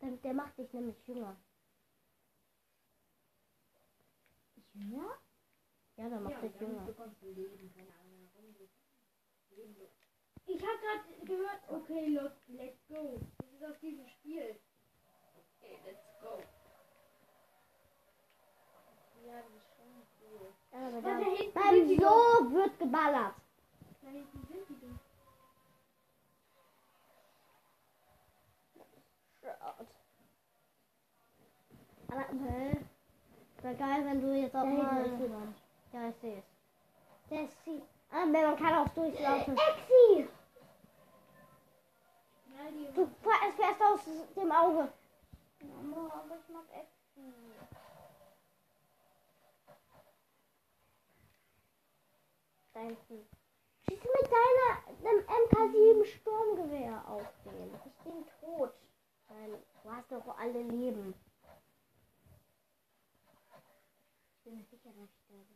Der, 0.00 0.10
der 0.12 0.32
macht 0.34 0.56
dich 0.58 0.72
nämlich 0.72 0.96
jünger. 1.06 1.36
Ja? 4.74 5.18
Ja, 5.96 6.08
der 6.08 6.20
macht 6.20 6.32
Ja, 6.34 6.40
dich 6.48 6.60
jünger. 6.60 6.84
bekommst 6.86 7.20
du 7.22 7.26
Leben. 7.30 7.72
Keine 7.74 7.92
Ahnung, 8.00 8.28
Leben 9.50 9.74
be- 9.74 9.90
Ich 10.46 10.60
habe 10.62 10.78
gerade 10.78 11.24
gehört, 11.24 11.60
okay, 11.68 12.06
look, 12.08 12.32
let's 12.48 12.86
go. 12.88 13.18
Das 13.38 13.52
ist 13.52 13.64
aus 13.64 13.80
diesem 13.80 14.06
Spiel. 14.08 14.60
Okay, 15.60 15.78
let's 15.86 16.04
go. 16.20 16.42
Ja, 19.26 19.40
das 19.40 19.50
ist 19.56 19.68
schon 19.76 20.06
cool. 20.20 20.52
Ja, 20.72 20.86
aber 20.88 21.00
da 21.00 21.16
hinten 21.16 21.36
sind 21.36 21.54
beim 21.54 21.88
die 21.88 21.96
So 21.96 22.54
wird 22.54 22.78
geballert. 22.78 23.34
Da 24.02 24.08
hinten 24.10 24.46
sind 24.46 24.68
die 24.68 24.80
doch. 24.80 25.00
Aber, 32.08 32.24
hä? 32.28 32.84
Wäre 33.62 33.76
geil, 33.76 34.04
wenn 34.04 34.20
du 34.20 34.34
jetzt 34.34 34.54
auch 34.54 34.62
hinten 34.62 35.32
mal... 35.32 35.54
Ja, 35.92 36.08
ich 36.08 36.16
sehe 36.16 36.38
es. 36.38 36.44
Der 37.30 37.44
ist 37.44 37.64
sie. 37.64 37.82
Ah, 38.16 38.26
wenn 38.30 38.32
man 38.32 38.56
kann 38.56 38.74
auch 38.74 38.88
durchlaufen. 38.90 39.56
Exi! 39.58 40.28
Du 42.94 43.10
fährst 43.56 43.82
aus 43.82 44.00
dem 44.36 44.52
Auge. 44.52 44.92
Mama, 45.60 46.12
aber 46.14 46.36
ich 46.38 46.48
mag 46.48 46.64
Exi. 46.70 47.32
Da 52.72 52.80
hinten. 52.80 53.26
Schieß 53.88 53.98
mit 53.98 54.30
deiner, 54.30 54.94
deinem 55.02 55.24
MK7 55.26 56.04
Sturmgewehr 56.04 57.04
auf 57.08 57.26
den. 57.44 57.74
Ich 57.84 57.96
bin 58.04 58.24
tot. 58.40 58.74
Nein, 59.28 59.58
du 59.82 59.90
hast 59.90 60.12
doch 60.12 60.38
alle 60.38 60.62
Leben. 60.62 61.14
Ich 64.36 64.44
bin 64.44 64.56
mir 64.58 64.64
sicher, 64.66 64.90
dass 64.92 65.10
ich 65.10 65.20
sterbe. 65.24 65.53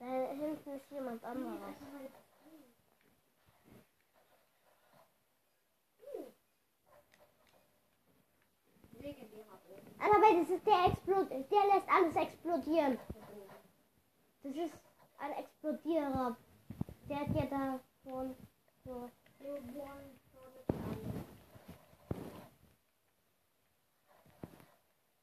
Da 0.00 0.06
hinten 0.32 0.70
ist 0.70 0.90
jemand 0.90 1.22
anderes. 1.22 1.76
Boden. 9.70 9.94
Aber 9.98 10.20
das 10.20 10.50
ist 10.50 10.66
der 10.66 10.84
explod 10.86 11.30
der 11.30 11.40
lässt 11.40 11.88
alles 11.88 12.16
explodieren. 12.16 12.98
Das 14.42 14.56
ist 14.56 14.74
ein 15.18 15.32
Explodierer. 15.32 16.36
Der 17.08 17.20
hat 17.20 17.34
ja 17.34 17.46
da 17.46 17.80
von 18.02 18.36
so. 18.84 19.10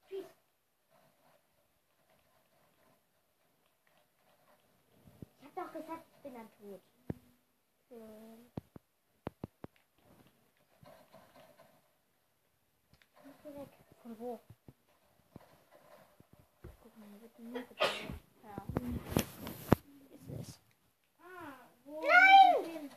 Ich 0.09 0.25
hab 5.43 5.46
doch 5.57 5.71
gesagt, 5.73 6.05
ich 6.15 6.21
bin 6.21 6.33
dann 6.35 6.49
tot. 6.51 6.81
Hm. 7.89 8.51
Geh 13.43 13.55
weg. 13.55 13.69
Von 14.03 14.19
wo? 14.19 14.39
Guck 16.81 16.97
mal, 16.97 17.09
hier 17.09 17.21
wird 17.21 17.37
die 17.37 17.43
Luke 17.43 17.65
gebaut. 17.67 17.89
Ja. 18.43 18.63
Ist 20.11 20.29
es. 20.39 20.59
Ah, 21.19 21.67
wo? 21.85 22.01
Nein! 22.01 22.91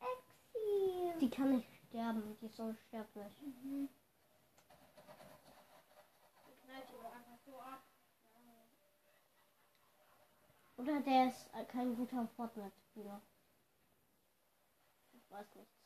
Exi! 0.00 1.18
Die 1.20 1.30
kann 1.30 1.56
nicht 1.56 1.68
sterben, 1.88 2.22
die 2.40 2.46
ist 2.46 2.58
unsterblich. 2.58 3.32
Die 3.40 3.88
knallt 6.64 6.88
die 6.88 7.02
doch 7.02 7.12
einfach 7.12 7.38
so 7.44 7.60
ab. 7.60 7.82
Oder 10.82 11.00
der 11.00 11.28
ist 11.28 11.48
kein 11.68 11.94
guter 11.94 12.26
Fortnite-Spieler. 12.34 13.22
Ich 15.12 15.30
weiß 15.30 15.54
nicht. 15.54 15.81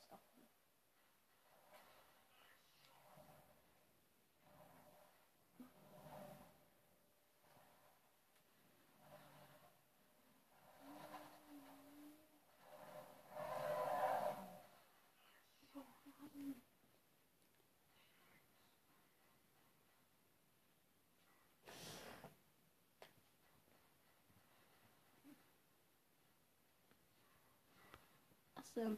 So. 28.77 28.97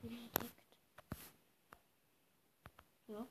Bin 0.00 0.12
entdeckt. 0.12 0.62
Ja. 3.08 3.26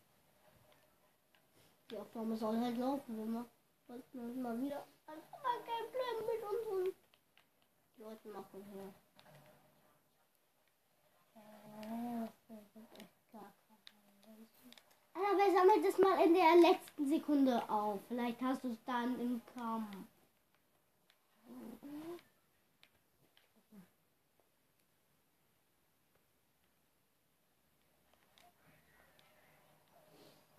Die 1.90 1.98
Aufnahme 1.98 2.36
soll 2.36 2.60
halt 2.60 2.78
laufen, 2.78 3.18
wenn 3.18 3.32
wir 3.34 3.50
uns 3.88 4.14
mal 4.38 4.62
wieder 4.62 4.86
ein 5.08 5.18
Gameplay 5.66 6.22
mit 6.28 6.44
unseren 6.44 6.94
Leuten 7.98 8.32
machen 8.32 8.64
hier. 8.72 8.94
Kein 11.34 12.30
Aber 15.14 15.38
wer 15.38 15.52
sammelt 15.54 15.86
das 15.86 15.98
mal 15.98 16.26
in 16.26 16.34
der 16.34 16.56
letzten 16.56 17.10
Sekunde 17.10 17.70
auf? 17.70 18.00
Vielleicht 18.08 18.42
hast 18.42 18.64
du 18.64 18.70
es 18.70 18.82
dann 18.86 19.20
im 19.20 19.42
Kampf. 19.54 19.94
Benedikt, 21.44 22.24
wie 23.54 23.62
findest 23.70 23.92
du 29.92 29.96
eigentlich 29.96 30.51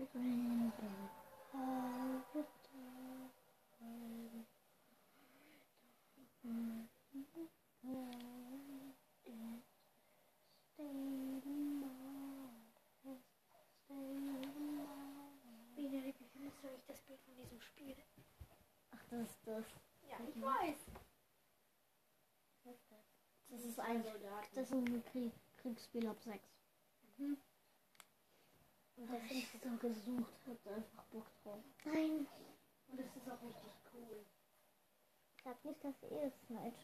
das 19.13 19.29
ist 19.29 19.47
das. 19.47 19.65
Ja, 20.09 20.17
ich 20.27 20.43
weiß. 20.43 20.77
Das 23.49 23.65
ist 23.65 23.79
ein, 23.79 24.03
das 24.55 24.65
ist 24.65 24.73
ein 24.73 25.05
Krieg, 25.05 25.33
Kriegsspiel 25.59 26.09
ab 26.09 26.17
6. 26.23 26.41
Mhm. 27.19 27.37
Und 29.03 29.11
der 29.11 29.37
ich 29.37 29.49
so 29.51 29.69
gesucht 29.89 30.35
hat, 30.47 30.73
einfach 30.73 31.05
Bock 31.07 31.27
drauf. 31.43 31.59
Nein, 31.85 32.27
Und 32.89 33.01
das 33.01 33.07
ist 33.07 33.29
auch 33.29 33.43
richtig 33.43 33.73
cool. 33.93 34.25
sag 35.43 35.65
nicht, 35.65 35.83
dass 35.83 36.03
ihr 36.09 36.23
es 36.23 36.49
seid. 36.49 36.75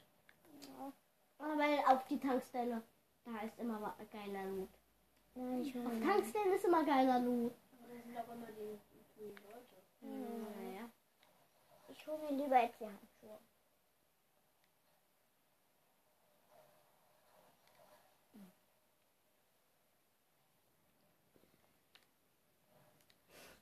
Ja. 0.67 0.93
Aber 1.39 1.93
auf 1.95 2.05
die 2.09 2.19
Tankstelle, 2.19 2.83
da 3.25 3.39
ist 3.43 3.57
immer 3.61 3.95
geiler 4.11 4.45
Loot. 4.47 4.69
Nein, 5.35 5.63
ich 5.63 5.77
Auf 5.77 5.85
Tankstellen 5.85 6.53
ist 6.55 6.65
immer 6.65 6.85
geiler 6.85 7.21
Loot. 7.21 7.55
Aber 7.81 7.95
das 7.95 8.05
sind 8.05 8.19
auch 8.19 8.35
immer 8.35 8.47
die 8.47 8.79
coolen 9.15 9.37
Leute. 9.37 9.77
Naja. 10.01 10.91
Ich 11.89 12.07
hole 12.07 12.19
mir 12.19 12.43
lieber 12.43 12.61
jetzt 12.61 12.81
die 12.81 12.87
Handschuhe. 12.87 13.39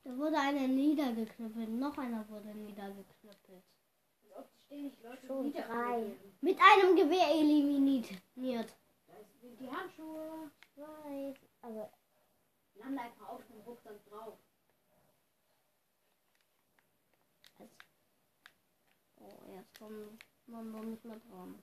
Da 0.07 0.17
wurde 0.17 0.39
einer 0.39 0.69
niedergeknüppelt, 0.69 1.69
noch 1.69 1.99
einer 1.99 2.29
wurde 2.29 2.55
niedergeknüppelt. 2.55 3.65
Schon 5.27 5.53
drei. 5.53 6.17
Mit 6.41 6.59
einem 6.61 6.95
Gewehr 6.95 7.29
eliminiert. 7.35 8.07
Die 8.37 9.69
Handschuhe. 9.69 10.53
Ich 10.77 10.81
weiß, 10.81 11.37
aber 11.63 11.91
Lande 12.77 13.03
einfach 13.03 13.29
auf 13.31 13.41
dem 13.49 13.61
Rucksack 13.63 13.99
drauf. 14.09 14.39
oh, 19.17 19.51
jetzt 19.53 19.77
kommt 19.77 20.25
man 20.47 20.71
noch 20.71 20.85
nicht 20.85 21.05
mehr 21.05 21.19
dran. 21.19 21.61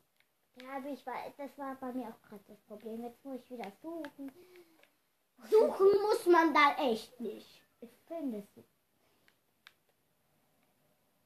Ja, 0.62 0.78
aber 0.78 0.90
ich 0.90 1.06
war, 1.06 1.16
das 1.38 1.58
war 1.58 1.76
bei 1.76 1.94
mir 1.94 2.10
auch 2.10 2.22
gerade 2.28 2.44
das 2.50 2.60
Problem. 2.64 3.04
Jetzt 3.04 3.24
muss 3.24 3.40
ich 3.40 3.52
wieder 3.52 3.72
suchen. 3.82 4.32
Suchen 5.50 6.02
muss 6.02 6.26
man 6.26 6.54
da 6.54 6.76
echt 6.78 7.18
nicht. 7.22 7.63
Ich 7.84 7.90
finde 8.08 8.38
es 8.38 8.56
nicht. 8.56 8.70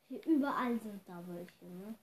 Hier 0.09 0.25
überall 0.25 0.79
sind 0.79 1.01
da 1.07 1.23
welche, 1.27 1.65
ne? 1.65 1.95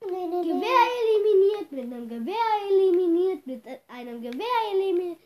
Nee, 0.00 0.26
nee, 0.28 0.42
Gewehr 0.42 0.84
eliminiert, 1.00 1.72
mit 1.72 1.92
einem 1.92 2.08
Gewehr 2.08 2.50
eliminiert, 2.70 3.46
mit 3.46 3.66
einem 3.88 4.22
Gewehr 4.22 4.58
eliminiert, 4.72 5.18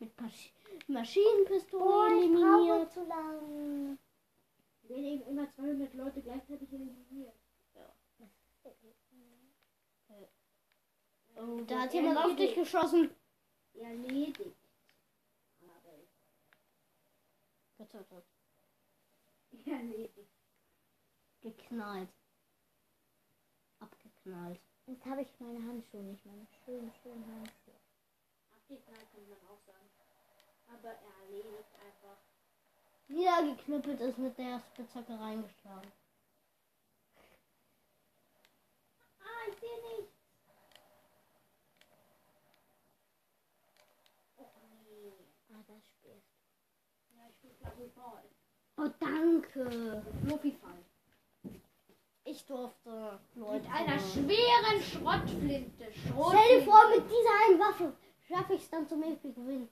mit 0.00 0.20
Masch 0.20 0.52
Maschinenpistole 0.86 1.84
Oh, 1.84 2.06
eliminiert. 2.06 2.92
zu 2.92 3.04
lang. 3.04 3.98
Wenn 4.84 5.04
eben 5.04 5.22
immer 5.26 5.50
200 5.50 5.92
Leute 5.94 6.22
gleichzeitig 6.22 6.72
eliminiert. 6.72 7.34
Oh, 11.36 11.60
da 11.66 11.82
hat 11.82 11.92
jemand 11.92 12.18
auf 12.18 12.36
dich 12.36 12.54
geschossen. 12.54 13.10
Erledigt. 13.74 14.56
Aber 15.60 15.98
Getötet. 17.78 18.24
erledigt. 19.66 20.30
Geknallt. 21.40 22.08
Abgeknallt. 23.80 24.60
Jetzt 24.86 25.04
habe 25.06 25.22
ich 25.22 25.40
meine 25.40 25.62
Handschuhe 25.66 26.02
nicht, 26.02 26.24
meine 26.24 26.46
schönen, 26.64 26.92
schönen 27.02 27.26
Handschuhe. 27.26 27.74
Abgeknallt 28.52 29.10
kann 29.10 29.28
man 29.28 29.38
auch 29.48 29.60
sagen. 29.66 29.90
Aber 30.66 30.90
erledigt 30.90 31.74
einfach. 31.84 32.18
Niedergeknüppelt 33.08 34.00
ist 34.00 34.18
mit 34.18 34.38
der 34.38 34.60
Spitzhacke 34.60 35.18
reingeschlagen. 35.18 35.92
Ah, 39.20 39.48
ich 39.48 39.58
sehe 39.58 39.98
nicht. 39.98 40.12
Oh 44.36 44.50
nee. 44.84 45.12
Ah, 45.52 45.62
das 45.66 45.84
Spiel. 45.86 46.22
Ja, 47.16 47.28
ich 47.28 47.34
spiele 47.34 47.54
Fluffy 47.54 47.58
Ball. 47.58 47.62
Oh, 48.76 48.88
danke. 48.98 50.02
Fluffy 50.24 50.52
Fall. 50.52 50.84
Ich 52.24 52.44
durfte. 52.46 53.20
Leute. 53.34 53.62
Mit 53.62 53.72
einer 53.72 53.98
schweren 53.98 54.82
Schrottflinte. 54.82 55.92
Stell 55.92 56.60
dir 56.60 56.64
vor, 56.64 56.88
mit 56.90 57.04
dieser 57.04 57.34
einen 57.46 57.60
Waffe 57.60 57.92
schaffe 58.26 58.54
ich 58.54 58.62
es 58.62 58.70
dann 58.70 58.88
zum 58.88 59.02
ewigen 59.02 59.34
Gewinn. 59.34 59.68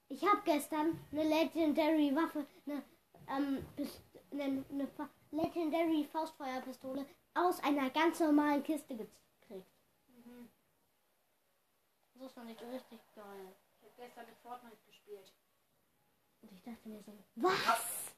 Ich 0.08 0.22
habe 0.26 0.42
gestern 0.44 0.98
eine 1.12 1.22
Legendary 1.24 2.14
Waffe, 2.14 2.46
eine, 2.66 2.82
ähm, 3.28 3.66
eine, 4.32 4.64
eine 4.70 4.86
Legendary 5.30 6.04
Faustfeuerpistole 6.04 7.06
aus 7.34 7.60
einer 7.60 7.90
ganz 7.90 8.20
normalen 8.20 8.62
Kiste 8.62 8.96
gekriegt. 8.96 9.70
Mhm. 10.08 10.48
Das 12.14 12.32
fand 12.32 12.50
ich 12.50 12.60
richtig 12.60 13.00
geil. 13.14 13.56
Ich 13.80 13.84
habe 13.84 13.94
gestern 13.96 14.26
mit 14.26 14.36
Fortnite 14.38 14.76
gespielt. 14.86 15.32
Und 16.42 16.52
ich 16.52 16.62
dachte 16.62 16.88
mir 16.88 17.02
so, 17.02 17.12
was? 17.36 18.14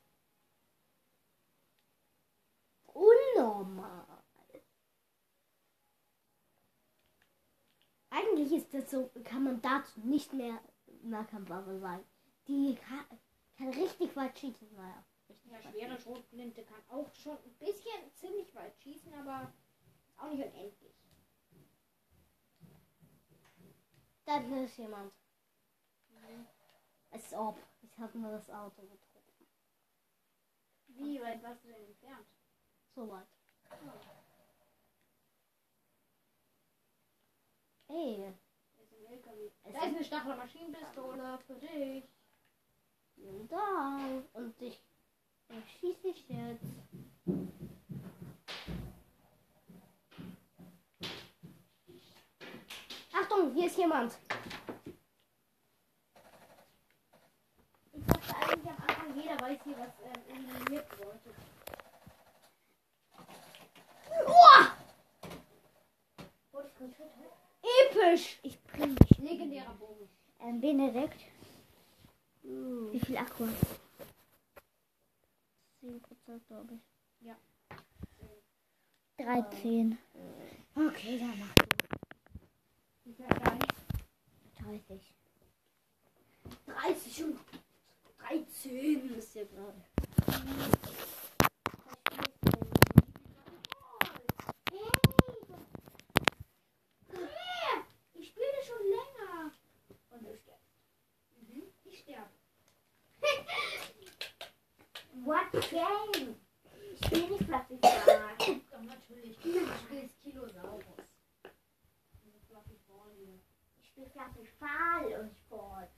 Unnormal. 2.87 4.25
Eigentlich 8.11 8.53
ist 8.53 8.75
das 8.75 8.91
so, 8.91 9.11
kann 9.25 9.45
man 9.45 9.63
dazu 9.63 10.01
nicht 10.01 10.33
mehr 10.33 10.61
Nahkampfwaffe 11.03 11.79
sagen. 11.79 12.05
Die 12.49 12.75
kann, 12.75 13.07
kann 13.57 13.69
richtig 13.69 14.15
weit 14.17 14.37
schießen, 14.39 14.75
naja. 14.75 15.05
Ja, 15.51 15.61
schwere 15.61 15.99
Schrotflinte 15.99 16.65
kann 16.65 16.83
auch 16.89 17.13
schon 17.15 17.37
ein 17.37 17.55
bisschen 17.59 18.15
ziemlich 18.15 18.55
weit 18.55 18.79
schießen, 18.83 19.13
aber 19.15 19.53
auch 20.17 20.29
nicht 20.31 20.45
unendlich. 20.45 20.95
Da 24.25 24.39
ist 24.39 24.77
jemand. 24.77 25.13
Als 27.11 27.35
ob. 27.35 27.59
Ich 27.83 27.99
habe 27.99 28.17
nur 28.19 28.31
das 28.31 28.49
Auto 28.51 28.83
getroffen. 28.83 29.47
Wie 30.87 31.21
weit 31.21 31.43
warst 31.43 31.65
du 31.65 31.69
denn 31.69 31.85
entfernt? 31.87 32.27
So 32.95 33.11
weit. 33.11 33.27
Ey. 37.89 38.33
Der 39.01 39.43
ist 39.43 39.55
Da 39.65 39.71
ist 39.71 39.83
eine 39.83 40.05
Stachler 40.05 40.37
Maschinenpistole 40.37 41.39
für 41.47 41.55
dich. 41.55 42.05
Dank. 43.49 44.29
Und 44.33 44.63
ich, 44.63 44.81
ich 45.59 45.79
schieße 45.81 46.09
ich 46.09 46.29
jetzt. 46.29 46.65
Achtung, 53.13 53.53
hier 53.55 53.67
ist 53.67 53.77
jemand. 53.77 54.19
Ich 57.93 58.07
dachte 58.07 58.37
eigentlich 58.37 58.71
am 58.71 58.77
Anfang, 58.87 59.17
jeder 59.17 59.41
weiß 59.41 59.59
hier, 59.65 59.77
was 59.79 59.93
ähm, 60.05 60.49
eliminiert! 60.49 60.87
Wurde? 60.99 61.35
Episch. 67.91 68.39
Ich 68.43 68.63
bringe 68.63 68.95
dich. 68.95 69.19
Legendärer 69.19 69.75
Bogen. 69.75 70.09
Ähm, 70.41 70.61
Benedikt, 70.61 71.21
Hm. 72.43 72.93
wie 72.93 73.01
viel 73.01 73.17
Akku 73.19 73.47
hast 75.83 76.29
du? 76.29 76.35
10% 76.35 76.41
glaube 76.47 76.75
ich. 76.75 77.27
Ja. 77.27 77.37
13. 79.19 79.99
Okay, 80.75 81.19
dann 81.19 81.39
mach 81.39 81.55
Wie 83.05 83.13
viel 83.13 83.27
hat 83.27 83.47
dein? 83.47 83.59
30. 84.65 85.15
30 86.67 87.25
und 87.25 87.39
13 88.19 89.15
ist 89.15 89.33
hier 89.33 89.47
gerade. 89.47 89.85
What 105.25 105.53
game? 105.71 106.37
Ich 106.93 107.07
spiele 107.07 107.29
nicht 107.29 107.45
Fluffy 107.45 107.77
Star. 107.79 108.37
Doch, 108.39 108.83
natürlich. 108.83 109.39
Du 109.39 109.51
spielst 109.85 110.23
Kilosaurus. 110.23 110.85
Ich 113.79 113.89
spiele 113.89 114.09
Fluffy 114.11 114.47
Fall 114.59 115.21
und 115.21 115.35
Sport. 115.35 115.91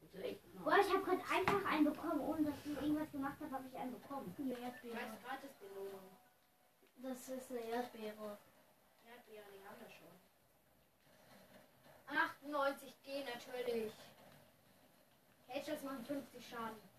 Also 0.00 0.18
Boah, 0.62 0.78
ich 0.78 0.92
habe 0.92 1.02
gerade 1.02 1.22
einfach 1.30 1.64
einen 1.64 1.84
bekommen, 1.84 2.20
ohne 2.20 2.44
dass 2.44 2.54
ich 2.64 2.76
irgendwas 2.76 3.10
gemacht 3.10 3.40
habe, 3.40 3.50
habe 3.50 3.68
ich 3.68 3.76
einen 3.76 3.92
bekommen. 3.92 4.34
Eine 4.38 4.58
Erdbeere. 4.58 4.98
Das 6.96 7.28
ist 7.28 7.50
eine 7.50 7.60
Erdbeere. 7.60 8.38
Erdbeere, 9.04 9.46
die 9.52 9.66
haben 9.66 9.80
wir 9.80 9.90
schon. 9.90 10.12
98 12.06 13.02
G 13.02 13.24
natürlich. 13.24 13.92
Hedges 15.48 15.82
machen 15.82 16.04
50 16.04 16.48
Schaden. 16.48 16.91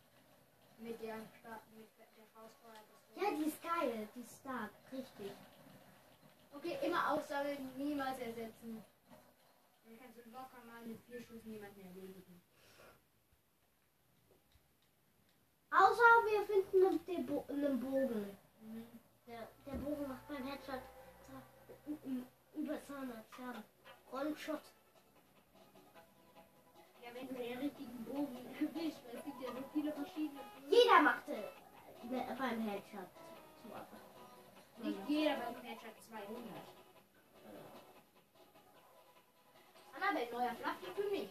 Mit 0.80 1.02
der, 1.02 1.18
mit 1.18 1.90
der 1.98 2.28
Faustfeuer. 2.34 2.84
Ja, 3.16 3.38
die 3.38 3.46
ist 3.46 3.62
geil. 3.62 4.08
Die 4.16 4.22
ist 4.22 4.40
stark. 4.40 4.72
Richtig. 4.92 5.32
Okay, 6.54 6.78
immer 6.86 7.12
aufsammeln, 7.12 7.72
niemals 7.78 8.20
ersetzen. 8.20 8.84
Dann 9.84 10.00
kannst 10.00 10.18
du 10.18 10.30
locker 10.30 10.64
mal 10.66 10.82
mit 10.86 11.02
vier 11.06 11.22
Schuss 11.22 11.44
niemanden 11.46 11.82
erledigen. 11.82 12.42
Außer 15.72 16.04
wir 16.26 16.46
finden 16.46 16.86
einen, 16.86 17.06
den 17.06 17.26
Bo 17.26 17.46
einen 17.50 17.80
Bogen. 17.80 18.38
Mhm. 18.62 18.86
Der, 19.26 19.48
der 19.66 19.72
Bogen 19.74 20.08
macht 20.08 20.28
beim 20.28 20.46
Headshot 20.46 20.82
über 22.54 22.86
200 22.86 23.26
Schaden. 23.36 23.64
One-Shot. 24.12 24.73
Wenn 27.14 27.28
du 27.28 27.34
den 27.36 27.58
richtigen 27.60 28.06
Bogen 28.06 28.38
erwischst, 28.60 29.06
weil 29.06 29.16
es 29.18 29.24
gibt 29.24 29.42
ja 29.42 29.52
so 29.52 29.64
viele 29.74 29.92
verschiedene. 29.94 30.42
Jeder 30.70 31.02
machte 31.02 31.34
äh, 31.34 32.36
beim 32.38 32.62
Headshot. 32.62 33.08
Nicht 34.78 35.00
jeder 35.08 35.36
beim 35.36 35.62
Headshot 35.62 35.94
200. 36.10 36.38
Annabelle, 39.96 40.32
neuer 40.32 40.56
Fluffy 40.56 40.92
für 40.96 41.10
mich. 41.10 41.30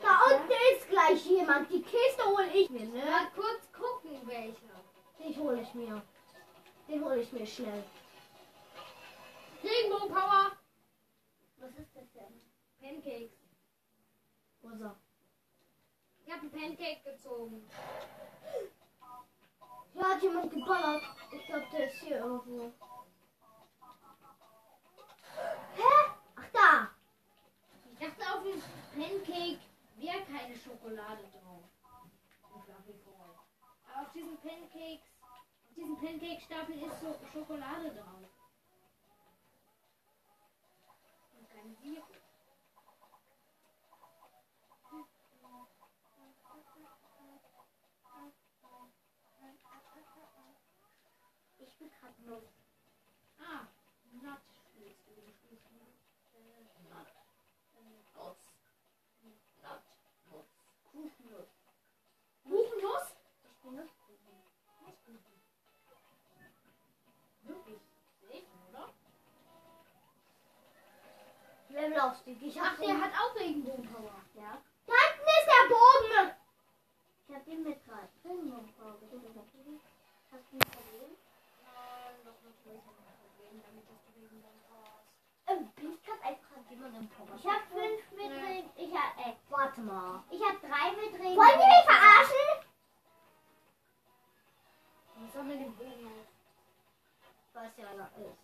Da 0.00 0.18
unten 0.30 0.52
ist 0.74 0.88
gleich 0.88 1.24
jemand. 1.26 1.70
Die 1.70 1.82
Kiste 1.82 2.24
hole 2.24 2.50
ich 2.52 2.70
mir, 2.70 2.86
ne? 2.86 3.04
Mal 3.04 3.30
kurz 3.34 3.70
gucken, 3.72 4.26
welcher. 4.26 4.80
Den 5.18 5.36
hole 5.36 5.60
ich 5.60 5.74
mir. 5.74 6.02
Den 6.88 7.04
hole 7.04 7.20
ich 7.20 7.32
mir 7.32 7.46
schnell. 7.46 7.84
Regenbogen 9.62 10.08
Power. 10.08 10.52
Was 11.58 11.70
ist 11.76 11.94
das 11.94 12.10
denn? 12.12 12.40
Pancakes. 12.80 13.39
Er? 14.78 14.96
Ich 16.24 16.32
habe 16.32 16.42
einen 16.42 16.52
Pancake 16.52 17.02
gezogen. 17.02 17.68
Hier 19.92 20.08
hat 20.08 20.22
jemand 20.22 20.52
geballert. 20.52 21.02
Ich 21.32 21.46
glaube, 21.46 21.66
der 21.72 21.86
ist 21.86 22.00
hier 22.00 22.18
irgendwo. 22.18 22.72
Hä? 25.74 26.10
Ach, 26.36 26.48
da. 26.52 26.90
Ich 27.92 27.98
dachte, 27.98 28.32
auf 28.32 28.42
dem 28.44 28.62
Pancake 28.94 29.58
wäre 29.96 30.24
keine 30.24 30.56
Schokolade 30.56 31.24
drauf. 31.32 31.64
Aber 32.52 34.02
auf 34.02 34.12
diesen 34.12 34.36
Pancakes, 34.38 35.10
auf 35.68 35.74
diesen 35.74 35.96
Pancake-Stapel 35.96 36.80
ist 36.80 37.00
so 37.00 37.18
Schokolade 37.32 37.92
drauf. 37.92 38.28
Und 41.36 41.50
kein 41.50 41.74
Sirup. 41.82 42.19
Los. 52.30 52.44
Ah. 53.40 53.66
Du 54.12 54.18
spielst 55.32 55.66
Nut. 55.72 55.94
Äh, 56.34 56.62
Nut. 56.88 57.08
Äh, 57.74 57.98
Nuts. 58.18 58.44
Nut. 59.22 59.82
Nuts. 60.30 60.48
Kuchennuss. 60.92 61.50
Kuchennuss? 62.44 63.06
Ich 63.42 63.60
bin 63.62 63.74
Nusskuchen. 63.76 64.30
Nusskuchen. 64.86 65.40
Wirklich 67.42 67.80
oder? 68.68 68.84
Levelaufstieg. 71.68 72.42
Ich 72.42 72.60
Ach, 72.60 72.78
der 72.78 73.00
hat 73.00 73.12
auch 73.12 73.34
Regenbogenpower. 73.34 74.22
Ja. 74.34 74.62
Da 74.86 74.94
hinten 75.06 75.30
ist 75.38 75.48
der 75.48 75.64
Bogen. 75.68 76.36
Ich 77.28 77.34
hab 77.34 77.44
den 77.44 77.62
mit 77.62 77.84
gerade. 77.84 78.08
Hast 80.32 80.52
du 80.52 80.56
ein 80.56 80.60
Problem? 80.60 81.16
Nein, 81.62 82.14
doch 82.24 82.29
natürlich 82.29 82.29
habe 82.29 82.29
ich. 82.44 82.80
Ähm, 85.46 85.70
ich 87.36 87.46
hab 87.46 87.62
fünf 87.68 88.10
mit 88.12 88.30
Ja. 88.30 88.36
Regen. 88.44 88.70
Ich 88.76 88.94
hab, 88.94 89.18
äh, 89.26 89.34
warte 89.48 89.80
mal. 89.80 90.22
Ich 90.30 90.40
hab 90.42 90.60
drei 90.60 90.92
mit 90.92 91.14
Regen. 91.20 91.36
Wollen 91.36 91.58
die 91.58 91.66
mich 91.66 91.84
verarschen? 91.84 92.66
Ich 95.26 95.32
sammle 95.32 95.56
den 95.58 95.74
Bogen 95.76 96.06
auf. 96.06 96.26
Was 97.52 97.76
ja 97.76 97.94
noch 97.94 98.16
ist. 98.16 98.38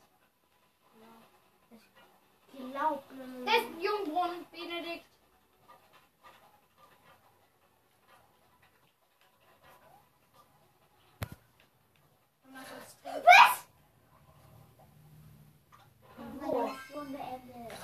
Ich 2.52 2.72
glaub, 2.72 3.10
ne- 3.12 3.44
Das 3.44 3.54
ist 3.56 3.82
Jungbrunnen, 3.82 4.46
Benedikt. 4.50 5.06
Und 12.44 12.54
lass 12.54 12.72
uns 12.72 12.96
trinken. 13.02 13.22
Was? 13.26 13.66
Wo? 16.40 16.70
Stunde 16.88 17.18
Ende. 17.18 17.74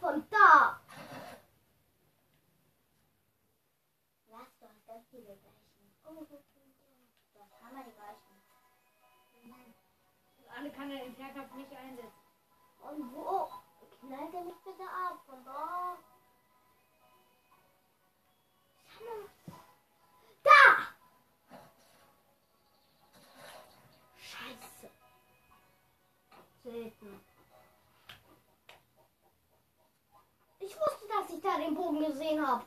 Von 0.00 0.24
da. 0.30 0.80
Was? 4.28 4.46
Du 4.60 4.66
hast 4.66 4.86
ganz 4.86 5.04
viele 5.10 5.36
Das 6.06 6.14
haben 6.14 7.76
wir 7.76 7.84
die 7.84 7.92
Gleichen. 7.92 8.36
Alle 10.56 10.70
kann 10.70 10.90
er 10.90 11.04
den 11.04 11.16
Fährkampf 11.16 11.52
nicht 11.54 11.72
einsetzen. 11.72 12.12
Und 12.80 13.12
wo? 13.12 13.50
Knallt 14.00 14.34
er 14.34 14.44
mich 14.44 14.54
bitte 14.64 14.84
ab? 14.84 15.20
Von 15.26 15.44
da. 15.44 15.96
Da! 20.44 20.86
Scheiße. 24.16 24.90
Selten. 26.62 27.20
Ich 30.60 30.76
wusste, 30.80 31.08
dass 31.08 31.30
ich 31.30 31.42
da 31.42 31.58
den 31.58 31.74
Bogen 31.74 31.98
gesehen 31.98 32.46
habe. 32.46 32.64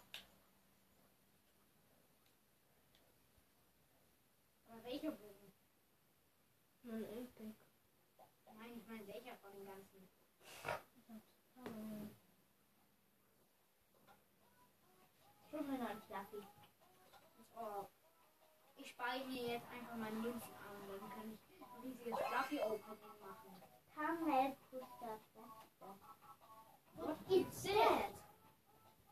Welcher 4.90 5.12
Bogen? 5.12 5.54
Nein, 6.84 7.04
Epic. 7.04 7.54
Nein, 8.58 8.80
ich 8.80 8.88
meine 8.88 9.08
welcher 9.08 9.36
von 9.38 9.52
den 9.54 9.66
ganzen. 9.66 10.10
Ich 15.46 15.54
hol 15.54 15.62
mir 15.62 15.78
noch 15.78 15.90
einen 15.90 16.02
Fluffy. 16.02 16.48
Oh. 17.56 17.86
Ich 18.78 18.90
speichere 18.92 19.28
mir 19.28 19.48
jetzt 19.54 19.68
einfach 19.70 19.96
meine 19.96 20.16
Münzen 20.16 20.56
an. 20.56 20.88
Dann 20.88 21.10
kann 21.10 21.32
ich 21.34 21.40
ein 21.62 21.82
riesiges 21.82 22.18
Fluffy 22.18 22.60
Opening 22.60 23.20
machen. 23.20 23.62
Kamel 23.94 24.56
Puster 24.72 25.20
What 26.96 27.18
is 27.30 27.64
that? 27.64 28.14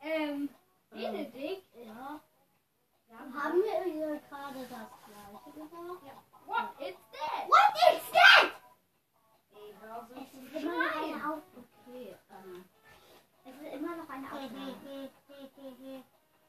Ähm, 0.01 0.49
Benedikt? 0.89 1.75
Ja. 1.75 2.21
Haben 3.11 3.63
wir 3.63 4.19
gerade 4.29 4.59
das 4.59 4.89
gleiche 5.05 5.51
gesagt? 5.53 6.03
Ja. 6.05 6.13
What 6.45 6.69
is 6.79 6.95
that? 7.11 7.47
What 7.47 7.73
is 7.91 8.03
that? 8.11 8.51
So 9.53 10.15
Es 10.15 10.33
ist 10.33 10.55
immer 10.55 10.75
noch 10.77 10.95
eine 10.95 11.17
Auf... 11.29 11.41
Okay, 11.55 12.15
ähm... 12.31 12.65
Es 13.45 13.55
ist 13.55 13.73
immer 13.73 13.95
noch 13.95 14.09
eine 14.09 14.27
Aufnahme. 14.27 14.75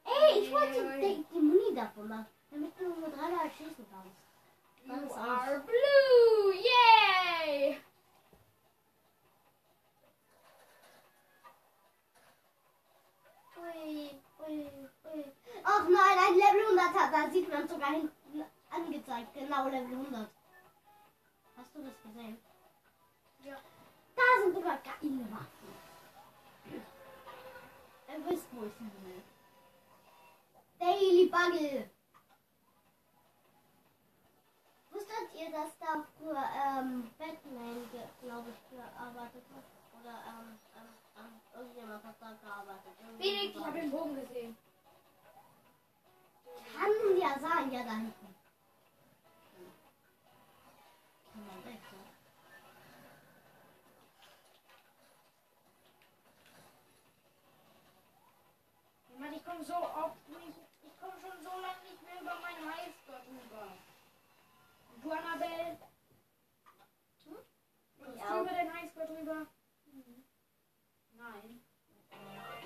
Ey, 0.04 0.40
ich 0.40 0.50
wollte 0.50 0.98
die, 1.00 1.26
die 1.32 1.40
Muni 1.40 1.74
davon 1.74 2.08
machen, 2.08 2.26
damit 2.50 2.72
du 2.78 2.88
nur 2.88 3.08
dreimal 3.10 3.50
schießen 3.50 3.86
kannst. 3.90 4.16
You 4.84 5.14
are 5.14 5.60
blue! 5.60 6.54
Yay! 6.54 7.78
Ui, 13.60 14.10
ui, 14.46 14.68
ui. 15.12 15.24
Ach 15.64 15.88
nein, 15.88 16.18
ein 16.18 16.34
Level 16.34 16.78
100 16.78 16.94
hat, 16.94 17.12
da 17.12 17.30
sieht 17.30 17.48
man 17.50 17.68
sogar 17.68 17.90
hinten 17.90 18.44
angezeigt. 18.70 19.34
Genau, 19.34 19.64
Level 19.64 19.92
100. 19.92 20.30
Hast 21.56 21.74
du 21.74 21.82
das 21.82 22.02
gesehen? 22.02 22.38
Ja. 23.44 23.56
Da 24.14 24.42
sind 24.42 24.54
sogar 24.54 24.78
geile 24.78 25.30
Waffen. 25.32 25.58
Ihr 28.08 28.26
wisst, 28.26 28.46
wo 28.52 28.64
ich 28.64 28.74
hin 28.76 28.90
will. 29.04 29.22
Daily 30.78 31.26
Buggle. 31.26 31.90
Wusstet 34.90 35.34
ihr, 35.34 35.50
dass 35.50 35.78
da 35.78 36.04
früher 36.16 36.44
ähm, 36.56 37.10
Batman, 37.18 37.90
glaube 38.22 38.50
ich, 38.50 38.70
gearbeitet 38.70 39.44
hat? 39.54 39.64
Oder 40.00 40.22
ähm, 40.26 40.58
ich 41.58 42.44
habe. 42.44 43.18
Felix, 43.18 43.56
ich 43.56 43.64
habe 43.64 43.80
den 43.80 43.90
Bogen 43.90 44.14
gesehen. 44.14 44.56
Kann 46.76 47.18
ja 47.18 47.38
sein, 47.40 47.72
ja 47.72 47.82
da 47.82 47.90
hinten. 47.96 48.34
Mann, 59.18 59.32
ich 59.34 59.44
komme 59.44 59.64
so 59.64 59.74
oft 59.74 60.28
nicht. 60.28 60.58
Ich 60.82 61.00
komme 61.00 61.14
schon 61.20 61.42
so 61.42 61.50
lange 61.50 61.82
nicht 61.90 62.02
mehr 62.02 62.20
über 62.20 62.38
meinen 62.40 62.72
Highscore 62.72 63.20
drüber. 63.26 63.72
Du, 65.02 65.10
Annabelle? 65.10 65.78
Hm? 67.24 67.36
Kommst 67.98 68.30
du 68.30 68.40
über 68.42 68.50
den 68.50 68.72
Highscore 68.72 69.06
drüber? 69.06 69.46
Nein. 71.18 71.60
Äh, 72.12 72.64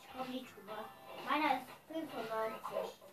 ich 0.00 0.14
habe 0.14 0.30
nichts 0.30 0.54
gemacht. 0.54 0.90
Meiner 1.26 1.54
ist 1.58 1.66
95. 1.88 3.03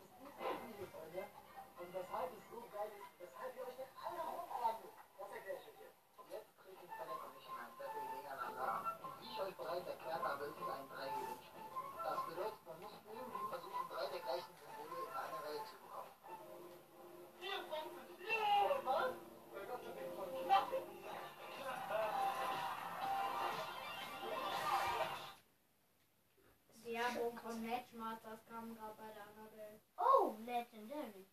hat 27.13 27.39
von 27.41 27.65
Matchmasters 27.65 28.39
kam 28.47 28.75
gerade 28.75 28.95
bei 28.97 29.13
der 29.13 29.23
Annabelle. 29.23 29.79
Oh, 29.97 30.35
Legendary. 30.45 31.25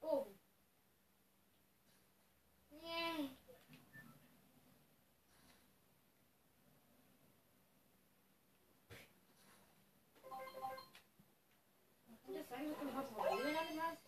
Bogen. 0.00 0.38
Das 12.28 12.52
ein 12.52 12.74
damit 13.54 13.82
hast. 13.82 13.98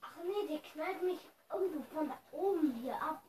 Ach 0.00 0.16
nee, 0.24 0.48
der 0.48 0.58
knallt 0.70 1.02
mich 1.02 1.20
irgendwo 1.52 1.82
von 1.94 2.08
da 2.08 2.18
oben 2.32 2.72
hier 2.82 3.00
ab, 3.00 3.22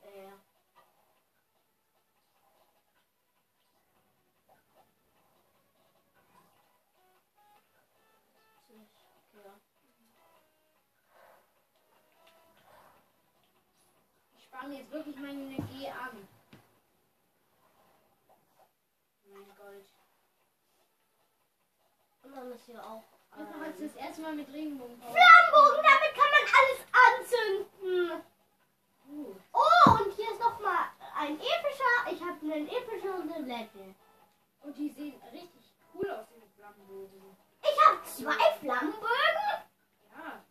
Spanne 14.71 14.77
jetzt 14.79 14.91
wirklich 14.91 15.15
meine 15.17 15.55
G 15.55 15.89
an. 15.89 16.27
Mein 19.33 19.55
Gold. 19.57 19.85
Und 22.23 22.35
dann 22.35 22.51
ist 22.51 22.65
hier 22.65 22.83
auch. 22.83 23.03
Jetzt 23.37 23.51
noch 23.55 23.61
als 23.61 23.79
das 23.79 23.95
erste 23.95 24.21
Mal 24.21 24.35
mit 24.35 24.47
Regenbogen. 24.51 24.97
Flammenbogen, 24.97 25.83
damit 25.83 26.13
kann 26.15 26.31
man 26.35 26.45
alles 26.59 26.79
anzünden. 27.07 28.21
Uh, 29.09 29.35
Oh, 29.53 29.91
und 29.91 30.13
hier 30.13 30.31
ist 30.31 30.39
noch 30.39 30.59
mal 30.61 30.85
ein 31.15 31.35
epischer. 31.37 32.11
Ich 32.11 32.21
habe 32.21 32.37
einen 32.41 32.67
epischen 32.67 33.09
und 33.09 33.33
einen 33.33 33.47
Legend. 33.47 33.95
und 34.63 34.77
die 34.77 34.89
sehen 34.89 35.21
richtig 35.33 35.73
cool 35.93 36.09
aus, 36.11 36.27
diese 36.33 36.47
Flammenbogen. 36.55 37.37
Ich 37.61 37.87
habe 37.87 38.03
zwei 38.05 38.57
Flammenbögen. 38.59 39.65
Ja, 40.15 40.43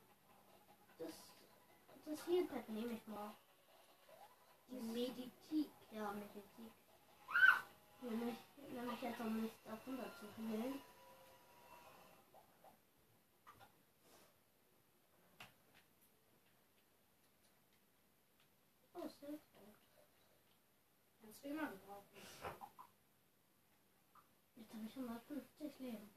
Das, 0.99 1.09
das 2.05 2.27
Healpad 2.27 2.69
nehme 2.69 2.93
ich 2.93 3.07
mal. 3.07 3.33
Die 4.71 4.81
Meditik. 4.81 5.69
Ja, 5.93 6.11
Medizin. 6.13 6.71
Nämlich, 8.03 8.37
nämlich 8.73 9.01
jetzt 9.03 9.21
um 9.21 9.43
nicht 9.43 9.55
100 9.67 10.11
zu 10.21 10.27
healen. 10.37 10.79
Oh, 18.95 19.09
Silk. 19.21 19.41
Kannst 21.21 21.45
du 21.45 21.49
immer 21.49 21.69
gebrauchen. 21.69 22.27
Jetzt 24.57 24.73
habe 24.73 24.85
ich 24.87 24.97
150 24.97 25.79
Leben. 25.81 26.11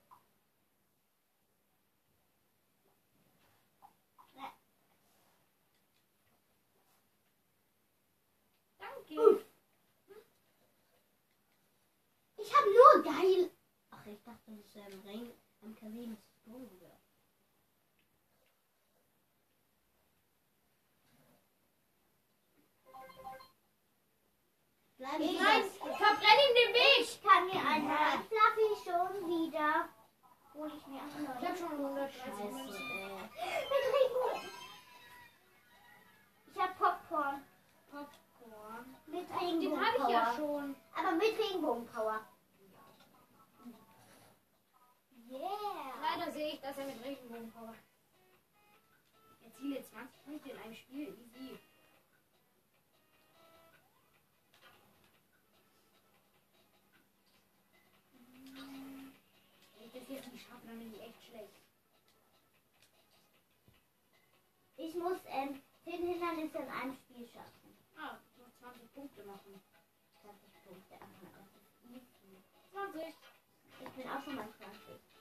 Danke. 8.80 9.44
Ich 12.54 12.60
habe 12.60 12.70
nur 12.70 13.04
geil. 13.04 13.52
Ach, 13.90 14.06
ich 14.06 14.22
dachte, 14.24 14.52
das 14.56 14.76
wäre 14.76 14.86
ein 14.86 15.00
Ring. 15.08 15.32
Ein 15.64 15.76
Kamin. 15.76 16.18
Bleib 24.98 25.20
Nein, 25.20 25.36
Nein, 25.42 25.64
verbrenn 25.98 26.40
ihm 26.48 26.56
den 26.56 26.74
Weg. 26.74 27.00
ich 27.02 27.22
kann 27.24 27.46
mir 27.48 27.60
einmal 27.66 28.20
Fluffy 28.30 28.70
schon 28.84 29.28
wieder. 29.28 29.90
Hol 30.54 30.72
ich 30.78 30.88
mir 30.88 31.00
auch 31.02 31.42
Ich 31.42 31.48
hab 31.50 31.58
schon 31.58 31.72
130 31.72 32.22
Scheiße, 32.22 32.44
Münzen. 32.44 32.66
Mit 32.70 33.84
Regenbogen. 33.94 34.50
Ich 36.54 36.62
hab 36.62 36.78
Popcorn. 36.78 37.44
Popcorn. 37.92 38.96
Mit 39.08 39.30
Den 39.30 39.36
habe 39.36 39.98
ich 39.98 40.08
ja 40.14 40.30
Regenbogenpower. 40.30 40.36
schon. 40.36 40.76
Aber 40.96 41.12
mit 41.14 41.38
Regenbogenpower. 41.40 42.22
Yeah. 45.34 45.94
Leider 46.02 46.32
sehe 46.32 46.54
ich, 46.54 46.62
dass 46.62 46.78
er 46.78 46.86
mit 46.86 47.04
Regenbogen 47.04 47.52
kommt. 47.54 47.78
Erziele 49.44 49.84
20 49.90 50.26
Punkte 50.26 50.50
in 50.50 50.58
einem 50.60 50.76
Spiel. 50.76 51.08
Easy. 51.08 51.60
Wenn 59.76 59.86
ich 59.86 59.92
das 59.94 60.10
jetzt 60.10 60.32
nicht 60.32 60.48
schaffe, 60.48 60.68
dann 60.68 60.80
bin 60.80 60.94
ich 60.94 61.02
echt 61.02 61.24
schlecht. 61.30 61.54
Ich 64.78 64.96
muss 64.96 65.18
ähm, 65.28 65.62
10 65.86 66.08
Hindernisse 66.08 66.58
in 66.60 66.70
einem 66.70 66.96
Spiel 66.96 67.28
schaffen. 67.34 67.78
Ah, 67.98 68.18
noch 68.38 68.52
20 68.60 68.94
Punkte 68.94 69.24
machen. 69.24 69.60
20 70.22 70.40
Punkte. 70.64 70.96
Easy. 71.86 72.44
20. 72.72 73.14
Ich 73.84 73.90
bin 73.92 74.10
auch 74.10 74.24
schon 74.24 74.36
bei 74.38 74.48
20. 74.58 75.13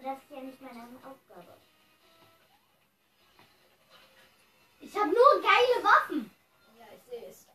Aber 0.00 0.14
das 0.14 0.22
ist 0.22 0.30
ja 0.30 0.40
nicht 0.40 0.60
meine 0.62 0.82
Aufgabe. 1.04 1.56
Ich 4.80 4.96
habe 4.96 5.08
nur 5.08 5.42
geile 5.42 5.84
Waffen. 5.84 6.30
Ja, 6.78 6.86
ich 6.96 7.02
sehe 7.02 7.26
es. 7.26 7.46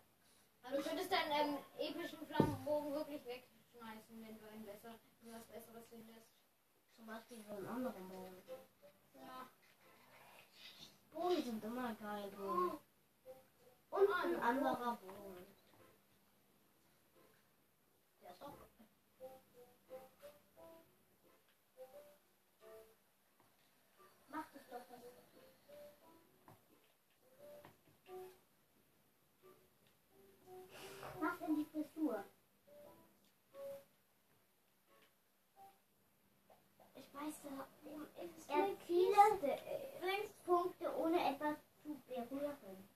Aber 0.63 0.77
du 0.77 0.83
könntest 0.83 1.11
deinen 1.11 1.31
ähm, 1.31 1.57
epischen 1.79 2.25
Flammenbogen 2.27 2.93
wirklich 2.93 3.25
wegschmeißen, 3.25 4.21
wenn 4.21 4.37
du 4.37 4.47
ein 4.47 4.63
besser, 4.63 4.93
wenn 5.21 5.31
du 5.31 5.37
was 5.37 5.45
Besseres 5.47 5.85
findest. 5.89 6.27
Zum 6.95 7.07
Beispiel 7.07 7.43
so 7.43 7.55
einen 7.55 7.67
anderen 7.67 8.09
Bogen. 8.09 8.43
Ja. 9.15 9.49
Bogen 11.13 11.43
sind 11.43 11.63
immer 11.63 11.95
geil. 11.95 12.29
Bogen. 12.37 12.79
Und 13.89 14.13
ein 14.23 14.39
anderer 14.39 14.97
Bogen. 14.97 15.54
In 31.47 31.55
die 31.57 31.65
Frisur. 31.65 32.23
Ich 36.95 37.13
weiß, 37.13 37.35
da 37.43 37.67
oben 37.85 38.07
ist 38.17 38.49
Erziele 38.49 39.15
fünf 39.99 40.45
Punkte 40.45 40.97
ohne 40.97 41.17
etwas 41.33 41.57
zu 41.83 41.95
berühren. 42.07 42.89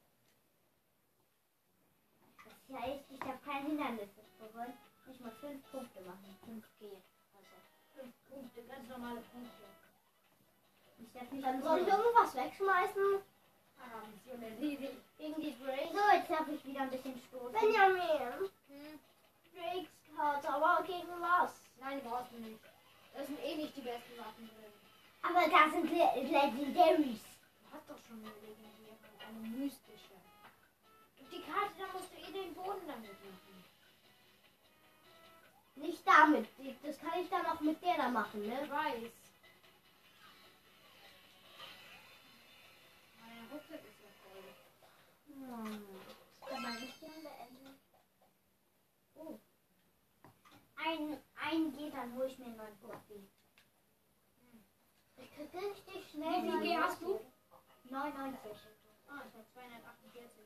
Das 2.69 2.81
heißt, 2.81 3.05
ich 3.11 3.21
habe 3.21 3.39
kein 3.45 3.65
Hindernis 3.67 4.09
berührt. 4.39 4.73
Ich 5.11 5.19
muss 5.19 5.33
fünf 5.39 5.71
Punkte 5.71 6.01
machen. 6.01 6.37
Fünf 6.45 6.65
geht. 6.79 7.03
Also, 7.33 8.01
Fünf 8.01 8.13
Punkte, 8.29 8.63
ganz 8.63 8.89
normale 8.89 9.21
Punkte. 9.21 9.63
ich 10.99 11.11
darf 11.13 11.31
nicht 11.31 11.45
Dann 11.45 11.61
soll 11.61 11.79
ich 11.81 11.87
irgendwas 11.87 12.35
wegschmeißen? 12.35 13.21
Ah. 13.79 14.03
So, 15.91 16.15
jetzt 16.15 16.29
darf 16.29 16.47
ich 16.47 16.65
wieder 16.65 16.81
ein 16.81 16.89
bisschen 16.89 17.21
stoßen. 17.27 17.51
Benjamin. 17.51 18.49
Hm. 18.69 18.99
Drakes 19.55 19.89
Karte, 20.15 20.49
aber 20.49 20.83
gegen 20.83 21.07
was? 21.19 21.53
Nein, 21.79 22.01
brauchst 22.03 22.31
du 22.33 22.37
nicht. 22.39 22.59
Das 23.15 23.27
sind 23.27 23.39
eh 23.43 23.55
nicht 23.55 23.75
die 23.75 23.81
besten 23.81 24.17
Waffen 24.17 24.49
drin. 24.49 24.71
Aber 25.21 25.49
da 25.49 25.69
sind 25.69 25.89
Le 25.91 26.21
Legendaries. 26.23 27.21
Du 27.61 27.67
hast 27.73 27.89
doch 27.89 27.97
schon 28.07 28.17
eine 28.19 28.31
legendäre, 28.39 28.97
eine 29.27 29.39
mystische. 29.57 30.15
Und 31.19 31.31
die 31.31 31.41
Karte, 31.41 31.73
da 31.77 31.87
musst 31.93 32.11
du 32.13 32.17
eh 32.17 32.31
den 32.31 32.53
Boden 32.53 32.87
damit 32.87 33.11
machen. 33.11 33.63
Nicht 35.75 36.05
damit. 36.05 36.47
Das 36.83 36.99
kann 36.99 37.19
ich 37.21 37.29
dann 37.29 37.45
auch 37.45 37.59
mit 37.61 37.81
der 37.83 37.97
da 37.97 38.09
machen, 38.09 38.43
Ich 38.43 38.49
ne? 38.49 38.69
weiß. 38.69 39.28
Hm. 45.39 45.85
Kann 46.47 46.61
man 46.61 46.73
nicht 46.75 46.99
gerne 46.99 47.21
beenden. 47.21 47.79
Oh. 49.15 49.39
Ein, 50.75 51.23
ein 51.35 51.77
geht, 51.77 51.93
dann 51.93 52.13
hole 52.15 52.27
ich 52.27 52.37
mir 52.39 52.45
einen 52.45 52.57
neuen 52.57 52.77
Profi. 52.79 53.29
Ich 55.17 55.35
krieg 55.35 55.53
richtig 55.53 56.09
schnell. 56.11 56.43
Wie 56.43 56.67
viel 56.67 56.77
hast 56.77 57.01
du? 57.01 57.19
99. 57.83 58.51
Ah, 59.07 59.23
ich 59.27 59.33
habe 59.33 59.45
248. 59.53 60.45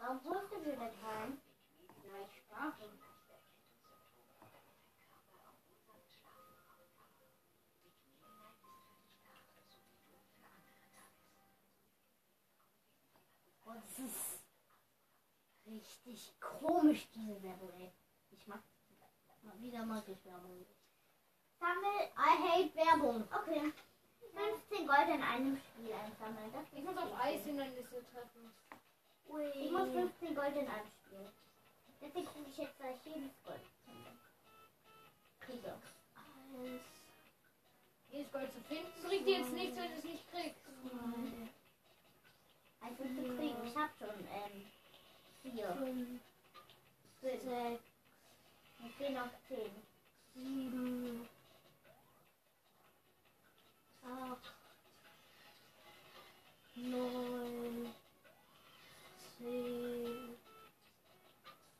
Warum 0.00 0.24
holst 0.24 0.52
du 0.52 0.60
dir 0.64 0.76
das 0.76 0.94
heim? 1.02 1.40
Ja, 2.04 2.26
ich 2.26 2.38
spare. 2.38 2.74
Oh, 13.72 13.80
das 13.80 13.98
ist 14.06 14.40
richtig 15.66 16.34
komisch, 16.40 17.08
diese 17.14 17.34
Level, 17.34 17.72
ey. 17.78 17.90
Ich 18.30 18.46
mag 18.46 18.60
das. 19.00 19.60
Wieder 19.60 19.84
mag 19.86 20.02
ich 20.08 20.24
Werbung 20.24 20.58
nicht. 20.58 20.70
Sammel, 21.58 22.10
I 22.16 22.32
hate 22.48 22.74
Werbung. 22.74 23.28
Okay. 23.32 23.72
15 24.34 24.86
Gold 24.86 25.08
in 25.08 25.22
einem 25.22 25.56
Spiel 25.58 25.92
einsammeln. 25.92 26.52
Das 26.52 26.66
Ich 26.72 26.84
muss 26.84 26.96
auf 26.96 27.18
Eishindernisse 27.20 28.04
treffen. 28.10 28.52
Ui. 29.28 29.44
Ich 29.50 29.70
muss 29.70 29.88
15 29.88 30.34
Gold 30.34 30.56
in 30.56 30.68
einem 30.68 30.90
Spiel. 31.04 31.32
Deswegen 32.00 32.26
kriege 32.26 32.50
ich 32.50 32.56
jetzt 32.58 32.76
gleich 32.78 32.96
jedes 33.04 33.42
Gold. 33.44 33.60
Kriege. 35.40 35.74
Jedes 38.08 38.32
Gold 38.32 38.52
zu 38.52 38.60
finden 38.62 39.02
bringt 39.02 39.26
dir 39.26 39.38
jetzt 39.38 39.52
nichts, 39.52 39.76
wenn 39.76 39.92
du 39.92 39.98
es 39.98 40.04
nicht 40.04 40.30
kriegst. 40.30 40.60
zwei. 40.62 41.61
Also 42.84 43.02
zu 43.04 43.36
kriegen. 43.36 43.66
Ich 43.66 43.76
habe 43.76 43.92
schon 43.98 44.08
ähm, 44.10 44.66
vier. 45.42 45.68
Fünf, 45.74 46.20
Sechs. 47.22 47.44
Mir 47.44 48.90
fehlen 48.98 49.14
noch 49.14 49.30
zehn. 49.48 49.70
sieben, 50.34 51.28
Acht. 54.02 54.52
neun, 56.74 57.94
zehn, 59.38 60.34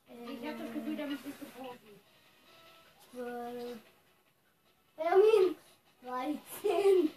Ich 0.07 0.47
habe 0.47 0.57
das 0.63 0.73
Gefühl, 0.73 0.95
damit 0.95 1.23
bist 1.23 1.41
du 1.41 1.45
Profi. 1.47 1.99
zwölf, 3.11 3.77
Benjamin. 4.95 5.55
13. 6.03 7.11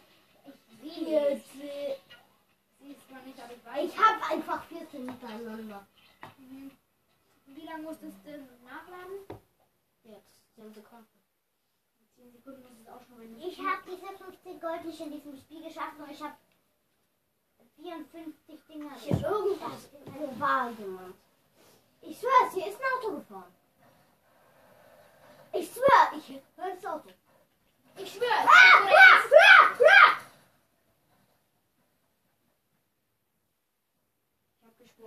Sieben. 0.82 1.06
14. 1.06 2.05
Nicht, 3.24 3.40
aber 3.42 3.54
ich 3.54 3.64
weiß. 3.64 3.84
Ich 3.84 3.98
habe 3.98 4.26
einfach 4.32 4.64
14 4.64 5.06
miteinander. 5.06 5.86
Mhm. 6.38 6.70
Wie 7.46 7.62
lange 7.62 7.82
musstest 7.82 8.18
du 8.24 8.30
denn 8.30 8.48
nachladen? 8.64 9.40
Jetzt 10.04 10.54
10 10.54 10.74
Sekunden. 10.74 11.06
10 12.16 12.32
Sekunden 12.32 12.62
ist 12.64 12.80
es 12.80 12.88
auch 12.88 13.02
schon, 13.06 13.20
wenn 13.20 13.38
Ich 13.38 13.58
habe 13.58 13.82
diese 13.86 14.24
15 14.24 14.60
Gold 14.60 14.84
nicht 14.84 15.00
in 15.00 15.12
diesem 15.12 15.36
Spiel 15.36 15.62
geschafft 15.62 15.98
und 15.98 16.10
ich 16.10 16.22
habe 16.22 16.34
54 17.76 18.60
Dinger. 18.68 18.96
Ich 18.96 19.12
habe 19.12 19.34
irgendwas 19.34 19.88
in 19.92 20.14
eine 20.14 20.40
Wahl 20.40 20.74
gemacht. 20.74 21.14
Ich 22.00 22.18
schwöre, 22.18 22.50
hier 22.52 22.66
ist 22.68 22.78
ein 22.80 22.98
Auto 22.98 23.16
gefahren. 23.16 23.54
Ich 25.52 25.72
schwöre, 25.72 26.18
ich 26.18 26.28
höre 26.56 26.74
das 26.74 26.86
Auto. 26.86 27.10
Ich 27.96 28.12
schwöre! 28.12 28.30
Ah, 28.30 28.84
ah, 28.84 28.88
ah, 28.88 29.74
ah. 29.80 30.16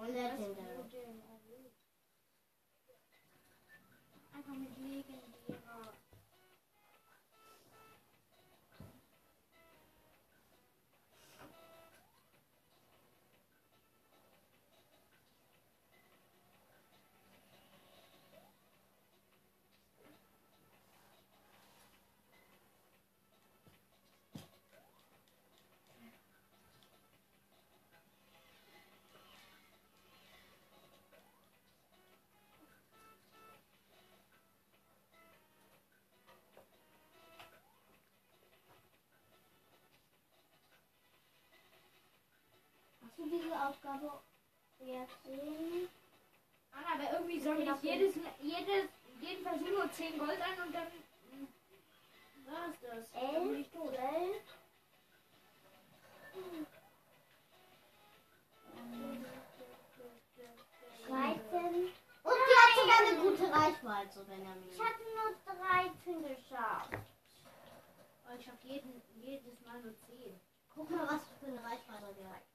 Ich 0.02 0.06
hab 0.06 0.38
geschworen, 0.38 0.56
Legendary. 0.56 1.29
Du 43.20 43.30
diese 43.30 43.54
Aufgabe 43.68 44.22
jetzt 44.80 45.24
sehen? 45.24 45.90
Anna, 46.72 46.94
aber 46.94 47.14
irgendwie 47.20 47.40
soll 47.40 47.60
ich 47.60 47.70
jedes, 47.82 48.16
jedes, 48.42 48.90
jeden 49.22 49.44
Versuch 49.44 49.70
nur 49.70 49.92
10 49.92 50.18
Gold 50.18 50.42
ein 50.42 50.62
und 50.66 50.74
dann. 50.74 50.88
hm, 51.32 51.48
War 52.46 52.70
es 52.70 52.80
das? 52.82 53.12
Dann 53.12 53.44
bin 53.44 53.56
11, 53.56 53.60
ich 53.60 53.70
tot. 53.72 53.94
12. 53.94 54.44
Dreizehn. 61.08 61.90
Und 62.24 62.36
die 62.48 62.58
hat 62.62 62.72
sogar 62.76 63.00
eine 63.00 63.18
gute 63.18 63.52
Reichweite, 63.52 64.24
Benjamin. 64.26 64.70
Ich 64.72 64.80
hatte 64.80 65.04
nur 65.16 65.30
13 66.06 66.22
geschafft. 66.22 66.94
Aber 68.26 68.36
ich 68.40 68.48
hab 68.48 68.64
jeden, 68.64 69.02
jedes 69.16 69.60
Mal 69.66 69.82
nur 69.82 69.96
10. 70.06 70.40
Guck 70.76 70.90
mal, 70.92 71.08
was 71.08 71.22
für 71.40 71.48
eine 71.48 71.64
Reichweite 71.64 72.14
der 72.20 72.30
hat. 72.30 72.49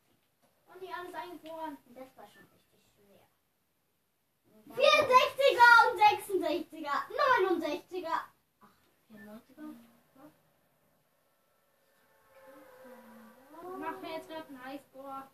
Und 0.74 0.82
die 0.82 0.92
alles 0.92 1.14
eingefroren. 1.14 1.78
Das 1.94 2.16
war 2.16 2.28
schon 2.28 2.42
richtig 2.42 2.82
schwer. 2.96 3.28
64er 4.74 5.70
und 5.90 6.01
66er. 6.01 6.96
69er. 7.14 8.20
Ach, 8.60 8.74
94er. 9.09 9.74
Mach 13.78 14.01
mir 14.01 14.10
jetzt 14.12 14.28
gerade 14.28 14.48
einen 14.48 14.64
Highscore. 14.64 15.28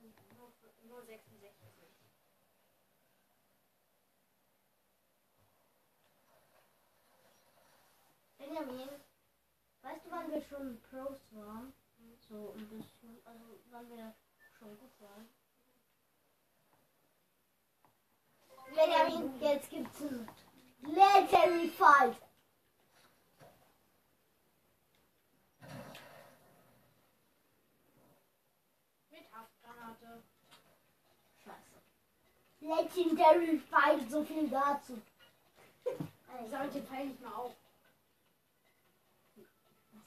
Hm, 0.00 0.12
Nur, 0.36 0.52
nur 0.88 1.02
66. 1.06 1.54
Benjamin, 8.64 8.88
weißt 9.82 10.06
du, 10.06 10.10
wann 10.10 10.30
wir 10.30 10.42
schon 10.42 10.80
Pros 10.82 11.18
waren? 11.32 11.72
So 12.28 12.54
ein 12.56 12.68
bisschen, 12.68 13.20
also 13.24 13.60
wann 13.70 13.90
wir 13.90 14.14
schon 14.58 14.78
gut 14.78 14.90
waren. 15.00 15.28
Benjamin, 18.74 19.40
jetzt 19.40 19.68
gibt's 19.68 20.00
ein 20.00 20.28
Legendary 20.82 21.68
Fight. 21.68 22.16
Mit 29.10 29.32
Haftgranate. 29.32 30.22
Scheiße. 31.44 31.80
Legendary 32.60 33.58
Fight, 33.58 34.10
so 34.10 34.24
viel 34.24 34.48
dazu. 34.48 35.00
Ich 35.84 36.88
Teil 36.88 37.06
nicht 37.06 37.20
mal 37.20 37.32
auf. 37.34 37.54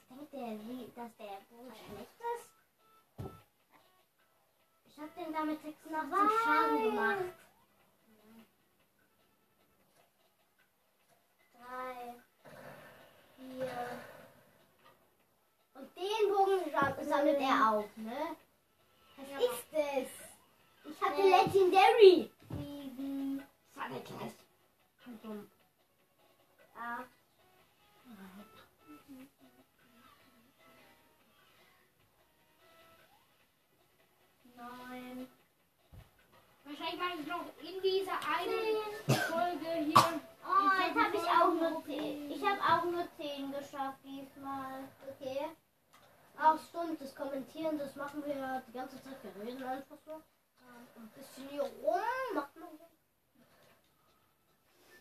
Denkt 0.08 0.32
der, 0.32 0.58
wie, 0.66 0.90
dass 0.96 1.16
der 1.16 1.38
Bogen 1.50 1.72
schlecht 1.74 2.20
ist? 2.36 2.50
Ich 4.86 4.98
hab 4.98 5.14
den 5.14 5.32
damit 5.32 5.62
86 5.62 6.40
Schaden 6.44 6.82
gemacht. 6.82 7.24
Drei, 11.52 12.14
vier. 13.36 14.00
Und 15.74 15.96
den 15.96 16.28
Bogen 16.32 16.70
sa- 16.72 17.04
sammelt 17.04 17.38
er 17.40 17.70
auf, 17.70 17.96
ne? 17.96 18.36
Was 19.16 19.28
Ja. 19.30 19.38
ist 19.38 19.66
das? 19.72 20.90
Ich 20.92 21.00
hatte 21.02 21.16
Sechs. 21.22 21.54
Legendary. 21.54 22.32
Sieben. 22.50 23.42
Sammelt 23.74 24.08
das. 24.10 24.32
Dumm. 25.22 25.50
Acht. 26.76 27.08
Neun. 34.58 35.28
Wahrscheinlich 36.64 36.98
mache 36.98 37.20
ich 37.20 37.26
noch 37.26 37.46
in 37.62 37.80
dieser 37.82 38.18
einen 38.36 39.20
Folge 39.30 39.70
hier. 39.86 40.20
Oh, 40.44 40.70
jetzt 40.84 40.98
habe 41.04 41.16
ich 41.16 41.22
auch 41.30 41.52
nur 41.54 41.84
10. 41.84 42.30
Ich 42.30 42.42
habe 42.44 42.60
auch 42.60 42.84
nur 42.84 43.06
10 43.16 43.52
geschafft 43.52 43.98
diesmal. 44.04 44.84
Okay. 45.08 45.46
Auch 46.40 46.58
stimmt, 46.58 47.00
das 47.00 47.14
Kommentieren, 47.14 47.78
das 47.78 47.94
machen 47.96 48.24
wir 48.24 48.36
ja 48.36 48.62
die 48.66 48.72
ganze 48.72 49.02
Zeit. 49.02 49.16
Wir 49.22 49.46
reden 49.46 49.62
einfach 49.62 49.96
so. 50.04 50.12
Ähm, 50.12 50.86
Ein 50.96 51.08
bisschen 51.10 51.48
hier 51.48 51.62
rum. 51.62 52.00
Macht 52.34 52.56
man 52.56 52.68
so. 52.78 52.84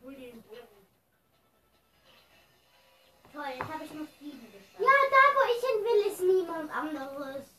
Hol 0.03 0.13
dir 0.13 0.31
den 0.31 0.43
Bogen. 0.43 0.67
Toll, 3.33 3.49
jetzt 3.57 3.73
habe 3.73 3.83
ich 3.83 3.93
noch 3.93 4.07
sieben 4.19 4.51
geschafft. 4.51 4.79
Ja, 4.79 4.95
da 5.09 5.21
wo 5.33 5.41
ich 5.51 5.61
hin 5.65 5.83
will, 5.83 6.01
ist 6.11 6.21
niemand 6.21 6.69
anderes. 6.71 7.52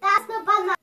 Da 0.00 0.08
ist 0.08 0.30
eine 0.30 0.44
Banane. 0.44 0.74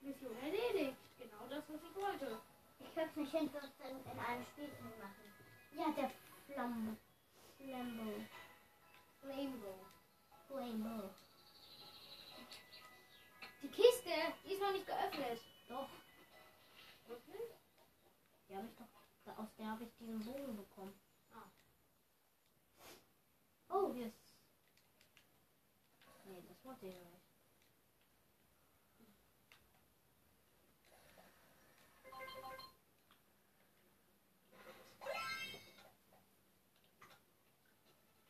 Mission 0.00 0.36
erledigt. 0.36 0.96
Genau 1.18 1.46
das, 1.48 1.64
was 1.68 1.80
ich 1.82 1.96
wollte. 1.96 2.40
Ich 2.80 2.94
könnte 2.94 3.20
mich 3.20 3.30
hinter 3.30 3.62
in, 3.62 4.12
in 4.12 4.18
einem 4.18 4.44
Spiel 4.46 4.68
machen. 5.00 5.32
Ja, 5.72 5.90
der 5.90 6.10
Flamme. 6.46 6.96
Flambo. 7.56 8.24
Rainbow. 9.24 9.86
Rainbow. 10.50 11.10
Die 13.62 13.68
Kiste, 13.68 14.10
die 14.44 14.54
ist 14.54 14.60
noch 14.60 14.72
nicht 14.72 14.86
geöffnet. 14.86 15.40
Doch, 15.68 15.88
Wirklich? 17.06 17.40
die 18.48 18.56
habe 18.56 18.66
ich 18.66 18.74
doch. 18.76 19.38
Aus 19.38 19.48
der 19.56 19.66
habe 19.66 19.84
ich 19.84 19.90
diesen 20.00 20.24
Bogen 20.24 20.56
bekommen. 20.56 20.92
Ah. 21.32 21.48
Oh, 23.68 23.92
hier 23.94 24.06
ist. 24.06 24.21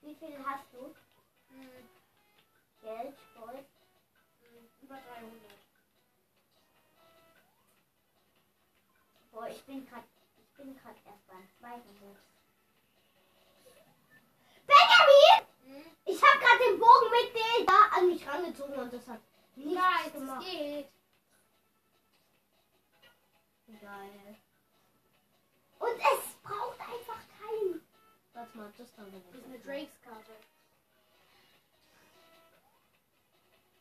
Wie 0.00 0.14
viel 0.14 0.44
hast 0.44 0.64
du? 0.72 0.94
Hm, 1.48 1.88
Geld, 2.80 3.16
Gold? 3.34 3.66
hm, 4.40 4.68
über 4.80 4.94
300. 4.96 5.40
Boah, 9.30 9.48
ich 9.48 9.62
bin 9.64 9.86
gerade, 9.86 10.06
ich 10.38 10.56
bin 10.56 10.74
gerade 10.76 10.98
erst 11.06 11.26
beim 11.26 11.48
zweiten 11.58 11.94
Boot. 12.00 12.16
Benjamin! 14.66 15.84
Hm? 15.84 15.91
Ich 16.04 16.20
habe 16.22 16.38
gerade 16.38 16.64
den 16.70 16.78
Bogen 16.78 17.10
mit 17.10 17.34
dir 17.34 17.66
da 17.66 17.98
an 17.98 18.08
mich 18.08 18.26
rangezogen 18.26 18.74
und 18.74 18.92
das 18.92 19.06
hat 19.06 19.20
nichts 19.54 19.82
es 20.06 20.12
gemacht. 20.12 20.44
geht. 20.44 20.88
Geil. 23.80 24.36
Und 25.78 25.96
es 25.96 26.34
braucht 26.42 26.80
einfach 26.80 27.20
keinen. 27.40 27.86
Warte 28.34 28.56
mal, 28.56 28.72
das 28.76 28.94
dann 28.94 29.12
Das 29.12 29.40
ist 29.40 29.44
eine 29.46 29.58
Drakes-Karte. 29.58 30.32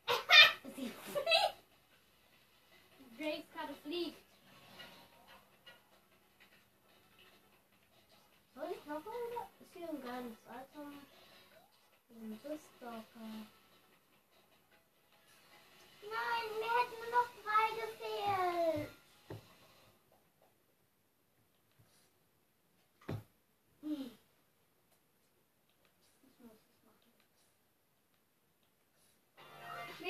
Sie 0.76 0.92
Drakes-Karte 3.18 3.74
fliegt. 3.84 4.18
Soll 8.56 8.72
ich 8.72 8.86
noch 8.86 9.04
mal? 9.06 9.48
Ist 9.60 9.74
hier 9.74 9.90
ein 9.90 10.02
geiles 10.02 10.38
Item? 10.46 11.02
Nein, 16.04 16.48
mir 16.60 16.72
hätten 16.78 16.98
nur 17.00 17.12
noch 17.12 17.30
drei 17.42 17.66
gefehlt. 17.82 18.92
Hm. 23.82 24.12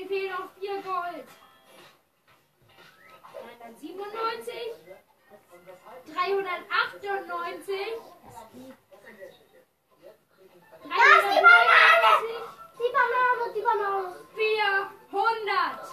Fehlen 0.07 0.31
noch 0.31 0.49
vier 0.59 0.81
Gold. 0.81 1.27
Nein, 3.33 3.59
dann 3.59 3.75
97. 3.77 4.53
398. 6.13 7.79
398. 10.91 11.40
Banane, 13.59 14.15
die 14.35 14.57
Banane. 15.11 15.91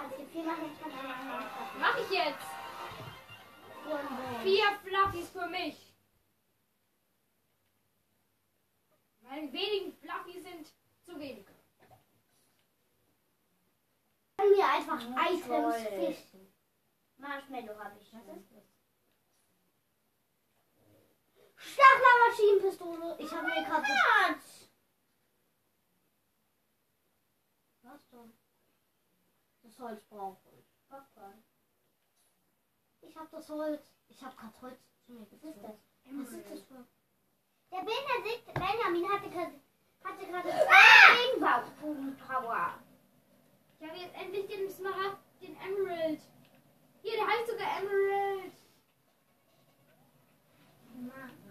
Mach 1.79 1.97
ich 1.97 2.09
jetzt. 2.11 2.47
Vier 4.43 4.79
Fluffies 4.83 5.29
für 5.29 5.47
mich. 5.47 5.93
Weil 9.21 9.51
wenigen 9.53 9.93
Fluffies 9.93 10.43
sind 10.43 10.67
zu 11.05 11.19
wenig. 11.19 11.45
Können 14.37 14.55
wir 14.55 14.67
einfach 14.67 15.01
Items 15.31 15.75
fischen. 15.75 16.53
Marshmallow 17.17 17.79
habe 17.79 17.99
ich. 17.99 18.13
Was 18.13 18.37
ist 18.37 18.51
das? 18.51 18.56
Stachlermaschinenpistole. 21.73 23.15
Ich 23.19 23.31
habe 23.31 23.47
mir 23.47 23.63
gerade. 23.63 23.87
Was 27.83 28.09
denn? 28.09 28.33
Das 29.63 29.79
Holz 29.79 30.03
brauche 30.05 30.37
ich. 30.51 30.65
Ich 33.01 33.15
habe 33.15 33.27
das 33.31 33.49
Holz. 33.49 33.91
Ich 34.09 34.21
habe 34.23 34.35
gerade 34.35 34.61
Holz 34.61 34.79
zu 35.05 35.11
mir 35.13 35.25
gezogen. 35.25 35.43
Was 35.43 35.53
ist 35.53 35.63
das? 35.63 35.79
Was 36.05 36.33
ist 36.33 36.51
das 36.51 36.61
für? 36.63 36.87
Der 37.71 37.79
Benedikt, 37.79 38.53
Benjamin 38.53 39.11
hatte 39.11 39.29
gerade 39.29 39.59
hatte 40.03 40.25
gerade 40.25 40.53
ah! 40.69 41.13
Regenbogenpower. 41.13 42.73
Ich 43.79 43.87
habe 43.87 43.97
jetzt 43.99 44.15
endlich 44.15 44.47
den 44.47 44.69
Smaragd, 44.69 45.17
den 45.41 45.55
Emerald. 45.57 46.21
Hier, 47.01 47.13
der 47.13 47.27
heißt 47.27 47.47
sogar 47.47 47.77
Emerald. 47.79 48.53
Ich 50.89 51.46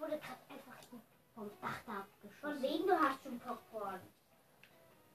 wurde 0.00 0.18
gerade 0.18 0.40
einfach 0.48 0.78
vom 1.34 1.50
Dach 1.60 1.82
da 1.86 2.00
abgeschossen. 2.00 2.40
Von 2.40 2.62
wegen, 2.62 2.86
du 2.86 2.98
hast 2.98 3.22
schon 3.22 3.38
Popcorn. 3.38 4.00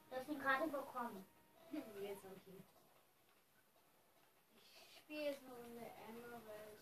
Du 0.09 0.15
hast 0.15 0.29
ihn 0.29 0.39
gerade 0.39 0.67
bekommen. 0.67 1.25
Jetzt 1.71 2.25
okay. 2.25 2.63
Ich 4.53 4.97
spiele 4.97 5.31
jetzt 5.31 5.41
eine 5.43 5.91
Emerald. 6.09 6.79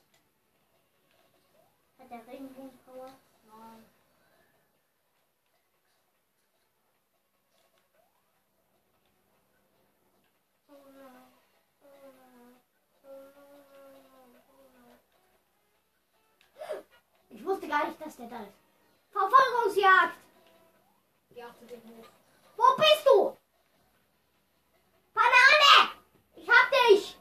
Hat 1.98 2.12
der 2.12 2.28
Regenbogenpower? 2.28 3.14
Nein. 3.48 3.86
Ich 17.44 17.50
wusste 17.50 17.68
gar 17.68 17.86
nicht, 17.86 18.00
dass 18.00 18.16
der 18.16 18.28
da 18.28 18.42
ist. 18.42 18.58
Verfolgungsjagd! 19.12 20.18
Ja. 21.32 21.54
Wo 22.56 22.64
bist 22.78 23.06
du? 23.06 23.38
Banane! 25.14 25.92
Ich 26.36 26.50
hab 26.50 26.72
dich! 26.72 27.18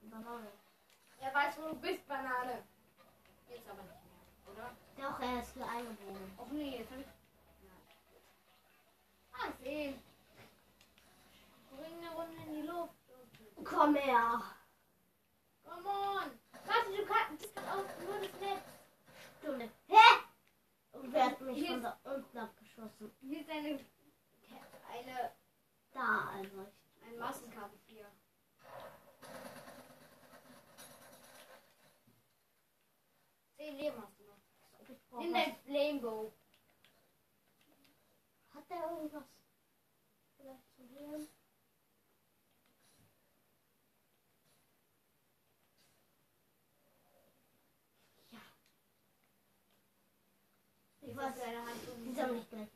Banane. 0.00 0.52
Er 1.20 1.34
weiß, 1.34 1.58
wo 1.58 1.68
du 1.68 1.74
bist, 1.74 2.08
Banane. 2.08 2.64
Jetzt 3.50 3.68
aber 3.68 3.82
nicht 3.82 4.00
mehr, 4.06 4.54
oder? 4.54 4.74
Doch, 4.96 5.20
er 5.20 5.42
ist 5.42 5.52
hier 5.52 5.68
eingewohnt. 5.68 6.38
Och 6.38 6.50
nee, 6.52 6.78
jetzt 6.78 6.90
hab 6.90 6.98
ich. 6.98 7.06
Nein. 9.34 9.50
Ah, 9.50 9.52
sehen. 9.62 10.02
Bring 11.76 11.98
eine 11.98 12.14
Runde 12.14 12.42
in 12.42 12.54
die 12.54 12.66
Luft. 12.68 12.94
Komm 13.64 13.96
her. 13.96 14.42
Come 15.62 15.88
on. 15.88 16.45
Kannst. 17.06 17.56
Das 17.56 17.64
auch 17.64 17.84
nur 18.04 18.18
das 18.20 18.40
Netz. 18.40 18.64
Stunde. 19.38 19.70
Hä? 19.88 19.96
Und 20.92 21.12
wer 21.12 21.26
hat 21.26 21.40
mich 21.40 21.68
von 21.68 21.82
da 21.82 21.98
unten 22.04 22.38
abgeschossen? 22.38 23.12
Hier 23.20 23.40
ist 23.40 23.50
eine. 23.50 23.80
Eine. 24.92 25.32
Da, 25.92 26.30
also. 26.34 26.66
Ein 27.06 27.18
Massenkampf 27.18 27.78
hier. 27.86 28.10
Zehn 33.56 33.76
Leben 33.76 34.02
hast 34.02 34.18
du 34.18 34.24
noch. 34.24 35.20
Nimm 35.20 35.32
dein 35.32 35.56
Flamebow. 35.64 36.32
Hat 38.54 38.70
der 38.70 38.90
irgendwas? 38.90 39.24
Vielleicht 40.36 40.74
zu 40.74 40.88
hören? 40.88 41.28
Ich 51.20 51.88
um. 51.88 52.04
die 52.04 52.12
sind 52.12 52.32
nicht 52.32 52.50
gleich. 52.50 52.68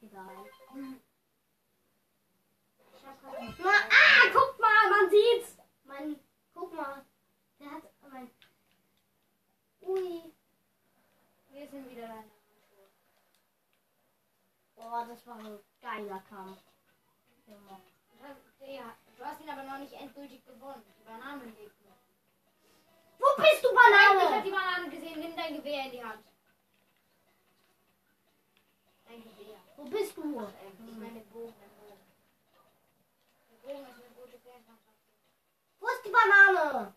Karton. 3.03 3.55
Na, 3.59 3.71
ah, 3.71 4.31
guck 4.33 4.59
mal, 4.59 4.91
man 4.91 5.11
sieht's. 5.11 5.57
Mein, 5.85 6.19
guck 6.55 6.73
mal. 6.75 7.05
Der 7.59 7.71
hat 7.71 7.83
mein. 8.11 8.31
Ui. 9.83 10.33
Wir 11.51 11.69
sind 11.69 11.91
wieder 11.91 12.03
deine 12.03 12.15
Handschuhe. 12.15 12.89
Boah, 14.77 15.07
das 15.07 15.27
war 15.27 15.37
ein 15.37 15.59
geiler 15.83 16.21
Kampf. 16.29 16.59
Junge. 17.47 17.81
Du 18.19 18.25
hast, 18.27 18.41
ja, 18.67 18.95
du 19.19 19.25
hast 19.25 19.41
ihn 19.41 19.51
aber 19.51 19.63
noch 19.65 19.79
nicht 19.79 19.93
endgültig 19.93 20.45
gewonnen. 20.47 20.83
Die 20.99 21.05
Banane 21.05 21.45
lebt 21.45 21.81
noch. 21.85 21.97
Wo 23.19 23.43
bist 23.43 23.63
du, 23.65 23.69
Ich 23.69 23.77
habe 23.77 24.19
Banane? 24.19 24.43
die 24.43 24.51
Banane 24.51 24.91
gesehen. 24.91 25.21
Nimm 25.21 25.37
dein 25.37 25.57
Gewehr 25.57 25.85
in 25.87 25.91
die 25.93 26.03
Hand. 26.05 26.25
Dein 29.07 29.23
Gewehr. 29.25 29.59
Wo 29.77 29.85
bist 29.85 30.17
du? 30.17 30.23
Ähm, 30.23 30.89
ich 30.89 30.97
meine 30.97 31.21
Bogen, 31.33 31.55
dein 31.61 31.71
Bogen. 31.81 32.01
Der 33.51 33.57
Bogen 33.75 33.87
ist 33.91 33.97
eine 34.05 34.15
gute 34.15 34.39
Fernkampfwaffe. 34.39 34.97
Wo 35.81 35.87
ist 35.89 36.05
die 36.05 36.11
Banane? 36.11 36.95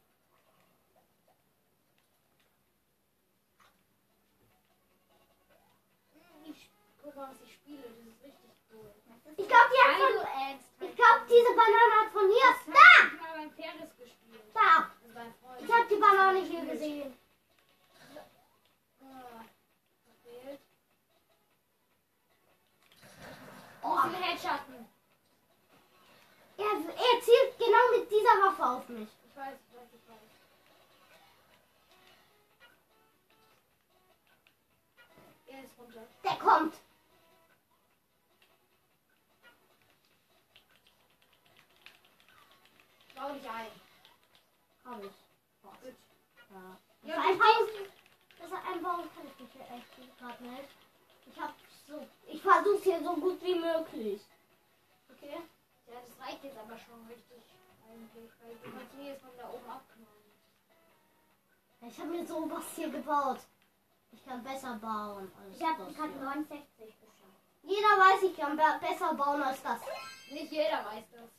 Hm, 6.13 6.51
Ich 6.53 6.69
guck 7.01 7.15
mal, 7.15 7.29
was 7.31 7.41
ich 7.41 7.53
spiele. 7.53 7.81
Das 7.83 7.97
ist 7.97 8.23
richtig 8.23 8.51
cool. 8.71 8.93
Ich 9.37 9.47
glaube, 9.47 9.69
die 9.73 9.81
hat 9.81 9.95
Halo 9.95 10.19
von. 10.19 10.27
Ants. 10.27 10.65
Ich 10.79 10.95
glaube, 10.95 11.21
diese 11.27 11.51
Banane 11.55 11.93
hat 12.01 12.11
von 12.11 12.27
hier. 12.29 12.49
Das 12.53 12.65
Da! 12.65 13.03
hab 13.03 13.13
ich 13.13 13.19
mal 13.21 13.33
beim 13.37 13.51
Ferris 13.51 13.95
gespielt. 13.97 14.43
Da! 14.53 14.91
Also 15.01 15.13
beim 15.13 15.33
Freund. 15.41 15.61
Ich 15.61 15.67
habe 16.33 16.45
die 16.45 16.45
Banane 16.45 16.45
hier 16.45 16.65
gesehen. 16.65 17.13
Oh, 23.81 23.97
Ein 23.97 24.13
Headshotten. 24.15 24.87
er, 26.57 26.65
er 26.65 27.21
zielt 27.21 27.57
genau 27.57 27.99
mit 27.99 28.09
dieser 28.09 28.47
Waffe 28.47 28.65
auf 28.65 28.89
mich. 28.89 29.09
Ich 29.27 29.35
weiß, 29.35 29.57
ich 29.59 29.75
weiß, 29.75 29.87
ich 29.93 30.09
weiß. 30.09 30.17
Er 35.47 35.63
ist 35.63 35.77
runter. 35.77 36.07
Der 36.23 36.35
kommt. 36.37 36.75
Bau 43.15 43.33
dich 43.33 43.49
ein. 43.49 43.67
Hab 44.85 45.03
ich. 45.03 45.22
Ja. 46.53 46.77
Ja, 47.03 47.15
Das 47.15 47.25
einbauen, 47.25 47.67
das 48.39 48.51
einbauen 48.51 49.09
kann 49.15 49.27
ich 49.27 49.39
nicht 49.39 49.55
echt 49.55 50.19
gerade 50.19 50.43
nicht. 50.43 50.69
Ich 51.25 51.41
hab 51.41 51.53
so, 51.87 52.07
ich 52.27 52.41
versuch's 52.41 52.83
hier 52.83 53.03
so 53.03 53.15
gut 53.15 53.41
wie 53.41 53.55
möglich. 53.55 54.21
Okay? 55.09 55.41
Ja, 55.87 55.99
das 55.99 56.27
reicht 56.27 56.43
jetzt 56.43 56.57
aber 56.57 56.77
schon 56.77 57.05
richtig. 57.07 57.41
Eigentlich, 57.89 58.31
weil 58.41 58.55
du 58.55 58.71
kannst 58.71 58.93
mir 58.95 59.09
jetzt 59.11 59.21
von 59.21 59.31
da 59.37 59.49
oben 59.49 59.69
abknallen. 59.69 60.23
Ich 61.81 61.99
habe 61.99 62.09
mir 62.09 62.25
sowas 62.25 62.63
hier 62.75 62.89
gebaut. 62.89 63.39
Ich 64.11 64.23
kann 64.25 64.43
besser 64.43 64.75
bauen 64.75 65.31
als 65.37 65.57
Ich 65.57 65.63
habe 65.65 65.83
das 65.85 65.95
gerade 65.95 66.13
hier. 66.13 66.21
69 66.21 66.69
geschafft. 66.77 67.43
Jeder 67.63 67.93
weiß, 67.97 68.23
ich 68.23 68.37
kann 68.37 68.55
be 68.55 68.63
besser 68.79 69.13
bauen 69.15 69.41
als 69.41 69.61
das. 69.61 69.81
Nicht 70.31 70.51
jeder 70.51 70.85
weiß 70.85 71.03
das. 71.11 71.29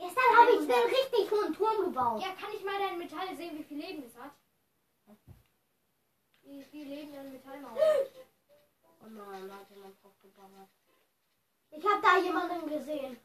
Gestern 0.00 0.32
habe 0.34 0.52
ich 0.52 0.60
einen 0.60 0.88
richtig 0.88 1.30
hohen 1.30 1.52
Turm 1.52 1.84
gebaut. 1.84 2.22
Ja, 2.22 2.32
kann 2.32 2.50
ich 2.54 2.64
mal 2.64 2.78
dein 2.78 2.96
Metall 2.96 3.36
sehen, 3.36 3.58
wie 3.58 3.64
viel 3.64 3.78
Leben 3.78 4.02
es 4.06 4.16
hat? 4.16 4.32
Wie 6.42 6.64
viel 6.64 6.88
Leben 6.88 7.12
dein 7.12 7.30
Metallmauer 7.30 7.74
hat? 7.74 8.10
Oh 9.02 9.08
nein, 9.10 9.46
da 9.46 9.56
hat 9.56 9.70
jemand 9.70 10.02
drauf 10.02 10.18
gebaut. 10.22 10.68
Ich 11.70 11.84
habe 11.84 12.00
da 12.02 12.16
jemanden 12.18 12.70
gesehen. 12.70 13.20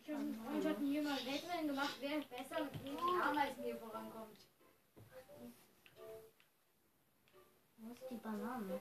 Ich 0.00 0.08
und 0.08 0.30
ein 0.30 0.34
Freund 0.34 0.64
hatten 0.64 0.86
hier 0.86 1.02
mal 1.02 1.18
Wettrennen 1.24 1.68
gemacht, 1.68 1.96
wer 2.00 2.18
besser 2.18 2.64
mit 2.64 2.74
den 2.84 2.98
Ameisen 2.98 3.62
hier 3.62 3.76
vorankommt. 3.76 4.38
Wo 7.76 7.92
ist 7.92 8.10
die 8.10 8.16
Banane? 8.16 8.80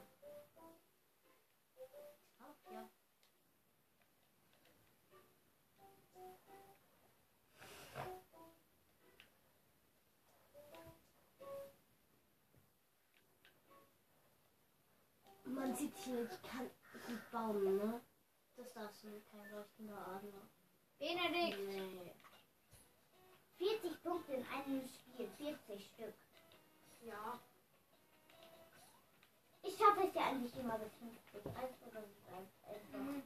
Man 15.58 15.76
sieht 15.76 15.94
hier, 15.98 16.24
ich 16.24 16.50
kann 16.50 16.70
gut 17.08 17.32
bauen, 17.32 17.78
ne? 17.78 18.02
Das 18.56 18.74
darfst 18.74 19.04
du 19.04 19.08
kein 19.32 19.52
leuchtender 19.52 19.98
Adler. 20.08 20.48
Benedikt! 21.00 21.60
Nee. 21.68 22.14
40 23.58 24.04
Punkte 24.04 24.34
in 24.34 24.46
einem 24.48 24.88
Spiel, 24.88 25.28
40 25.38 25.86
Stück. 25.94 26.14
Ja, 27.06 27.40
Ich 29.64 29.78
schaffe 29.78 30.08
es 30.08 30.14
ja 30.16 30.28
eigentlich 30.30 30.56
immer 30.58 30.78
bis 30.80 30.94
50. 30.94 31.46
Also 31.58 31.76
das 31.92 32.04
ist 32.04 32.30
ein- 32.32 32.74
einfach. 32.74 33.00
mhm. 33.00 33.24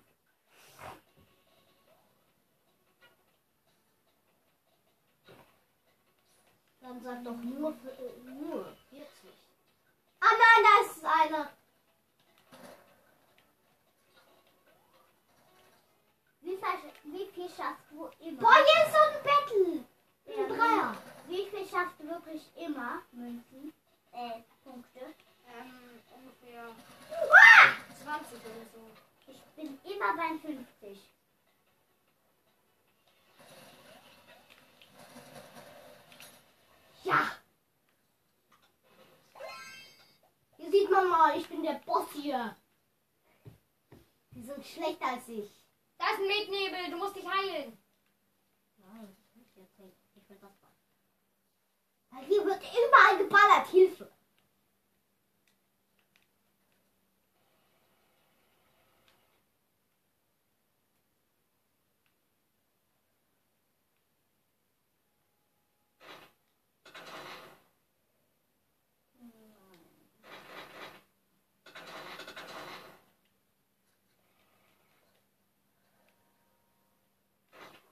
Dann 6.81 7.03
sag 7.03 7.23
doch 7.23 7.35
nur, 7.37 7.73
für, 7.75 7.91
äh, 7.91 8.17
nur 8.23 8.75
40. 8.89 9.07
Ah 10.19 10.25
nein, 10.31 10.63
da 10.63 10.91
ist 10.91 11.05
einer. 11.05 11.49
Wie, 16.51 16.57
viel- 16.57 17.13
wie 17.13 17.25
viel 17.31 17.49
schaffst 17.49 17.85
du 17.91 18.09
immer? 18.19 18.41
Boah, 18.41 18.55
hier 18.55 18.85
ist 18.85 18.93
so 18.93 18.99
ein 18.99 19.23
Battle. 19.23 19.85
Ja, 20.25 20.43
Ein 20.43 20.49
Dreier. 20.49 20.97
Wie 21.27 21.45
viel 21.49 21.65
schaffst 21.65 21.97
du 21.99 22.09
wirklich 22.09 22.41
immer? 22.57 23.01
Münzen? 23.13 23.73
Äh, 24.11 24.41
Punkte. 24.63 24.99
ähm, 25.47 26.01
ungefähr 26.13 26.75
Ah! 27.09 27.69
20 28.03 28.33
oder 28.39 28.65
so. 28.73 29.31
Ich 29.31 29.41
bin 29.55 29.79
immer 29.85 30.13
bei 30.17 30.37
50. 30.45 30.99
Ja. 37.03 37.31
Hier 40.57 40.71
sieht 40.71 40.91
man 40.91 41.09
mal, 41.09 41.37
ich 41.37 41.47
bin 41.47 41.63
der 41.63 41.81
Boss 41.85 42.07
hier. 42.13 42.55
Die 44.31 44.43
sind 44.43 44.65
schlechter 44.65 45.07
als 45.07 45.27
ich. 45.27 45.60
Da 46.01 46.09
ist 46.09 46.19
ein 46.19 46.25
Metnebel, 46.25 46.89
du 46.89 46.97
musst 46.97 47.15
dich 47.15 47.27
heilen. 47.27 47.77
Nein, 48.77 49.15
ich 49.35 49.55
jetzt 49.55 49.77
nicht. 49.77 49.95
Ich 50.15 50.27
will 50.27 50.37
das. 50.41 50.49
Weil 52.09 52.23
hier 52.25 52.43
wird 52.43 52.59
überall 52.59 53.17
geballert. 53.19 53.67
Hilfe. 53.67 54.11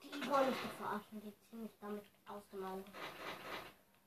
Die 0.02 0.30
wollen 0.30 0.38
mich 0.49 0.59
doch 0.61 0.77
verarschen. 0.77 1.21
Die 1.21 1.34
ziehen 1.49 1.63
mich 1.63 1.71
damit 1.80 2.03
aus 2.27 2.43
dem 2.51 2.63
Auge. 2.65 2.84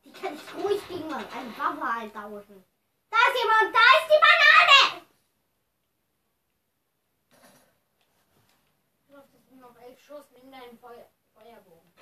Die 0.05 0.12
kann 0.12 0.35
ich 0.35 0.55
ruhig 0.55 0.81
gegen 0.89 1.12
einen 1.12 1.59
Waffe 1.59 1.93
halt 1.94 2.12
tauschen. 2.12 2.64
Da 3.10 3.16
ist 3.16 3.43
jemand, 3.43 3.74
da 3.74 3.85
ist 3.98 4.09
die 4.09 4.20
Banane! 4.24 5.06
Du 9.09 9.16
hast 9.16 9.28
noch 9.60 9.77
elf 9.82 10.01
Schuss, 10.01 10.24
nimm 10.32 10.51
deinen 10.51 10.78
Feu 10.78 10.97
Feuerbogen. 11.35 11.93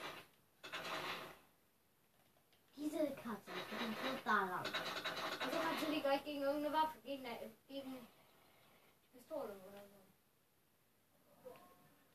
Diese 2.76 3.10
Katze, 3.14 3.50
die 3.70 3.76
geht 3.76 4.04
nur 4.04 4.20
da 4.24 4.44
lang. 4.46 4.64
Also 4.64 5.58
kannst 5.62 5.86
du 5.86 5.92
die 5.92 6.00
gleich 6.00 6.24
gegen 6.24 6.40
irgendeine 6.42 6.74
Waffe, 6.74 6.98
gegen, 7.04 7.26
eine- 7.26 7.52
gegen 7.68 8.06
Pistole 9.12 9.52
oder 9.68 9.82
so. 9.86 10.00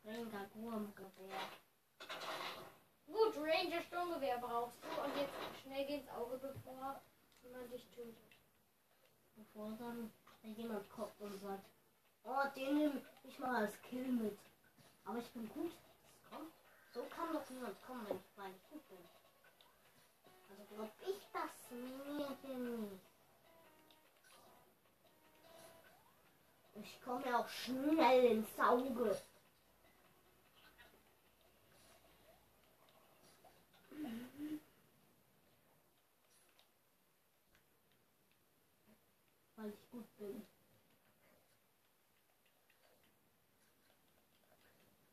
Ranger 0.10 0.46
Gurmgewehr. 0.54 1.50
Gut, 3.08 3.38
Ranger 3.38 3.82
Sturmgewehr 3.82 4.38
brauchst 4.40 4.78
du 4.84 5.02
und 5.02 5.16
jetzt 5.18 5.62
schnell 5.62 5.86
geh 5.86 5.96
ins 5.96 6.10
Auge, 6.10 6.38
bevor 6.38 7.02
jemand 7.44 7.72
dich 7.72 7.86
tötet. 7.96 8.16
Bevor 9.36 9.72
dann 9.80 10.12
da 10.42 10.50
jemand 10.50 10.90
kommt 10.90 11.20
und 11.20 11.40
sagt, 11.42 11.66
oh, 12.24 12.44
den 12.56 12.78
nehme 12.78 13.02
ich 13.24 13.40
mal 13.40 13.64
als 13.64 13.82
Kill 13.84 14.08
mit. 14.08 14.38
Aber 15.06 15.20
ich 15.20 15.30
bin 15.32 15.48
gut. 15.50 15.72
So 16.94 17.04
kann 17.14 17.34
doch 17.34 17.50
niemand 17.50 17.76
kommen, 17.86 18.08
wenn 18.08 18.16
ich 18.16 18.56
ich 18.56 18.70
gut 18.70 18.88
bin. 18.88 18.98
Also 20.50 20.64
glaub 20.74 20.90
ich 21.06 21.22
das 21.34 21.72
mir 21.72 22.54
nicht. 22.54 23.02
Ich 26.76 27.02
komme 27.04 27.38
auch 27.38 27.50
schnell 27.50 28.26
ins 28.26 28.60
Auge. 28.60 29.22
Weil 39.56 39.70
ich 39.70 39.92
gut 39.92 40.18
bin. 40.18 40.46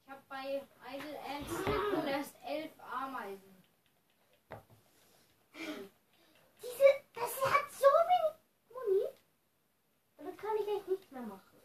Ich 0.04 0.10
habe 0.10 0.20
bei 0.32 0.66
Idle 0.88 1.20
Ants 1.20 1.50
nun 1.92 2.06
erst 2.06 2.34
elf 2.42 2.72
Ameisen. 2.80 3.62
Diese, 6.62 6.88
das 7.12 7.44
hat 7.44 7.70
so 7.70 7.90
wenig 8.10 8.40
Muni. 8.70 9.08
Damit 10.16 10.38
kann 10.38 10.56
ich 10.58 10.68
echt 10.68 10.88
nichts 10.88 11.10
mehr 11.10 11.22
machen. 11.22 11.60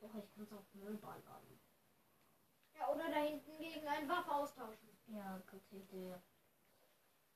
Doch, 0.00 0.14
ich 0.14 0.34
kann 0.34 0.44
es 0.44 0.52
auf 0.52 0.64
Müll 0.72 0.96
ballern. 0.96 1.60
Ja, 2.78 2.88
oder 2.88 3.10
da 3.10 3.16
hinten 3.16 3.58
gegen 3.58 3.86
eine 3.86 4.08
Waffe 4.08 4.32
austauschen. 4.32 4.88
Ja, 5.08 5.42
gute 5.50 5.76
Idee. 5.76 6.14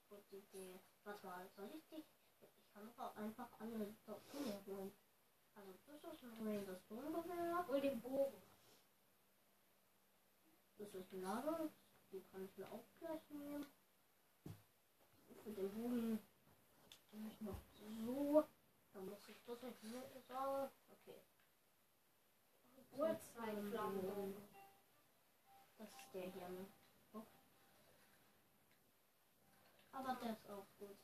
Gute 0.09 0.37
Idee. 0.37 0.81
Warte 1.05 1.27
mal, 1.27 1.47
soll 1.55 1.71
ich 1.75 1.87
dich? 1.89 2.07
Ich 2.41 2.73
kann 2.73 2.87
doch 2.87 3.05
auch 3.05 3.17
einfach 3.17 3.49
alle 3.59 3.95
dazu 4.07 4.23
holen. 4.67 4.93
Das. 5.59 6.81
Hol 7.69 7.81
den 7.81 8.01
Bogen. 8.01 8.43
Das 10.79 10.95
ist 10.95 11.13
ein 11.13 11.23
Lader. 11.23 11.71
Die 12.13 12.21
kann 12.33 12.45
ich 12.45 12.57
mir 12.59 12.71
auch 12.71 12.85
gleich 12.99 13.21
nehmen. 13.31 13.67
Für 15.45 15.53
den 15.53 15.73
Bogen 15.73 16.21
nehme 17.13 17.29
ich 17.31 17.41
noch 17.41 17.61
so. 17.79 18.45
Dann 18.93 19.07
muss 19.07 19.19
ich 19.29 19.37
das 19.47 19.83
mehr 19.83 20.23
sagen. 20.29 20.71
Okay. 20.91 21.21
Uhrzeitflammenbogen. 22.93 24.35
Das 25.79 25.89
ist 25.89 26.15
der 26.15 26.31
hier, 26.33 26.49
ne? 26.49 26.69
Aber 29.93 30.15
der 30.15 30.33
ist 30.33 30.51
auch 30.51 30.67
gut. 30.79 30.97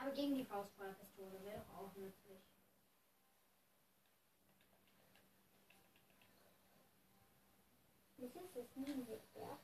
Aber 0.00 0.12
gegen 0.12 0.34
die 0.34 0.44
Faustfeuerpistole 0.44 1.44
wäre 1.44 1.60
doch 1.60 1.78
auch 1.78 1.94
nützlich. 1.94 2.40
Das 8.16 8.30
ist 8.30 8.56
das 8.56 8.76
Minengewehr. 8.76 9.58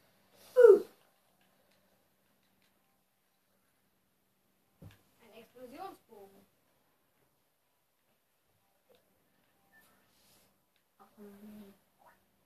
Ein 5.21 5.33
Explosionsbogen. 5.35 6.47
Ach 10.99 11.17
nee. 11.17 11.73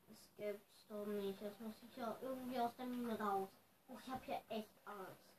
Das 0.09 0.19
gibt's 0.37 0.87
doch 0.89 1.07
nicht. 1.07 1.41
Jetzt 1.41 1.61
muss 1.61 1.83
ich 1.83 1.97
ja 1.97 2.17
irgendwie 2.23 2.61
aus 2.61 2.75
der 2.77 2.87
Mine 2.87 3.19
raus. 3.19 3.49
Ich 3.89 4.09
habe 4.09 4.25
hier 4.25 4.41
echt 4.49 4.71
Angst. 4.85 5.30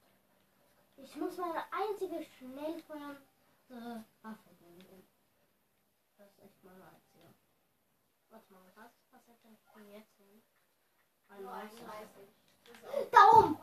Ich 0.98 1.16
muss 1.16 1.38
meine 1.38 1.64
einzige 1.72 2.24
schnellfeuernde 2.38 3.22
Waffe 4.22 4.50
nehmen. 4.60 5.08
Das 6.18 6.28
ist 6.28 6.40
echt 6.44 6.64
meine 6.64 6.84
einzige. 6.84 7.34
Warte 8.30 8.54
mal, 8.54 8.62
was? 8.76 8.92
Was 9.12 9.22
hätte 9.28 9.48
ich 9.52 9.74
denn 9.74 9.92
jetzt 9.92 10.16
hin? 10.18 10.42
Ein 11.30 11.44
Nur 11.44 11.52
weißer. 11.52 11.92
31. 11.92 12.30
Das 12.66 12.76
ist 12.76 12.86
auch 12.86 13.12
Da 13.12 13.38
oben! 13.40 13.58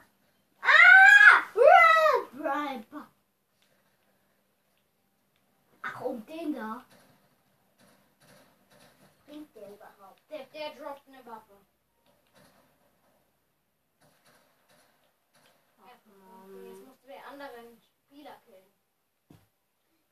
Ah! 0.61 0.79
Ach, 5.83 6.01
um 6.03 6.25
den 6.27 6.55
da. 6.55 6.85
Bringt 9.27 9.55
der 9.55 9.69
überhaupt? 9.75 10.21
der, 10.31 10.45
der 10.47 10.75
droppt 10.75 11.09
eine 11.09 11.25
Waffe. 11.27 11.57
Ach, 15.81 16.07
Mann. 16.07 16.98
Anderen 17.29 17.81
Spieler 17.81 18.37
killen. 18.45 18.73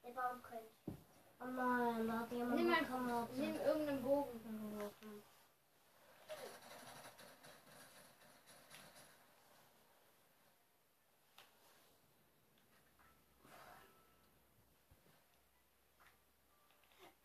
Der 0.02 0.10
Baum 0.10 0.42
könnte. 0.42 0.72
Oh 1.40 1.44
nein, 1.46 2.06
da 2.06 2.20
hat 2.20 2.32
jemand 2.32 2.54
Nimm, 2.56 2.66
eine 2.68 2.76
ein, 2.78 2.86
Kamera 2.86 3.28
nimm 3.34 3.56
irgendeinen 3.56 4.02
Bogen. 4.02 4.40
geworfen. 4.42 5.22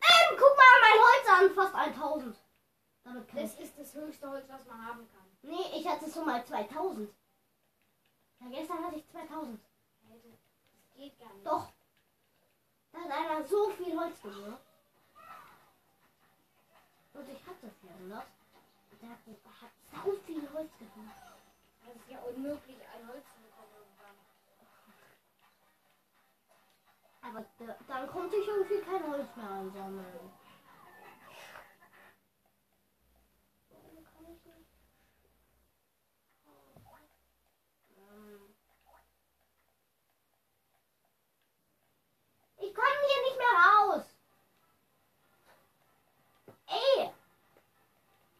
Ähm, 0.00 0.36
guck 0.38 0.56
mal 0.56 0.80
mein 0.80 1.00
Holz 1.02 1.28
an, 1.28 1.54
fast 1.54 1.74
1000. 1.74 2.36
Damit 3.04 3.28
kann 3.28 3.42
Das 3.42 3.54
ist 3.58 3.78
das 3.78 3.94
höchste 3.94 4.28
Holz, 4.30 4.48
was 4.48 4.64
man 4.66 4.86
haben 4.86 5.08
kann. 5.08 5.26
Nee, 5.42 5.78
ich 5.78 5.86
hatte 5.88 6.10
schon 6.10 6.26
mal 6.26 6.44
2000. 6.44 7.10
Ja, 8.40 8.48
gestern 8.48 8.84
hatte 8.84 8.96
ich 8.96 9.08
2000. 9.08 9.60
Das 10.92 11.00
geht 11.00 11.18
gar 11.18 11.32
nicht. 11.32 11.46
Doch. 11.46 11.72
Da 12.92 13.00
hat 13.00 13.10
einer 13.10 13.46
so 13.46 13.70
viel 13.70 13.98
Holz 13.98 14.20
gehört. 14.22 14.60
Und 17.14 17.28
ich 17.28 17.46
hatte 17.46 17.70
400. 17.80 18.26
Und 18.90 19.02
der 19.02 19.10
hat, 19.10 19.18
hat 19.60 20.04
so 20.04 20.12
viel 20.26 20.48
Holz 20.52 20.70
gehört. 20.78 21.16
Das 21.84 21.96
ist 21.96 22.08
ja 22.08 22.18
unmöglich, 22.20 22.78
ein 22.94 23.08
Holz 23.08 23.24
zu 23.34 23.40
bekommen 23.40 23.72
irgendwann. 23.76 24.16
Aber 27.22 27.44
da, 27.58 27.76
dann 27.86 28.08
konnte 28.08 28.36
ich 28.36 28.46
irgendwie 28.46 28.80
kein 28.80 29.10
Holz 29.10 29.36
mehr 29.36 29.50
einsammeln. 29.50 30.32
Warum 33.70 34.04
kann 34.04 34.24
ich 34.32 34.44
nicht? 34.44 34.70
Ähm. 37.96 38.54
Ich 42.58 42.74
komme 42.74 42.86
hier 42.86 43.22
nicht 43.24 43.38
mehr 43.38 43.56
raus. 43.66 44.04
Ey! 46.66 47.10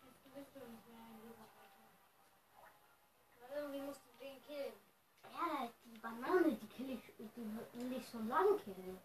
Jetzt 0.05 0.35
bist 0.35 0.55
du 0.55 0.61
nicht 0.61 0.89
mehr 0.89 1.01
ein 1.01 1.20
lieber 1.23 1.47
Vater. 1.55 1.91
Aber 3.37 3.57
irgendwie 3.57 3.81
musst 3.83 4.01
du 4.07 4.24
den 4.24 4.43
killen. 4.45 4.73
Ja, 5.24 5.69
die 5.85 5.99
Banane, 5.99 6.55
die 6.55 6.69
kill 6.69 6.91
ich, 6.91 7.19
die 7.37 7.81
will 7.81 7.97
ich 7.97 8.09
schon 8.09 8.29
lange 8.29 8.59
killen. 8.59 8.99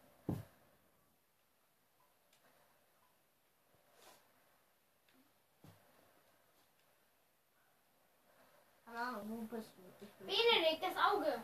Ahnung, 8.85 9.29
wo 9.29 9.55
bist 9.55 9.71
du? 9.77 9.83
Ich 10.01 10.11
bin 10.13 10.27
Benedikt, 10.27 10.83
das 10.83 10.95
Auge! 11.11 11.39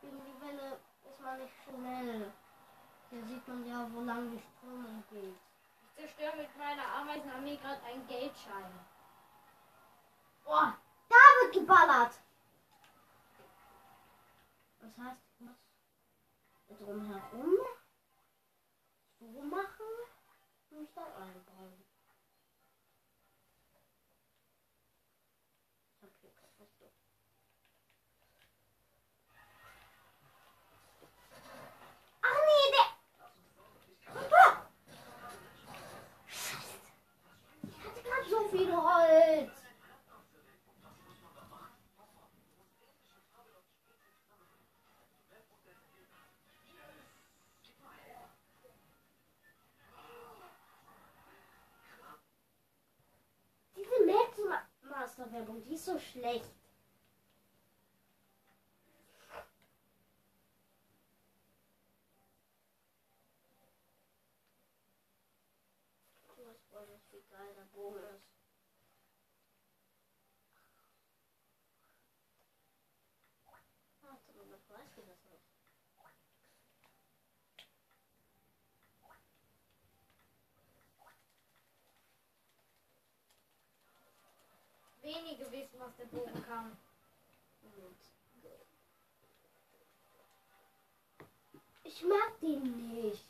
gegen 0.00 0.20
die 0.24 0.40
Welle 0.46 0.78
ist 1.08 1.20
man 1.20 1.38
nicht 1.38 1.52
schnell. 1.64 2.32
Hier 3.10 3.24
sieht 3.24 3.48
man 3.48 3.66
ja, 3.66 3.86
wo 3.92 4.00
lang 4.00 4.30
die 4.30 4.40
Strömung 4.40 5.02
geht. 5.10 5.36
Ich 5.96 6.02
zerstöre 6.02 6.36
mit 6.36 6.56
meiner 6.56 6.86
Ameisenarmee 7.00 7.56
gerade 7.56 7.82
einen 7.84 8.06
Geldschein. 8.06 8.72
Boah, 10.44 10.76
da 11.08 11.16
wird 11.40 11.54
geballert. 11.54 12.14
Das 14.80 14.96
heißt, 14.98 15.18
ich 15.34 15.40
muss 15.40 15.56
drumherum? 16.78 17.54
So 19.20 19.42
machen 19.42 19.86
und 20.70 20.78
mich 20.80 20.88
da 20.94 21.04
einbauen. 21.14 21.84
Master-Werbung, 55.20 55.62
die 55.62 55.74
ist 55.74 55.84
so 55.84 55.98
schlecht. 55.98 56.50
Du 66.36 66.46
weißt 66.46 66.72
wohl 66.72 66.86
nicht, 66.86 67.12
wie 67.12 67.22
geil 67.28 67.54
der 67.54 67.64
Bogen 67.64 67.98
ist. 67.98 68.24
Warte 74.00 74.32
mal, 74.32 74.50
was 74.50 74.70
weiß 74.70 74.88
ich 74.96 75.04
das 75.04 75.24
nicht? 75.30 75.50
Wenige 85.14 85.50
wissen, 85.50 85.78
was 85.80 85.96
der 85.96 86.06
Bogen 86.06 86.44
kann. 86.44 86.76
Ich 91.84 92.02
mag 92.02 92.38
den 92.40 93.02
nicht. 93.02 93.24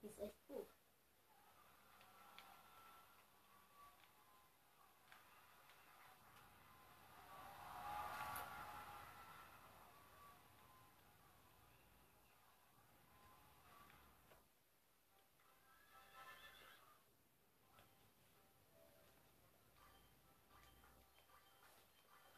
Die 0.00 0.06
ist 0.06 0.18
echt 0.18 0.48
gut. 0.48 0.66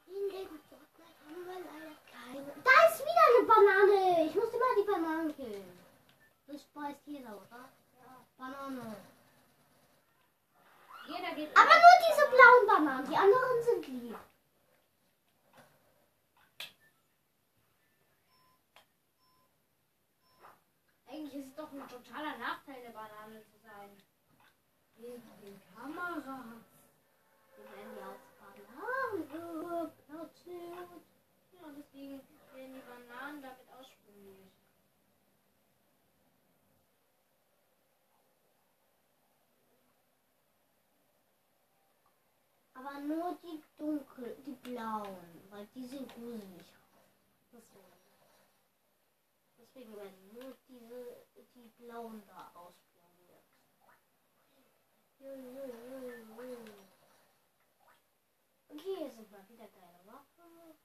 In 0.06 0.30
dem 0.30 0.46
Fortnite 0.68 1.18
haben 1.26 1.44
wir 1.44 1.58
leider 1.58 1.96
keine. 2.12 2.46
Da 2.62 2.70
ist 2.88 3.00
wieder 3.00 3.24
eine 3.30 3.46
Banane. 3.48 4.26
Ich 4.26 4.34
muss 4.34 4.54
immer 4.54 4.74
die 4.78 4.86
Bananen 4.86 5.34
killen. 5.34 5.84
Weiß 6.84 7.00
jeder, 7.06 7.30
oder? 7.30 7.70
Ja. 7.98 8.26
Banane. 8.36 8.96
Jeder 11.06 11.34
geht. 11.34 11.56
Aber 11.56 11.74
nur 11.84 11.96
diese 12.06 12.28
blauen 12.28 12.66
Bananen. 12.66 13.08
Die 13.08 13.16
anderen 13.16 13.62
sind 13.62 13.86
lieb. 13.88 14.18
Eigentlich 21.06 21.34
ist 21.34 21.48
es 21.48 21.54
doch 21.54 21.72
ein 21.72 21.88
totaler 21.88 22.36
Nachteil, 22.36 22.76
eine 22.84 22.90
Banane 22.90 23.42
zu 23.44 23.56
sein. 23.64 23.96
Wegen 24.96 25.22
den 25.40 25.62
Kameras. 25.74 26.26
Wir 27.56 27.64
werden 27.64 27.94
die 27.96 28.02
aus 28.02 28.20
Bananen 28.38 29.26
platziert. 30.06 30.90
Ja, 31.50 31.68
deswegen 31.78 32.20
werden 32.52 32.74
die 32.74 32.80
Bananen 32.80 33.40
damit 33.40 33.73
Aber 42.94 43.02
nur 43.02 43.36
die 43.42 43.60
dunkel, 43.76 44.36
die 44.46 44.52
blauen, 44.52 45.42
weil 45.50 45.66
die 45.74 45.84
sind 45.84 46.08
gruselig. 46.14 46.72
Deswegen. 47.52 47.82
Werden 49.96 50.32
nur 50.32 50.56
diese, 50.68 51.26
die 51.54 51.68
blauen 51.78 52.22
da 52.28 52.52
ausprobiert. 52.54 53.42
Okay, 58.68 58.80
hier 58.80 59.10
sind 59.10 59.28
mal 59.32 59.48
wieder 59.48 59.66
geile 59.66 60.06
Waffen. 60.06 60.78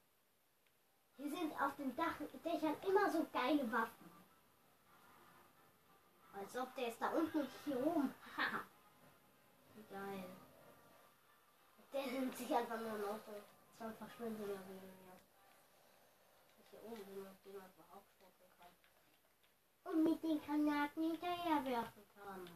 Hier 1.17 1.29
sind 1.29 1.61
auf 1.61 1.75
den 1.75 1.95
Dach 1.95 2.19
Dächern 2.43 2.77
immer 2.87 3.11
so 3.11 3.27
geile 3.31 3.71
Waffen. 3.71 4.09
Als 6.33 6.57
ob 6.57 6.73
der 6.73 6.87
ist 6.87 6.99
da 6.99 7.11
unten 7.11 7.41
und 7.41 7.49
hier 7.65 7.85
oben. 7.85 8.15
Haha. 8.37 8.63
Geil. 9.89 10.48
Der 11.91 12.05
nimmt 12.05 12.37
sich 12.37 12.55
einfach 12.55 12.79
nur 12.79 12.97
noch 12.97 13.19
so. 13.25 13.33
Dann 13.79 13.95
verschwindet 13.95 14.49
er 14.49 14.67
wegen 14.67 14.87
mir. 14.87 15.17
Ich 16.59 16.69
hier 16.69 16.83
oben 16.83 17.03
bin 17.05 17.25
und 17.25 17.45
den 17.45 17.55
einfach 17.55 17.85
aufschneiden 17.89 18.49
kann. 18.59 19.91
Und 19.91 20.03
mit 20.03 20.21
den 20.21 20.41
Granaten 20.41 21.03
hinterher 21.03 21.65
werfen 21.65 22.05
kann. 22.13 22.47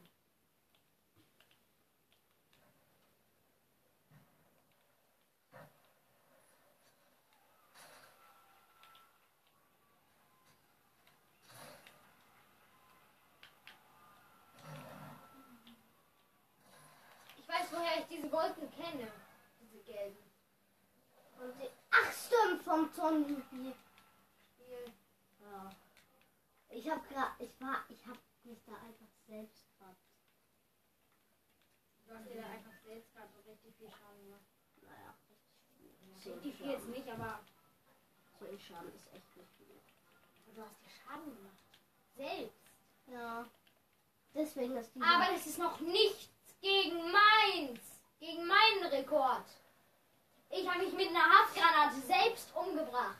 Ich 17.37 17.47
weiß, 17.47 17.71
woher 17.71 17.99
ich 17.99 18.05
diese 18.07 18.31
Wolken 18.31 18.69
kenne. 18.71 19.11
Diese 19.59 19.79
gelben. 19.83 20.17
Und 21.39 21.59
die, 21.61 21.69
ach 21.91 22.11
stimmt, 22.11 22.62
vom 22.73 22.89
Sonnenspiel. 22.91 23.75
Spiel. 24.55 24.93
Ja. 25.41 25.71
Ich 26.69 26.89
hab 26.89 27.07
grad, 27.07 27.31
ich 27.37 27.61
war, 27.61 27.83
ich 27.87 28.05
hab 28.07 28.17
mich 28.43 28.57
da 28.65 28.73
einfach 28.73 29.13
selbst 29.27 29.63
grad. 29.77 29.95
Du 32.07 32.15
hast 32.15 32.25
dir 32.29 32.41
da 32.41 32.47
einfach 32.49 32.73
selbst 32.83 33.13
gerade 33.13 33.29
so 33.31 33.51
richtig 33.51 33.75
viel 33.75 33.89
Schaden 33.89 34.23
gemacht. 34.25 34.41
Naja, 34.81 35.13
richtig 35.29 36.35
Richtig 36.35 36.55
viel 36.55 36.71
jetzt 36.71 36.87
nicht, 36.87 37.07
aber 37.09 37.39
So 38.39 38.45
ein 38.47 38.59
Schaden 38.59 38.93
ist 38.93 39.07
echt 39.13 39.37
nicht 39.37 39.51
viel. 39.57 40.53
du 40.55 40.61
hast 40.63 40.81
dir 40.81 40.89
Schaden 40.89 41.35
gemacht. 41.35 41.57
Selbst. 42.15 42.57
Ja. 43.07 43.45
Deswegen 44.33 44.77
ist 44.77 44.95
die. 44.95 45.01
Aber 45.01 45.31
das 45.31 45.45
ist 45.45 45.59
noch 45.59 45.79
nichts 45.79 46.29
gegen 46.59 47.11
meins. 47.11 47.79
Gegen 48.19 48.47
meinen 48.47 48.85
Rekord. 48.85 49.45
Ich 50.55 50.69
habe 50.69 50.83
mich 50.83 50.93
mit 50.93 51.09
einer 51.09 51.27
Haftgranate 51.27 51.99
selbst 52.01 52.55
umgebracht. 52.55 53.17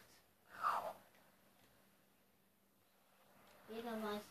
Jeder 3.69 4.03
weiß, 4.03 4.22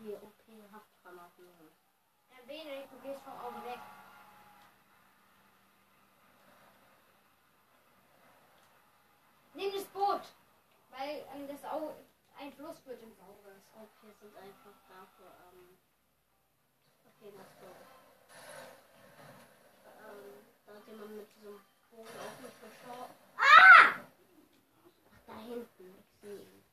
wie 0.00 0.14
okay 0.14 0.64
Haftgranaten 0.72 1.46
sind. 1.56 1.70
Herr 2.30 2.42
Benedikt, 2.46 2.92
du 2.92 2.98
gehst 2.98 3.22
vom 3.22 3.38
Auge 3.38 3.64
weg. 3.64 3.78
Nimm 9.54 9.72
das 9.72 9.84
Boot. 9.84 10.22
Weil 10.90 11.24
ähm, 11.34 11.46
das 11.46 11.64
Auge, 11.70 11.94
ein 12.40 12.52
Fluss 12.54 12.84
wird 12.86 13.00
ins 13.02 13.20
Auge. 13.20 13.54
Okay, 13.72 14.12
sind 14.20 14.36
einfach 14.36 14.74
dafür, 14.88 15.30
ähm. 15.46 15.78
Okay, 17.06 17.32
let's 17.36 17.54
go. 17.60 17.66
Ähm, 20.02 20.44
da 20.66 20.74
hat 20.74 20.86
jemand 20.88 21.10
mit 21.10 21.18
nicht 21.18 21.34
geschaut. 21.36 21.67
Ah! 23.36 23.94
Ach, 23.94 25.20
da 25.26 25.32
hinten, 25.40 25.94
ich 25.98 26.20
sehe 26.20 26.36
ihn. 26.36 26.64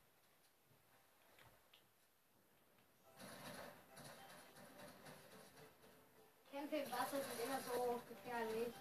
Kämpfe 6.51 6.75
im 6.77 6.91
Wasser 6.91 7.17
sind 7.21 7.43
immer 7.43 7.59
so 7.61 8.01
gefährlich. 8.07 8.73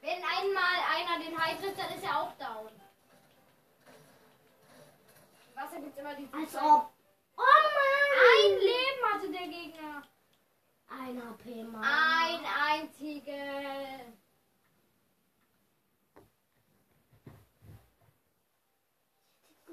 Wenn 0.00 0.22
einmal 0.24 0.80
einer 0.96 1.24
den 1.24 1.38
Hai 1.38 1.54
trifft, 1.54 1.78
dann 1.78 1.96
ist 1.96 2.04
er 2.04 2.20
auch 2.20 2.32
down. 2.36 2.72
Im 5.48 5.56
Wasser 5.56 5.80
gibt 5.80 5.96
es 5.96 5.98
immer 5.98 6.14
die 6.14 6.28
Als 6.32 6.54
ob. 6.56 6.92
Oh 7.36 7.62
Mann! 7.76 8.12
Ein 8.34 8.58
Leben 8.58 9.12
hatte 9.12 9.30
der 9.30 9.46
Gegner. 9.48 10.02
Ein 10.88 11.22
HP, 11.22 11.64
Mann. 11.64 11.84
Ein 11.84 12.44
einziges. 12.44 14.21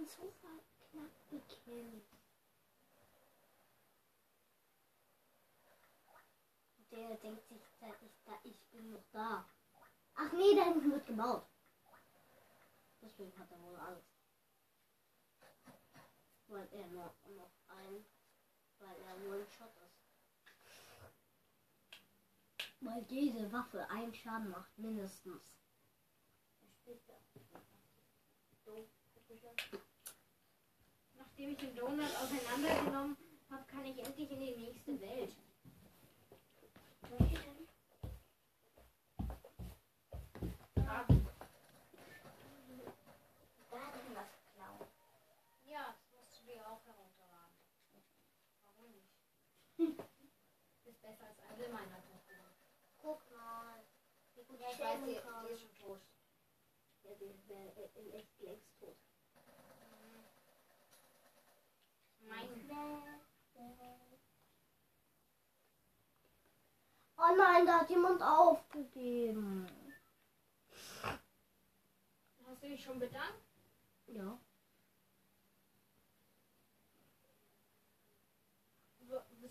Sofa 0.09 0.49
knapp 0.89 1.29
gekillt. 1.29 2.07
Der 6.91 7.15
denkt 7.17 7.47
sich, 7.47 7.61
da 7.79 7.87
ich, 8.01 8.11
da, 8.25 8.39
ich 8.43 8.59
bin 8.71 8.91
noch 8.91 9.03
da. 9.11 9.47
Ach 10.15 10.31
nee, 10.33 10.55
da 10.55 10.63
hinten 10.63 10.91
wird 10.91 11.05
gebaut. 11.05 11.45
Deswegen 13.01 13.37
hat 13.37 13.51
er 13.51 13.61
wohl 13.61 13.75
Angst. 13.75 14.09
Weil 16.47 16.67
er 16.71 16.87
noch, 16.87 17.13
noch 17.37 17.51
ein, 17.67 18.03
weil 18.79 18.95
er 19.05 19.25
wohl 19.25 19.41
ein 19.41 19.51
Shot 19.51 19.75
ist. 19.85 19.99
Weil 22.81 23.03
diese 23.03 23.51
Waffe 23.51 23.87
einen 23.89 24.13
Schaden 24.13 24.49
macht, 24.49 24.75
mindestens. 24.79 25.59
Nachdem 31.39 31.53
ich 31.53 31.59
den 31.59 31.75
Donut 31.77 32.15
auseinandergenommen 32.21 33.15
habe, 33.49 33.63
kann 33.67 33.85
ich 33.85 33.97
endlich 33.97 34.29
in 34.29 34.39
die 34.41 34.57
nächste 34.57 34.99
Welt. 34.99 35.33
Ja, 40.75 41.05
Da 43.71 43.85
drin 43.87 44.15
was 44.15 44.27
klauen. 44.53 44.89
ja, 45.63 45.95
das 45.95 46.11
musst 46.11 46.41
du 46.41 46.45
dir 46.45 46.67
auch 46.67 46.81
herunterladen. 46.85 47.55
Warum 48.65 48.91
nicht? 48.91 49.97
Ist 50.83 51.01
besser 51.01 51.25
als 51.25 51.39
alle 51.47 51.69
meiner 51.69 52.03
Tochter. 52.03 52.51
Guck 53.01 53.31
mal. 53.31 53.79
Ja, 54.35 54.71
ich 54.73 54.79
weiß, 54.79 54.99
die, 55.05 55.21
die 55.47 55.53
ist 55.53 55.61
schon 55.61 55.75
tot. 55.77 56.01
Ja, 57.03 57.11
die 57.15 57.47
wäre 57.47 57.89
in 57.95 58.11
echt 58.11 58.37
längst 58.41 58.68
Oh 67.21 67.35
nein, 67.37 67.65
da 67.65 67.79
hat 67.79 67.89
jemand 67.89 68.21
aufgegeben. 68.21 69.67
Hast 72.47 72.63
du 72.63 72.67
dich 72.67 72.83
schon 72.83 72.99
bedankt? 72.99 73.43
Ja. 74.07 74.37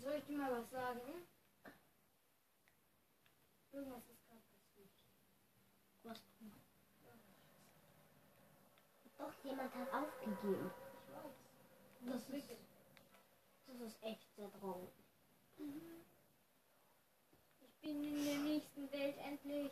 Soll 0.01 0.15
ich 0.15 0.25
dir 0.25 0.37
mal 0.37 0.51
was 0.51 0.69
sagen? 0.71 1.01
Irgendwas 3.71 4.01
ist 4.09 4.27
gerade 4.27 4.41
passiert. 4.53 4.89
Was? 6.03 6.17
Doch, 9.17 9.43
jemand 9.43 9.75
hat 9.75 9.93
aufgegeben 9.93 10.71
das 13.79 13.93
ist 13.93 14.03
echt 14.03 14.35
sehr 14.35 14.51
traurig. 14.51 14.91
Ich 17.61 17.73
bin 17.81 18.03
in 18.03 18.25
der 18.25 18.37
nächsten 18.37 18.91
Welt 18.91 19.17
endlich. 19.17 19.71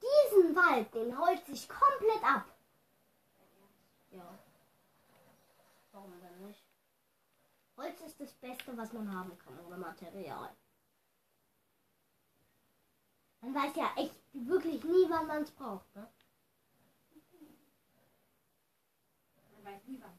Diesen 0.00 0.54
Wald, 0.54 0.94
den 0.94 1.18
holzt 1.18 1.46
sich 1.46 1.68
komplett 1.68 2.22
ab. 2.22 2.46
Ja. 4.10 4.38
Warum 5.92 6.12
denn 6.20 6.46
nicht? 6.46 6.64
Holz 7.76 8.00
ist 8.00 8.20
das 8.20 8.32
Beste, 8.34 8.76
was 8.76 8.92
man 8.92 9.12
haben 9.12 9.36
kann, 9.38 9.58
oder 9.60 9.76
Material. 9.76 10.54
Man 13.40 13.54
weiß 13.54 13.74
ja 13.76 13.92
echt 13.96 14.14
wirklich 14.32 14.84
nie, 14.84 15.06
wann 15.08 15.26
man 15.26 15.42
es 15.42 15.50
braucht, 15.50 15.94
ne? 15.96 16.08
Man 19.54 19.64
weiß 19.64 19.84
nie, 19.86 20.00
wann 20.00 20.18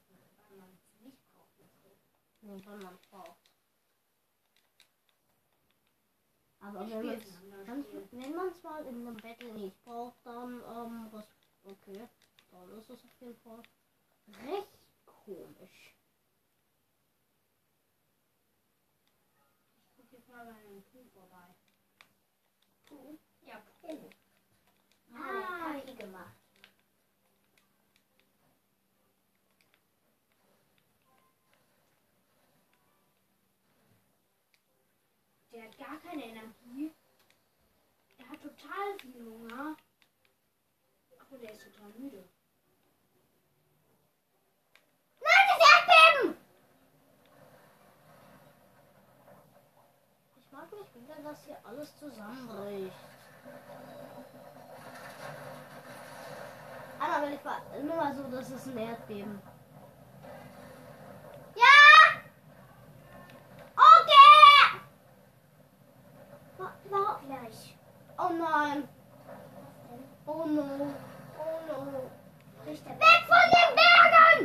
man 0.57 0.69
es 0.73 1.01
nicht 1.01 1.33
braucht. 1.33 1.51
Wann 2.41 2.81
man 2.81 2.95
es 2.95 3.01
braucht. 3.09 3.37
Aber 6.61 6.85
Ich 6.85 6.91
wenn 6.91 7.05
man 7.05 7.15
es 7.15 8.11
wenn 8.11 8.35
man's 8.35 8.63
mal 8.63 8.85
in 8.85 9.07
einem 9.07 9.21
Battle 9.21 9.53
nicht 9.53 9.83
braucht, 9.83 10.15
dann, 10.25 10.61
ähm, 10.61 11.07
was, 11.11 11.25
okay, 11.65 12.07
dann 12.51 12.79
ist 12.79 12.89
es 12.89 12.99
auf 12.99 13.21
jeden 13.21 13.39
Fall 13.41 13.63
recht 14.45 14.69
komisch. 15.05 15.95
Ich 19.77 19.95
guck 19.97 20.11
jetzt 20.11 20.29
mal 20.29 20.45
bei 20.45 20.51
einem 20.53 20.83
Kuh 20.91 21.05
vorbei. 21.13 21.55
Kuh? 22.89 23.17
Ja, 23.45 23.61
Kuh. 23.81 24.09
Ah, 25.13 25.73
Kaffee 25.73 25.95
gemacht. 25.95 26.40
Der 35.51 35.63
hat 35.63 35.77
gar 35.77 35.99
keine 35.99 36.23
Energie. 36.23 36.93
Er 38.17 38.29
hat 38.29 38.41
total 38.41 38.99
viel 39.01 39.25
Hunger. 39.25 39.75
Und 41.29 41.43
er 41.43 41.51
ist 41.53 41.63
total 41.63 41.89
müde. 41.97 42.23
Nein, 45.21 45.47
das 45.47 45.59
Erdbeben! 45.71 46.37
Ich 50.37 50.51
mag 50.51 50.71
nicht 50.73 50.95
wieder, 50.95 51.15
dass 51.23 51.45
hier 51.45 51.57
alles 51.65 51.97
zusammenbricht. 51.97 52.93
Will 57.21 57.33
ich 57.79 57.83
nur 57.83 57.95
mal 57.95 58.13
so, 58.13 58.23
das 58.29 58.49
ist 58.49 58.67
ein 58.67 58.77
Erdbeben. 58.77 59.41
Oh 68.23 68.29
nein. 68.29 68.87
Oh 70.27 70.45
no. 70.45 70.93
Oh 71.39 71.59
no. 71.67 72.11
Bricht 72.63 72.85
der 72.85 72.99
Weg 72.99 73.23
von 73.25 73.45
den 73.55 73.75
Bergen! 73.75 74.39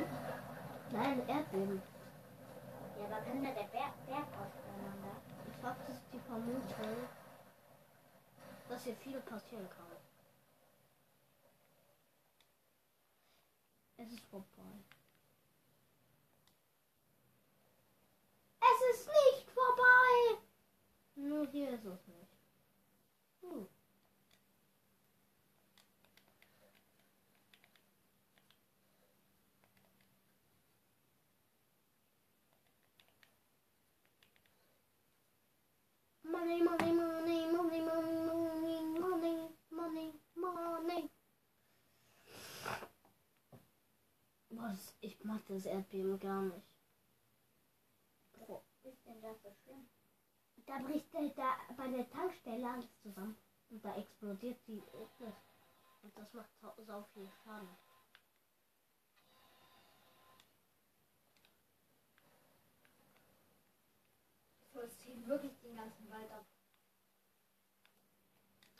Nein, 0.92 1.28
Erdbeben. 1.28 1.82
Ja, 2.98 3.04
aber 3.04 3.20
kann 3.20 3.44
da 3.44 3.50
der 3.50 3.68
Berg, 3.68 3.92
Berg 4.06 4.28
auseinander? 4.40 5.20
Ich 5.50 5.62
habe 5.62 5.78
das 5.86 5.98
die 6.10 6.18
Vermutung, 6.20 6.96
dass 8.70 8.82
hier 8.84 8.96
viel 8.96 9.20
passieren 9.20 9.68
kann. 9.68 9.84
Es 13.98 14.10
ist 14.10 14.24
vorbei. 14.30 14.72
Es 18.60 18.96
ist 18.96 19.06
nicht 19.06 19.50
vorbei! 19.50 20.40
Nur 21.16 21.46
hier 21.48 21.70
ist 21.72 21.84
es 21.84 22.06
nicht. 22.06 22.15
money, 36.36 36.62
money, 36.62 36.92
money, 36.92 37.46
money, 37.52 37.80
money, 37.80 38.82
money, 39.00 39.36
money, 39.70 40.12
money. 40.36 41.10
Was? 44.50 44.94
Ich 45.00 45.24
mag 45.24 45.40
das 45.48 45.66
Erdbeben 45.66 46.18
gar 46.18 46.42
nicht. 46.42 46.66
Da 50.66 50.78
bricht 50.78 51.12
der, 51.14 51.28
da 51.30 51.56
bei 51.76 51.88
der 51.88 52.10
Tankstelle 52.10 52.68
alles 52.68 52.90
zusammen. 53.02 53.36
Und 53.70 53.84
da 53.84 53.94
explodiert 53.94 54.58
die. 54.66 54.82
Und 56.02 56.16
das 56.16 56.32
macht 56.34 56.50
so 56.60 57.04
viel 57.14 57.28
Schaden. 57.44 57.68
Es 64.82 65.06
wirklich 65.26 65.52
den 65.60 65.76
ganzen 65.76 66.10
Wald 66.10 66.30
ab. 66.30 66.44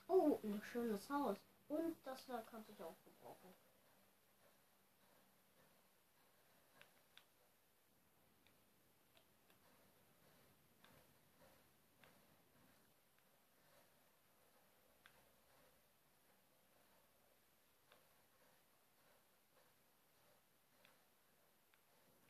Oh, 0.09 0.39
ein 0.44 0.62
schönes 0.73 1.09
Haus. 1.10 1.36
Und 1.68 1.97
das 2.05 2.24
da 2.27 2.40
kann 2.43 2.64
sich 2.64 2.81
auch 2.82 2.97
gebrauchen. 3.05 3.55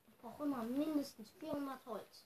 Ich 0.09 0.16
brauche 0.18 0.44
immer 0.44 0.62
mindestens 0.64 1.30
400 1.38 1.84
Holz, 1.86 2.24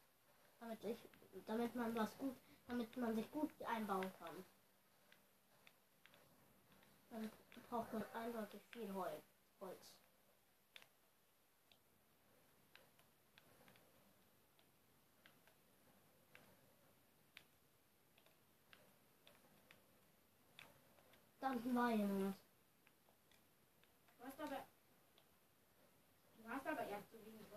damit 0.60 0.82
ich, 0.84 0.98
damit 1.46 1.74
man 1.74 1.94
was 1.94 2.16
gut, 2.18 2.36
damit 2.66 2.96
man 2.96 3.14
sich 3.14 3.30
gut 3.30 3.50
einbauen 3.62 4.12
kann. 4.18 4.44
Dann 7.10 7.30
braucht 7.68 7.92
man 7.92 8.04
eindeutig 8.14 8.62
viel 8.72 8.92
Hol 8.94 9.22
Holz. 9.60 9.94
Dann 21.40 21.74
war 21.74 21.90
jemand. 21.90 22.36
Du 24.18 24.24
hast 24.26 24.40
aber. 24.40 24.66
Du 26.34 26.48
hast 26.48 26.66
aber 26.66 26.86
erst 26.86 27.10
so 27.10 27.24
wenig 27.24 27.49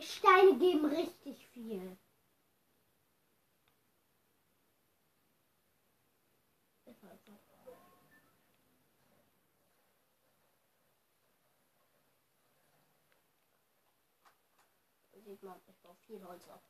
Steine 0.00 0.58
geben 0.58 0.86
richtig 0.86 1.46
viel. 1.48 1.98
Sieht 15.24 15.42
man, 15.42 15.60
ich 15.68 15.76
baue 15.82 15.94
viel 16.06 16.24
Holz 16.24 16.48
ab. 16.48 16.62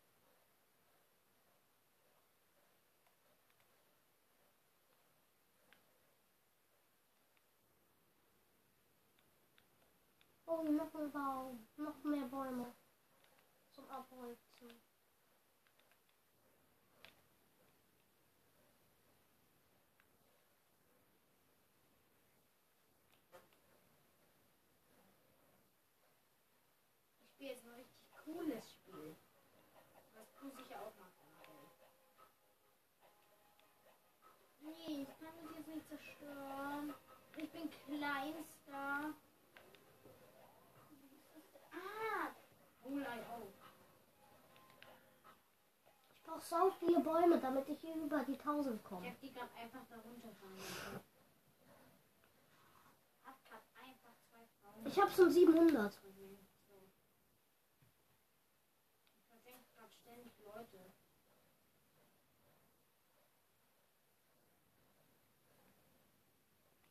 Oh, 10.46 10.62
noch 10.62 10.92
ein 10.94 11.12
Baum. 11.12 11.68
Noch 11.76 12.02
mehr 12.02 12.26
Bäume. 12.26 12.74
Abholzung. 13.88 14.68
Das 27.20 27.30
Spiel 27.30 27.50
ist 27.50 27.64
ein 27.64 27.74
richtig 27.74 28.10
cooles 28.24 28.72
Spiel. 28.72 29.16
Was 30.14 30.26
cool 30.42 30.52
sicher 30.56 30.80
auch 30.82 30.94
machen 30.96 31.12
kann. 31.38 31.48
Nee, 34.60 35.02
ich 35.02 35.18
kann 35.18 35.34
mich 35.42 35.56
jetzt 35.56 35.68
nicht 35.68 35.88
zerstören. 35.88 36.94
Ich 37.36 37.50
bin 37.50 37.70
kleinster. 37.86 39.14
Ich 46.38 46.48
brauche 46.48 46.70
so 46.70 46.70
viele 46.78 47.00
Bäume, 47.00 47.40
damit 47.40 47.68
ich 47.68 47.82
über 47.82 48.24
die 48.24 48.38
1000 48.38 48.76
Ich 48.76 48.84
komme. 48.84 49.08
hab 49.08 49.20
die 49.20 49.32
gerade 49.32 49.54
einfach 49.56 49.80
da 49.90 49.96
runterfahren. 49.96 50.58
Hab. 53.24 53.36
Ich 54.84 55.00
habe 55.00 55.10
schon 55.10 55.30
700. 55.30 56.00
gesehen. 56.02 56.48
So. 56.68 56.74
Ich 59.18 59.26
versenke 59.28 59.64
gerade 59.74 59.92
ständig 59.92 60.32
Leute. 60.38 60.92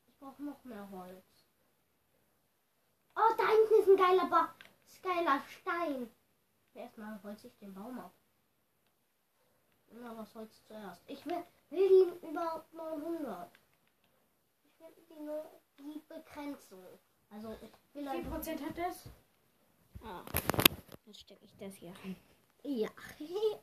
Ich 0.07 0.17
brauche 0.19 0.43
noch 0.43 0.63
mehr 0.65 0.89
Holz. 0.91 1.47
Oh, 3.15 3.33
da 3.37 3.47
hinten 3.47 3.81
ist 3.81 3.87
ein 3.89 3.97
geiler 3.97 4.29
ba 4.29 4.53
ist 4.85 5.01
geiler 5.01 5.41
Stein. 5.47 6.11
Erstmal 6.73 7.21
holze 7.23 7.47
ich 7.47 7.57
den 7.57 7.73
Baum 7.73 7.99
ab. 7.99 8.16
Na, 9.91 10.15
was 10.17 10.31
du 10.33 10.47
zuerst? 10.67 11.01
Ich 11.07 11.25
will, 11.25 11.43
will 11.69 11.89
die 12.21 12.27
über 12.27 12.65
900. 12.73 13.49
Ich 14.63 14.79
will 14.79 14.93
die 15.09 15.23
nur 15.23 15.45
die 15.79 16.01
Begrenzung. 16.07 16.83
Also 17.29 17.53
ich 17.61 17.71
will 17.93 18.03
Wie 18.03 18.07
einfach. 18.09 18.31
Prozent 18.35 18.61
hat 18.61 18.77
das? 18.77 19.03
Ah, 20.03 20.23
Jetzt 21.05 21.21
stecke 21.21 21.43
ich 21.45 21.55
das 21.57 21.73
hier 21.75 21.93
rein. 22.03 22.15
ja. 22.63 22.89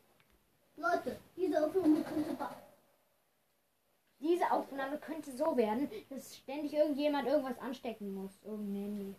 Leute, 0.76 1.20
diese 1.36 1.64
Aufnahme 1.64 2.02
könnte 2.02 2.36
Diese 4.18 4.50
Aufnahme 4.50 4.98
könnte 4.98 5.30
so 5.36 5.56
werden, 5.56 5.88
dass 6.08 6.36
ständig 6.36 6.72
irgendjemand 6.72 7.28
irgendwas 7.28 7.58
anstecken 7.58 8.12
muss. 8.12 8.32
Irgendein 8.42 8.82
Handy. 8.82 9.16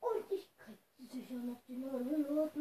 Und 0.00 0.30
ich 0.30 0.48
krieg 0.58 0.78
sicher 1.16 1.34
noch 1.34 1.62
die 1.66 1.76
900. 1.76 2.56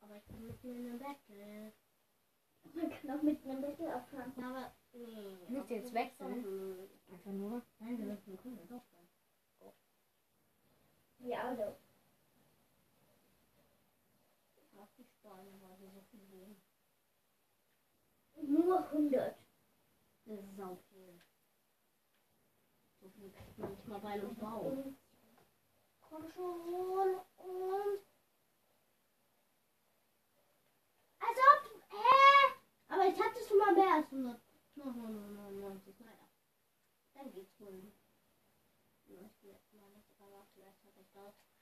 Aber 0.00 0.16
ich 0.16 0.24
bin 0.24 0.46
mitten 0.46 0.68
in 0.68 0.86
einem 0.86 0.98
Battle. 0.98 1.72
Man 2.74 2.90
kann 2.90 3.10
auch 3.10 3.22
mit 3.22 3.44
einem 3.44 3.60
Battle 3.60 3.96
aufhören. 3.96 4.32
Ja, 4.36 4.48
aber 4.48 4.72
nee. 4.92 5.46
Müsst 5.48 5.70
ihr 5.70 5.76
jetzt 5.76 5.94
wechseln? 5.94 6.88
Einfach 7.10 7.32
nur. 7.32 7.62
Nein, 7.78 7.98
wir 7.98 8.06
müssen 8.06 8.36
Kunden 8.38 8.68
doch. 8.68 8.82
Wie 11.18 11.36
Auto. 11.36 11.76
Ich 14.56 14.72
mag 14.74 14.88
die 14.98 15.04
Steine, 15.04 15.50
weil 15.60 15.76
sie 15.78 15.90
so 15.94 16.00
viel 16.10 16.26
geben. 16.26 16.56
Nur 18.42 18.78
100. 18.90 19.36
Das 20.26 20.38
ist 20.38 20.56
sau 20.56 20.76
viel. 20.90 21.20
So 23.00 23.08
viel 23.10 23.30
kriegt 23.30 23.58
man 23.58 23.70
nicht 23.70 23.86
mal 23.86 24.00
bei 24.00 24.08
einem 24.10 24.34
Baum. 24.36 24.96
Komm 26.16 26.30
schon. 26.30 27.14
Und. 27.36 28.00
Als 31.18 31.38
ob. 31.52 31.82
Hä? 31.90 32.54
Aber 32.88 33.06
ich 33.06 33.22
hatte 33.22 33.44
schon 33.46 33.58
mal 33.58 33.74
mehr 33.74 33.94
als 33.96 34.06
100. 34.06 34.40
99. 34.76 36.00
Naja. 36.00 36.28
Dann 37.14 37.32
geht's 37.32 37.60
wohl. 37.60 37.92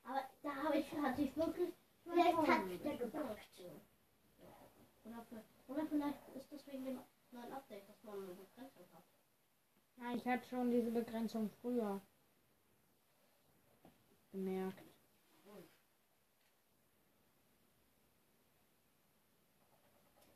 Aber 0.04 0.20
da 0.42 0.54
habe 0.54 0.78
ich, 0.78 0.92
hatte 0.92 1.22
ich 1.22 1.36
wirklich. 1.36 1.74
Vielleicht 2.04 2.36
hat 2.36 2.84
der 2.84 2.96
gebackt. 2.96 3.60
Oder, 5.04 5.26
oder 5.68 5.86
vielleicht 5.86 6.28
ist 6.36 6.52
das 6.52 6.66
wegen 6.66 6.84
dem 6.84 7.00
neuen 7.30 7.52
Update, 7.52 7.88
dass 7.88 8.02
man 8.04 8.22
eine 8.22 8.34
Begrenzung 8.34 8.86
hat. 8.92 9.04
Ja, 9.96 10.14
ich 10.14 10.26
hatte 10.26 10.46
schon 10.48 10.70
diese 10.70 10.90
Begrenzung 10.90 11.50
früher 11.60 12.00
gemerkt. 14.34 14.82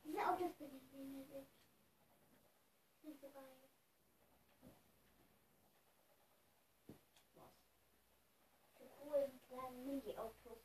Diese 0.04 0.26
Autos 0.26 0.52
bin 0.56 0.68
ich 0.76 0.92
nicht 0.92 1.30
Nicht 3.02 3.20
so 3.20 3.28
geil. 3.30 3.42
So 8.78 8.84
cool, 9.04 9.30
kleine 9.48 9.76
Mini-Autos. 9.84 10.58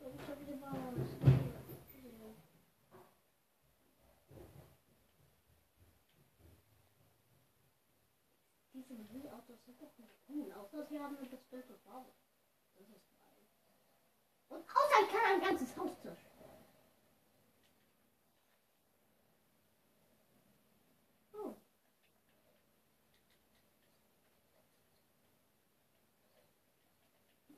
Ich 0.00 0.28
habe 0.28 0.40
wieder 0.40 0.56
Baum. 0.56 1.26
Diese 8.88 9.02
Mini-Autos 9.02 9.64
sind 9.64 9.82
doch 9.82 9.98
nicht 9.98 10.14
cool, 10.28 10.52
außer 10.52 10.86
sie 10.86 11.00
haben 11.00 11.16
eine 11.16 11.26
bestimmte 11.26 11.76
Farbe. 11.78 12.12
Das 12.76 12.88
ist 12.88 13.10
geil. 13.18 13.46
Und 14.48 14.62
außer 14.62 15.02
ich 15.02 15.08
kann 15.10 15.24
ein 15.34 15.40
ganzes 15.40 15.76
Haus 15.76 15.90
zerstören. 16.00 16.64
Oh. 21.32 21.56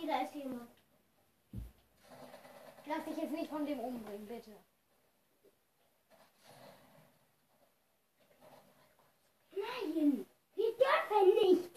Mini, 0.00 0.06
da 0.06 0.20
ist 0.22 0.34
jemand. 0.34 0.68
Lass 2.86 3.04
dich 3.04 3.16
jetzt 3.16 3.32
nicht 3.32 3.50
von 3.50 3.66
dem 3.66 3.80
umbringen, 3.80 4.26
bitte. 4.26 4.50
Nein, 9.52 10.26
wir 10.56 10.72
dürfen 10.76 11.34
nicht. 11.42 11.69